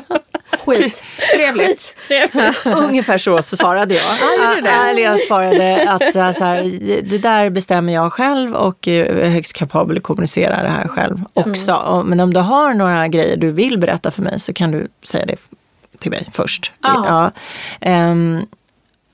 Skittrevligt. 0.66 1.96
Trevligt. 2.08 2.66
Ungefär 2.66 3.18
så 3.18 3.42
svarade 3.42 3.94
jag. 3.94 4.04
Eller 4.90 5.02
jag 5.02 5.20
svarade 5.20 5.90
att 5.90 6.12
så 6.12 6.20
här, 6.20 6.32
så 6.32 6.44
här, 6.44 6.62
det 7.02 7.18
där 7.18 7.50
bestämmer 7.50 7.94
jag 7.94 8.12
själv 8.12 8.54
och 8.54 8.88
är 8.88 9.28
högst 9.28 9.52
kapabel 9.52 9.96
att 9.96 10.02
kommunicera 10.02 10.62
det 10.62 10.68
här 10.68 10.88
själv 10.88 11.24
också. 11.34 11.74
Och- 11.74 12.06
Men 12.06 12.20
om 12.20 12.32
du 12.34 12.40
har 12.40 12.74
några 12.74 13.08
grejer 13.08 13.36
du 13.36 13.50
vill 13.50 13.78
berätta 13.78 14.10
för 14.10 14.22
mig 14.22 14.40
så 14.40 14.52
kan 14.52 14.70
du 14.70 14.88
säga 15.04 15.26
det 15.26 15.36
till 16.00 16.10
mig 16.10 16.28
först. 16.32 16.72
Ja. 16.82 17.04
Ja. 17.06 17.30
Ehm, 17.80 18.46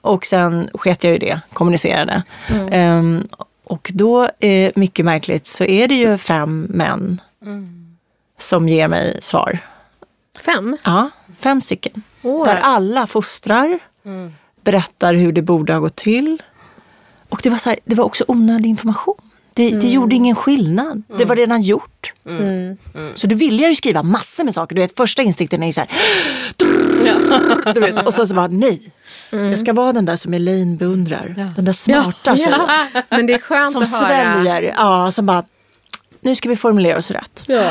och 0.02 0.26
sen 0.26 0.68
sket 0.74 1.04
jag 1.04 1.14
i 1.14 1.18
det, 1.18 1.40
kommunicerade. 1.52 2.22
Ehm, 2.70 3.28
och 3.64 3.90
då, 3.94 4.28
eh, 4.38 4.72
mycket 4.74 5.04
märkligt, 5.04 5.46
så 5.46 5.64
är 5.64 5.88
det 5.88 5.94
ju 5.94 6.18
fem 6.18 6.66
män 6.70 7.20
som 8.38 8.68
ger 8.68 8.88
mig 8.88 9.18
svar. 9.22 9.58
Fem. 10.40 10.76
Ja, 10.84 11.10
fem 11.38 11.60
stycken. 11.60 12.02
Åh. 12.22 12.44
Där 12.44 12.56
alla 12.56 13.06
fostrar, 13.06 13.78
berättar 14.64 15.14
hur 15.14 15.32
det 15.32 15.42
borde 15.42 15.72
ha 15.72 15.80
gått 15.80 15.96
till. 15.96 16.42
Och 17.28 17.40
det 17.42 17.50
var, 17.50 17.56
så 17.56 17.70
här, 17.70 17.78
det 17.84 17.94
var 17.94 18.04
också 18.04 18.24
onödig 18.28 18.68
information. 18.68 19.14
Det, 19.54 19.70
det 19.70 19.88
gjorde 19.88 20.14
ingen 20.14 20.36
skillnad. 20.36 21.02
Det 21.18 21.24
var 21.24 21.36
redan 21.36 21.62
gjort. 21.62 22.12
Så 23.14 23.26
då 23.26 23.36
ville 23.36 23.62
jag 23.62 23.68
ju 23.68 23.74
skriva 23.74 24.02
massor 24.02 24.44
med 24.44 24.54
saker. 24.54 24.76
Du 24.76 24.82
vet, 24.82 24.96
första 24.96 25.22
instinkten 25.22 25.62
är 25.62 25.66
ju 25.66 25.72
så 25.72 25.80
här... 25.80 25.88
Du 27.74 27.80
vet, 27.80 28.06
och 28.06 28.14
sen 28.14 28.26
så 28.26 28.34
bara 28.34 28.46
nej. 28.46 28.90
Jag 29.30 29.58
ska 29.58 29.72
vara 29.72 29.92
den 29.92 30.04
där 30.04 30.16
som 30.16 30.34
Elaine 30.34 30.76
beundrar. 30.76 31.52
Den 31.56 31.64
där 31.64 31.72
smarta 31.72 32.36
tjejen. 32.36 32.60
Men 33.08 33.26
det 33.26 33.34
är 33.34 33.38
skönt 33.38 33.72
Som 33.72 33.82
att 33.82 33.92
höra. 33.92 34.06
sväljer. 34.34 34.62
Ja, 34.76 35.10
som 35.10 35.26
bara, 35.26 35.44
nu 36.20 36.34
ska 36.34 36.48
vi 36.48 36.56
formulera 36.56 36.98
oss 36.98 37.10
rätt. 37.10 37.44
Ja. 37.46 37.70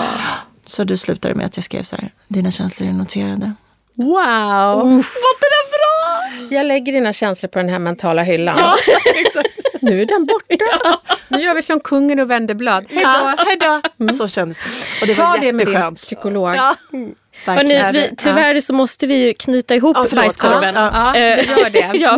Så 0.66 0.84
då 0.84 0.98
slutade 0.98 1.34
det 1.34 1.38
med 1.38 1.46
att 1.46 1.58
jag 1.58 1.64
skrev 1.64 1.84
så 1.84 1.96
här, 1.96 2.12
dina 2.28 2.52
känslor 2.52 2.90
är 2.90 2.94
noterade. 2.94 3.54
Wow! 3.96 4.16
Var 4.16 4.96
inte 4.96 5.48
den 5.52 5.68
bra? 5.72 6.48
Jag 6.58 6.66
lägger 6.66 6.94
dina 6.94 7.14
känslor 7.14 7.48
på 7.50 7.60
den 7.60 7.70
här 7.70 7.80
mentala 7.80 8.24
hyllan. 8.24 8.58
Nu 9.82 10.02
är 10.02 10.06
den 10.06 10.26
borta. 10.26 11.02
Nu 11.28 11.40
gör 11.42 11.56
vi 11.56 11.62
som 11.62 11.80
kungen 11.80 12.20
och 12.20 12.30
vänder 12.32 12.54
blad. 12.56 12.86
Hej 12.90 13.02
Ja, 13.04 13.36
då. 13.38 13.44
hej 13.44 13.82
då. 13.98 14.14
Så 14.14 14.28
kändes 14.28 14.58
det. 14.60 15.02
Och 15.02 15.08
det 15.08 15.16
Ta 15.16 15.24
var 15.24 15.38
det 15.38 15.54
med 15.54 15.68
din 15.68 15.96
psykolog. 15.96 16.56
Ja, 16.56 16.76
Hörrni, 16.92 17.14
verkligen. 17.46 17.94
vi, 17.94 18.16
tyvärr 18.18 18.60
så 18.60 18.74
måste 18.74 19.08
vi 19.08 19.34
knyta 19.34 19.76
ihop 19.76 19.98
Ja, 20.12 20.16
bajskorven. 20.16 20.76
Ja, 20.76 20.92
Ja, 21.18 21.36
vi 21.36 21.62
gör 21.62 21.70
det. 21.70 21.92
Ja. 21.98 22.18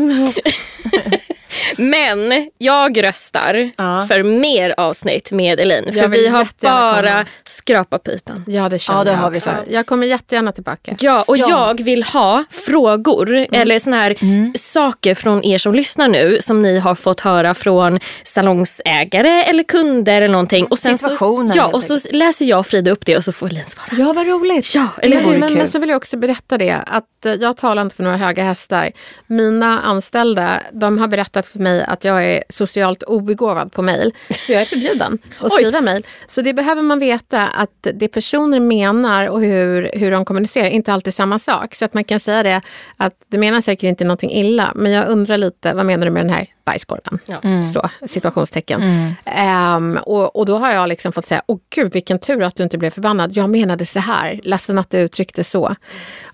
Men 1.78 2.50
jag 2.58 3.04
röstar 3.04 3.72
Ja. 3.78 4.06
för 4.08 4.24
mer 4.24 4.74
avsnitt 4.78 5.32
med 5.32 5.60
Elin. 5.60 5.94
För 5.94 6.08
vi 6.08 6.28
har 6.28 6.48
bara 6.62 7.02
komma. 7.12 7.26
skrapat 7.44 8.04
på 8.04 8.12
ytan. 8.12 8.44
Ja, 8.48 8.70
det 8.70 8.80
känner 8.80 9.00
Ja, 9.00 9.04
det 9.04 9.12
jag 9.12 9.18
har 9.18 9.30
vi 9.32 9.40
faktiskt. 9.40 9.72
Jag 9.72 9.86
kommer 9.86 10.08
jättegärna 10.08 10.52
tillbaka. 10.52 10.96
Ja, 11.00 11.24
och 11.28 11.38
Ja. 11.38 11.46
jag 11.50 11.84
vill 11.84 12.04
ha 12.04 12.44
frågor 12.50 13.48
eller 13.52 13.80
såna 13.80 13.96
här 13.98 14.16
saker 14.58 15.16
från 15.16 15.44
er 15.44 15.58
som 15.58 15.76
lyssnar 15.76 16.08
nu 16.08 16.38
som 16.42 16.62
ni 16.62 16.80
har 16.80 16.96
fått 16.96 17.20
höra 17.20 17.54
från 17.54 18.00
salongsägare 18.24 19.44
eller 19.44 19.64
kunder 19.64 20.14
eller 20.22 20.28
någonting. 20.28 20.66
Och 20.66 20.80
sen 20.80 20.98
så, 20.98 21.04
Situationer, 21.04 21.56
ja, 21.58 21.66
och 21.68 21.84
så 21.84 21.98
läser 22.12 22.46
jag 22.46 22.60
och 22.60 22.68
Frida 22.68 22.92
upp 22.92 23.06
det 23.06 23.18
och 23.18 23.24
så 23.24 23.32
får 23.32 23.48
Elin 23.48 23.66
svara. 23.68 23.88
Ja, 23.98 24.14
vad 24.14 24.28
roligt. 24.28 24.76
Ja, 24.76 24.88
eller 25.02 25.24
men, 25.26 25.40
men, 25.40 25.54
men 25.54 25.68
så 25.68 25.80
vill 25.80 25.90
jag 25.90 25.98
också 25.98 26.18
berätta 26.18 26.58
det 26.58 26.78
att 26.88 27.26
eh, 27.26 27.34
jag 27.34 27.58
talar 27.58 27.82
inte 27.82 27.96
för 27.96 28.04
några 28.04 28.18
höga 28.18 28.44
hästar. 28.44 28.92
Mina 29.28 29.80
anställda 29.82 30.60
de 30.72 30.98
har 30.98 31.08
berättat 31.08 31.43
för 31.48 31.60
mig 31.60 31.84
att 31.84 32.04
jag 32.04 32.26
är 32.26 32.44
socialt 32.50 33.04
obegåvad 33.04 33.72
på 33.72 33.82
mejl. 33.82 34.14
Så 34.46 34.52
jag 34.52 34.62
är 34.62 34.66
förbjuden 34.66 35.18
att 35.40 35.52
skriva 35.52 35.82
mejl. 35.82 36.08
Så 36.28 36.42
det 36.42 36.54
behöver 36.54 36.82
man 36.82 37.00
veta 37.00 37.48
att 37.48 37.88
det 37.94 38.08
personer 38.08 38.60
menar 38.60 39.28
och 39.28 39.42
hur, 39.42 39.92
hur 39.94 40.12
de 40.12 40.26
kommunicerar 40.26 40.66
är 40.66 40.72
inte 40.72 40.94
alltid 40.94 41.14
samma 41.14 41.40
sak. 41.40 41.76
Så 41.76 41.86
att 41.86 41.94
man 41.94 42.04
kan 42.04 42.20
säga 42.20 42.44
det 42.44 42.62
att 42.98 43.14
du 43.28 43.38
menar 43.38 43.62
säkert 43.62 43.84
inte 43.88 44.04
någonting 44.04 44.32
illa 44.32 44.72
men 44.76 44.92
jag 44.92 45.08
undrar 45.08 45.38
lite, 45.38 45.74
vad 45.74 45.86
menar 45.86 46.06
du 46.06 46.12
med 46.12 46.26
den 46.26 46.34
här 46.34 46.48
bajskorven? 46.66 47.20
Ja. 47.26 47.42
Så, 47.74 48.08
situationstecken. 48.08 48.82
Ehm, 49.26 50.00
och, 50.06 50.36
och 50.36 50.46
då 50.46 50.58
har 50.58 50.72
jag 50.72 50.90
liksom 50.90 51.12
fått 51.12 51.26
säga, 51.26 51.42
åh 51.48 51.60
gud 51.70 51.94
vilken 51.94 52.20
tur 52.20 52.44
att 52.44 52.56
du 52.56 52.64
inte 52.64 52.78
blev 52.78 52.90
förbannad. 52.90 53.38
Jag 53.38 53.50
menade 53.50 53.86
så 53.86 54.00
här, 54.00 54.40
ledsen 54.44 54.78
att 54.78 54.90
du 54.90 54.98
uttryckte 54.98 55.44
så. 55.44 55.76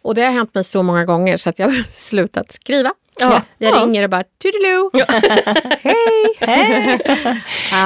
Och 0.02 0.16
det 0.16 0.22
har 0.22 0.32
hänt 0.32 0.56
mig 0.56 0.64
så 0.64 0.84
många 0.84 1.06
gånger 1.06 1.38
så 1.38 1.50
att 1.50 1.60
jag 1.60 1.68
har 1.68 1.84
slutat 1.92 2.52
skriva. 2.52 2.94
Ja. 3.22 3.42
Jag 3.58 3.76
Ja. 3.76 3.84
ringer 3.84 4.04
och 4.04 4.10
bara 4.10 4.24
toodaloo. 4.44 4.92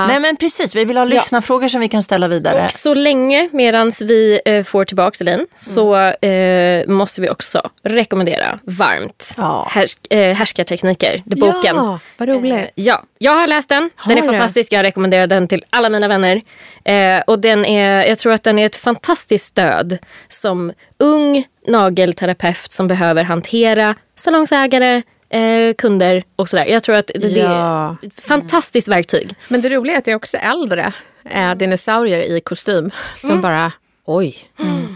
Nej 0.07 0.19
men 0.19 0.35
precis, 0.35 0.75
vi 0.75 0.85
vill 0.85 0.97
ha 0.97 1.05
lyssnarfrågor 1.05 1.67
som 1.67 1.81
vi 1.81 1.89
kan 1.89 2.03
ställa 2.03 2.27
vidare. 2.27 2.65
Och 2.65 2.71
så 2.71 2.93
länge 2.93 3.49
medan 3.51 3.91
vi 4.01 4.39
eh, 4.45 4.63
får 4.63 4.85
tillbaka 4.85 5.17
Elin 5.23 5.47
så 5.55 5.95
eh, 5.95 6.87
måste 6.87 7.21
vi 7.21 7.29
också 7.29 7.69
rekommendera 7.83 8.59
varmt 8.63 9.33
Ja. 9.37 9.67
Härs 9.71 9.97
eh, 10.09 10.33
Härskartekniker, 10.35 11.21
det 11.25 11.35
boken. 11.35 11.75
Ja, 11.75 11.99
vad 12.17 12.29
roligt. 12.29 12.53
Eh, 12.55 12.65
ja, 12.75 13.03
jag 13.17 13.31
har 13.31 13.47
läst 13.47 13.69
den. 13.69 13.89
Den 14.07 14.17
är 14.17 14.21
Har 14.21 14.31
du? 14.31 14.37
fantastisk. 14.37 14.73
Jag 14.73 14.83
rekommenderar 14.83 15.27
den 15.27 15.47
till 15.47 15.63
alla 15.69 15.89
mina 15.89 16.07
vänner. 16.07 16.41
Eh, 16.85 17.21
och 17.27 17.39
den 17.39 17.65
är, 17.65 18.03
jag 18.05 18.17
tror 18.19 18.33
att 18.33 18.43
den 18.43 18.59
är 18.59 18.65
ett 18.65 18.75
fantastiskt 18.75 19.45
stöd 19.45 19.97
som 20.27 20.71
ung 20.99 21.43
nagelterapeut 21.67 22.71
som 22.71 22.87
behöver 22.87 23.23
hantera 23.23 23.95
salongsägare, 24.15 25.01
eh, 25.33 25.73
kunder 25.77 26.23
och 26.35 26.49
sådär. 26.49 26.65
Jag 26.65 26.83
tror 26.83 26.95
att 26.95 27.07
det, 27.15 27.19
det 27.19 27.39
är 27.41 27.53
Ja. 27.53 27.97
ett 28.03 28.19
fantastiskt 28.19 28.87
verktyg. 28.87 29.35
Men 29.47 29.61
det 29.61 29.69
roliga 29.69 29.95
är 29.95 29.97
att 29.99 30.05
det 30.05 30.11
är 30.11 30.15
också 30.15 30.37
äldre 30.37 30.93
eh, 31.29 31.55
dinosaurier 31.55 32.19
i 32.19 32.39
kostym 32.41 32.91
som 33.15 33.41
bara 33.41 33.71
Oj, 34.05 34.37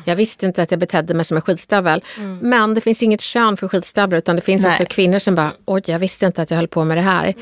jag 0.06 0.15
visste 0.15 0.45
inte 0.45 0.62
att 0.63 0.71
jag 0.71 0.80
betedde 0.80 1.13
mig 1.13 1.26
som 1.26 1.38
en 1.38 1.41
skitstövel. 1.41 2.04
Men 2.41 2.73
det 2.73 2.82
finns 2.82 3.04
inget 3.04 3.21
kön 3.21 3.58
för 3.58 3.67
skitstövlar 3.67 4.17
utan 4.17 4.36
det 4.36 4.41
finns 4.41 4.63
Nej. 4.63 4.71
också 4.71 4.86
kvinnor 4.86 5.19
som 5.19 5.36
bara, 5.36 5.52
oj, 5.65 5.82
jag 5.86 6.00
visste 6.00 6.26
inte 6.26 6.41
att 6.41 6.50
jag 6.52 6.58
höll 6.58 6.67
på 6.67 6.84
med 6.84 6.97
det 6.97 7.02
här. 7.02 7.34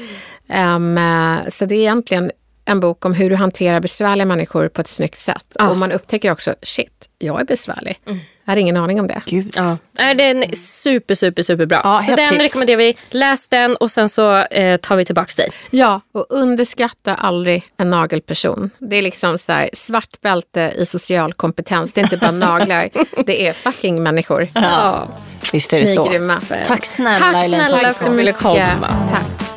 Eh, 0.49 1.49
så 1.49 1.65
det 1.65 1.75
är 1.75 1.79
egentligen 1.79 2.31
en 2.65 2.79
bok 2.79 3.05
om 3.05 3.13
hur 3.13 3.29
du 3.29 3.35
hanterar 3.35 3.79
besvärliga 3.79 4.25
människor 4.25 4.67
på 4.67 4.81
ett 4.81 4.87
snyggt 4.87 5.17
sätt. 5.19 5.55
Och 5.69 5.77
man 5.77 5.91
upptäcker 5.91 6.31
också, 6.31 6.55
shit, 6.61 7.09
jag 7.17 7.41
är 7.41 7.45
besvärlig. 7.45 7.99
Jag 8.45 8.51
hade 8.51 8.61
ingen 8.61 8.77
aning 8.77 8.99
om 8.99 9.07
det. 9.07 9.21
Gud. 9.25 9.53
Ja. 9.57 9.77
Är 9.99 10.15
den 10.15 10.43
är 10.43 10.55
super, 10.55 11.15
super, 11.15 11.43
super 11.43 11.65
bra. 11.65 11.81
Ja, 11.83 12.01
så 12.01 12.15
den 12.15 12.29
tips. 12.29 12.41
rekommenderar 12.41 12.77
vi. 12.77 12.97
Läs 13.09 13.47
den 13.47 13.75
och 13.75 13.91
sen 13.91 14.09
så 14.09 14.35
eh, 14.37 14.77
tar 14.77 14.95
vi 14.95 15.05
tillbaka 15.05 15.31
dig. 15.37 15.49
Ja, 15.69 16.01
och 16.13 16.25
underskatta 16.29 17.15
aldrig 17.15 17.63
en 17.77 17.89
nagelperson. 17.89 18.69
Det 18.79 18.95
är 18.95 19.01
liksom 19.01 19.37
så 19.37 19.51
här, 19.51 19.69
svart 19.73 20.21
bälte 20.21 20.73
i 20.77 20.85
social 20.85 21.33
kompetens. 21.33 21.93
Det 21.93 22.01
är 22.01 22.03
inte 22.03 22.17
bara 22.17 22.31
naglar, 22.31 22.89
det 23.25 23.47
är 23.47 23.53
fucking 23.53 24.03
människor. 24.03 24.47
Ja. 24.53 25.07
Visst 25.53 25.73
är 25.73 25.79
det 25.79 25.85
Ni 25.85 25.91
är 25.91 25.95
så. 25.95 26.09
grymma. 26.09 26.41
Tack 26.67 26.85
snälla 26.85 27.19
Tack 27.19 27.45
snälla 27.47 27.77
för 27.77 27.93
för 27.93 28.05
att 28.05 28.11
du 28.11 28.17
ville 28.17 28.31
komma. 28.31 29.07
Tack. 29.11 29.47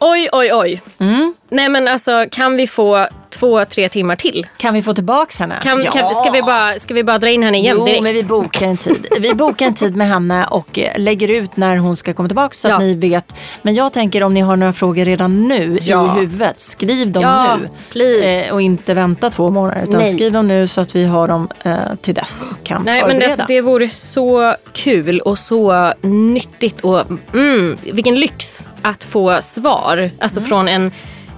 Oj, 0.00 0.28
oj, 0.32 0.52
oj. 0.54 0.82
Mm. 0.98 1.34
Nej 1.48 1.68
men 1.68 1.88
alltså 1.88 2.26
kan 2.30 2.56
vi 2.56 2.66
få 2.66 3.06
två, 3.42 3.64
tre 3.64 3.88
timmar 3.88 4.16
till. 4.16 4.46
Kan 4.58 4.74
vi 4.74 4.82
få 4.82 4.94
tillbaka 4.94 5.32
henne? 5.38 5.54
Kan, 5.62 5.80
kan, 5.80 6.14
ska, 6.14 6.30
vi 6.32 6.42
bara, 6.42 6.78
ska 6.78 6.94
vi 6.94 7.04
bara 7.04 7.18
dra 7.18 7.30
in 7.30 7.42
henne 7.42 7.58
igen 7.58 7.76
jo, 7.78 7.86
direkt? 7.86 8.02
men 8.02 8.14
vi 8.14 8.22
bokar 8.24 8.66
en 8.66 8.76
tid. 8.76 9.06
Vi 9.20 9.34
bokar 9.34 9.66
en 9.66 9.74
tid 9.74 9.96
med 9.96 10.08
henne 10.08 10.46
och 10.46 10.78
eh, 10.78 10.98
lägger 10.98 11.28
ut 11.30 11.56
när 11.56 11.76
hon 11.76 11.96
ska 11.96 12.14
komma 12.14 12.28
tillbaka 12.28 12.54
så 12.54 12.68
att 12.68 12.72
Ja. 12.72 12.78
ni 12.78 12.94
vet. 12.94 13.34
Men 13.62 13.74
jag 13.74 13.92
tänker 13.92 14.22
om 14.22 14.34
ni 14.34 14.40
har 14.40 14.56
några 14.56 14.72
frågor 14.72 15.04
redan 15.04 15.48
nu 15.48 15.78
Ja. 15.82 16.16
i 16.16 16.20
huvudet, 16.20 16.60
skriv 16.60 17.12
dem 17.12 17.22
Ja, 17.22 17.56
nu. 17.56 17.68
please. 17.90 18.44
Eh, 18.48 18.54
och 18.54 18.62
inte 18.62 18.94
vänta 18.94 19.30
två 19.30 19.50
månader 19.50 19.82
utan 19.82 20.00
Nej. 20.00 20.12
skriv 20.12 20.32
dem 20.32 20.48
nu 20.48 20.66
så 20.66 20.80
att 20.80 20.96
vi 20.96 21.04
har 21.04 21.28
dem 21.28 21.48
eh, 21.64 21.74
till 22.02 22.14
dess 22.14 22.42
och 22.50 22.66
kan 22.66 22.82
Nej, 22.84 23.00
men 23.00 23.10
förbereda. 23.10 23.26
alltså, 23.32 23.44
det 23.48 23.60
vore 23.60 23.88
så 23.88 24.54
kul 24.72 25.20
och 25.20 25.38
så 25.38 25.92
nyttigt 26.02 26.80
och 26.80 27.02
mm, 27.34 27.76
vilken 27.92 28.14
lyx 28.20 28.68
att 28.82 29.04
få 29.04 29.38
svar 29.40 30.10
alltså 30.20 30.40
Mm. 30.40 30.48
från 30.48 30.68
en, 30.68 30.92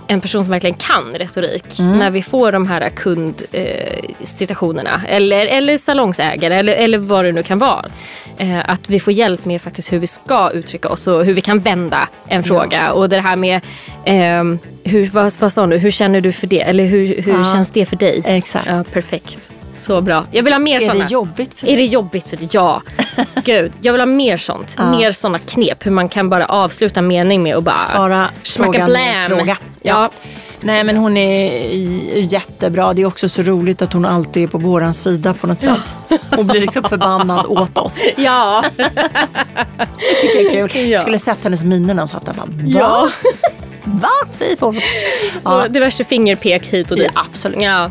en 0.06 0.20
person 0.20 0.44
som 0.44 0.52
verkligen 0.52 0.76
kan 0.76 1.12
retorik 1.14 1.78
Mm. 1.78 1.98
när 1.98 2.10
vi 2.10 2.22
får 2.22 2.52
de 2.52 2.66
här 2.66 2.88
kundsituationerna 2.90 4.94
eh, 5.06 5.16
eller, 5.16 5.46
eller 5.46 5.78
salongsägare 5.78 6.54
eller, 6.54 6.72
eller 6.72 6.98
vad 6.98 7.24
det 7.24 7.32
nu 7.32 7.42
kan 7.42 7.58
vara. 7.58 7.84
Eh, 8.38 8.70
att 8.70 8.90
vi 8.90 9.00
får 9.00 9.12
hjälp 9.12 9.44
med 9.44 9.62
faktiskt 9.62 9.92
hur 9.92 9.98
vi 9.98 10.06
ska 10.06 10.50
uttrycka 10.50 10.88
oss 10.88 11.06
och 11.06 11.24
hur 11.24 11.34
vi 11.34 11.40
kan 11.40 11.58
vända 11.58 12.08
en 12.28 12.44
fråga. 12.44 12.92
Och 12.92 13.08
det 13.08 13.20
här 13.20 13.36
med, 13.36 13.60
ehm, 14.04 14.58
hur, 14.84 15.06
vad, 15.10 15.32
vad 15.40 15.52
sa 15.52 15.66
du, 15.66 15.76
hur 15.76 15.90
känner 15.90 16.20
du 16.20 16.32
för 16.32 16.46
det? 16.46 16.60
Eller 16.60 16.84
hur, 16.84 17.22
hur 17.22 17.32
Ja. 17.32 17.44
känns 17.52 17.70
det 17.70 17.86
för 17.86 17.96
dig? 17.96 18.22
Exakt. 18.24 18.66
Ja, 18.70 18.84
perfekt. 18.92 19.50
Så 19.76 20.00
bra. 20.00 20.24
Jag 20.30 20.42
vill 20.42 20.52
ha 20.52 20.58
mer 20.60 20.76
Är 20.76 20.80
sådana. 20.80 21.04
det 21.04 21.10
jobbigt 21.10 21.54
för 21.54 21.66
Är 21.66 21.76
dig? 21.76 21.86
det 21.86 21.92
jobbigt 21.92 22.28
för 22.28 22.36
dig? 22.36 22.48
Ja. 22.52 22.82
Gud, 23.44 23.72
jag 23.80 23.92
vill 23.92 24.00
ha 24.00 24.06
mer 24.06 24.36
sånt. 24.36 24.76
Mer 24.90 25.12
sådana 25.12 25.38
knep. 25.38 25.86
Hur 25.86 25.90
man 25.90 26.08
kan 26.08 26.30
bara 26.30 26.46
avsluta 26.46 27.00
en 27.00 27.06
mening 27.06 27.42
med 27.42 27.56
och 27.56 27.62
bara 27.62 27.78
Svara 27.78 28.28
frågan 28.44 28.92
med 28.92 29.28
fråga. 29.28 29.56
Ja. 29.82 30.10
Nej 30.60 30.84
men 30.84 30.96
hon 30.96 31.16
är 31.16 31.68
jättebra. 32.32 32.94
Det 32.94 33.02
är 33.02 33.06
också 33.06 33.28
så 33.28 33.42
roligt 33.42 33.82
att 33.82 33.92
hon 33.92 34.04
alltid 34.06 34.42
är 34.42 34.46
på 34.46 34.58
våran 34.58 34.94
sida 34.94 35.34
på 35.34 35.46
något 35.46 35.60
sätt. 35.60 35.96
Hon 36.36 36.46
blir 36.46 36.60
liksom 36.60 36.82
förbannad 36.84 37.46
åt 37.46 37.78
oss. 37.78 37.98
Ja. 38.16 38.64
tycker 40.22 40.56
jag 40.58 40.64
är 40.64 40.68
kul. 40.68 40.88
Ja. 40.88 40.98
Skulle 40.98 41.18
sett 41.18 41.44
hennes 41.44 41.64
miner 41.64 41.94
när 41.94 42.02
hon 42.02 42.08
satt 42.08 42.26
där. 42.26 42.32
Bara, 42.32 42.48
ja. 42.66 43.08
Va? 43.84 44.08
Säger 44.28 44.56
folk. 44.56 44.78
Ja. 45.44 45.62
Och 45.64 45.70
diverse 45.70 46.04
fingerpek 46.04 46.66
hit 46.66 46.90
och 46.90 46.96
dit. 46.96 47.10
Ja, 47.14 47.20
absolut. 47.30 47.62
Ja. 47.62 47.90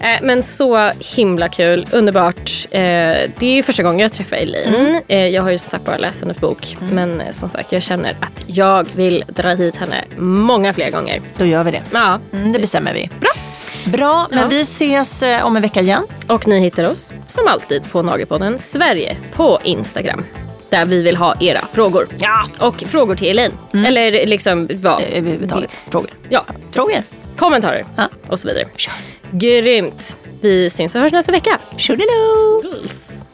Eh, 0.00 0.18
Men 0.22 0.42
så 0.42 0.90
himla 1.16 1.48
kul, 1.48 1.86
underbart. 1.92 2.50
Eh, 2.70 2.80
Det 2.80 3.42
är 3.42 3.54
ju 3.54 3.62
första 3.62 3.82
gången 3.82 3.98
jag 3.98 4.12
träffar 4.12 4.36
Elaine. 4.36 5.00
Eh, 5.08 5.26
Jag 5.28 5.42
har 5.42 5.50
ju 5.50 5.58
som 5.58 5.70
sagt 5.70 5.84
bara 5.84 5.96
läst 5.96 6.20
hennes 6.20 6.36
bok. 6.38 6.76
Men 6.92 7.20
eh, 7.20 7.30
som 7.30 7.48
sagt, 7.48 7.72
jag 7.72 7.82
känner 7.82 8.16
att 8.20 8.44
jag 8.46 8.86
vill 8.94 9.24
dra 9.28 9.48
hit 9.48 9.76
henne 9.76 10.04
många 10.16 10.74
fler 10.74 10.90
gånger. 10.90 11.22
Då 11.36 11.44
gör 11.44 11.64
vi 11.64 11.70
det. 11.70 11.82
Ja. 11.92 12.20
Mm, 12.32 12.52
det 12.52 12.58
bestämmer 12.58 12.92
vi. 12.92 13.10
Bra. 13.20 13.30
Bra, 13.84 14.26
men 14.30 14.38
Ja. 14.38 14.46
vi 14.48 14.60
ses 14.60 15.22
om 15.42 15.56
en 15.56 15.62
vecka 15.62 15.80
igen. 15.80 16.02
Och 16.26 16.46
ni 16.46 16.60
hittar 16.60 16.90
oss 16.90 17.12
som 17.28 17.46
alltid 17.48 17.90
på 17.92 18.02
Nagelpodden 18.02 18.58
Sverige 18.58 19.16
på 19.32 19.58
Instagram. 19.64 20.24
Där 20.70 20.84
vi 20.84 21.02
vill 21.02 21.16
ha 21.16 21.34
era 21.40 21.66
frågor. 21.72 22.08
Ja. 22.18 22.46
Och 22.58 22.80
frågor 22.86 23.14
till 23.16 23.28
Elaine. 23.28 23.52
Eller 23.86 24.26
liksom 24.26 24.68
vad? 24.74 25.02
Överhuvudtaget. 25.12 25.70
Frågor. 25.90 26.10
Ja, 26.28 26.44
Frågor. 26.72 27.02
kommentarer 27.36 27.84
Ja. 27.96 28.08
och 28.28 28.40
så 28.40 28.48
vidare. 28.48 28.64
Grymt. 29.30 30.16
Vi 30.40 30.70
syns 30.70 30.94
och 30.94 31.00
hörs 31.00 31.12
nästa 31.12 31.32
vecka. 31.32 31.58
Tjolilu! 31.76 32.62
Puls. 32.62 33.24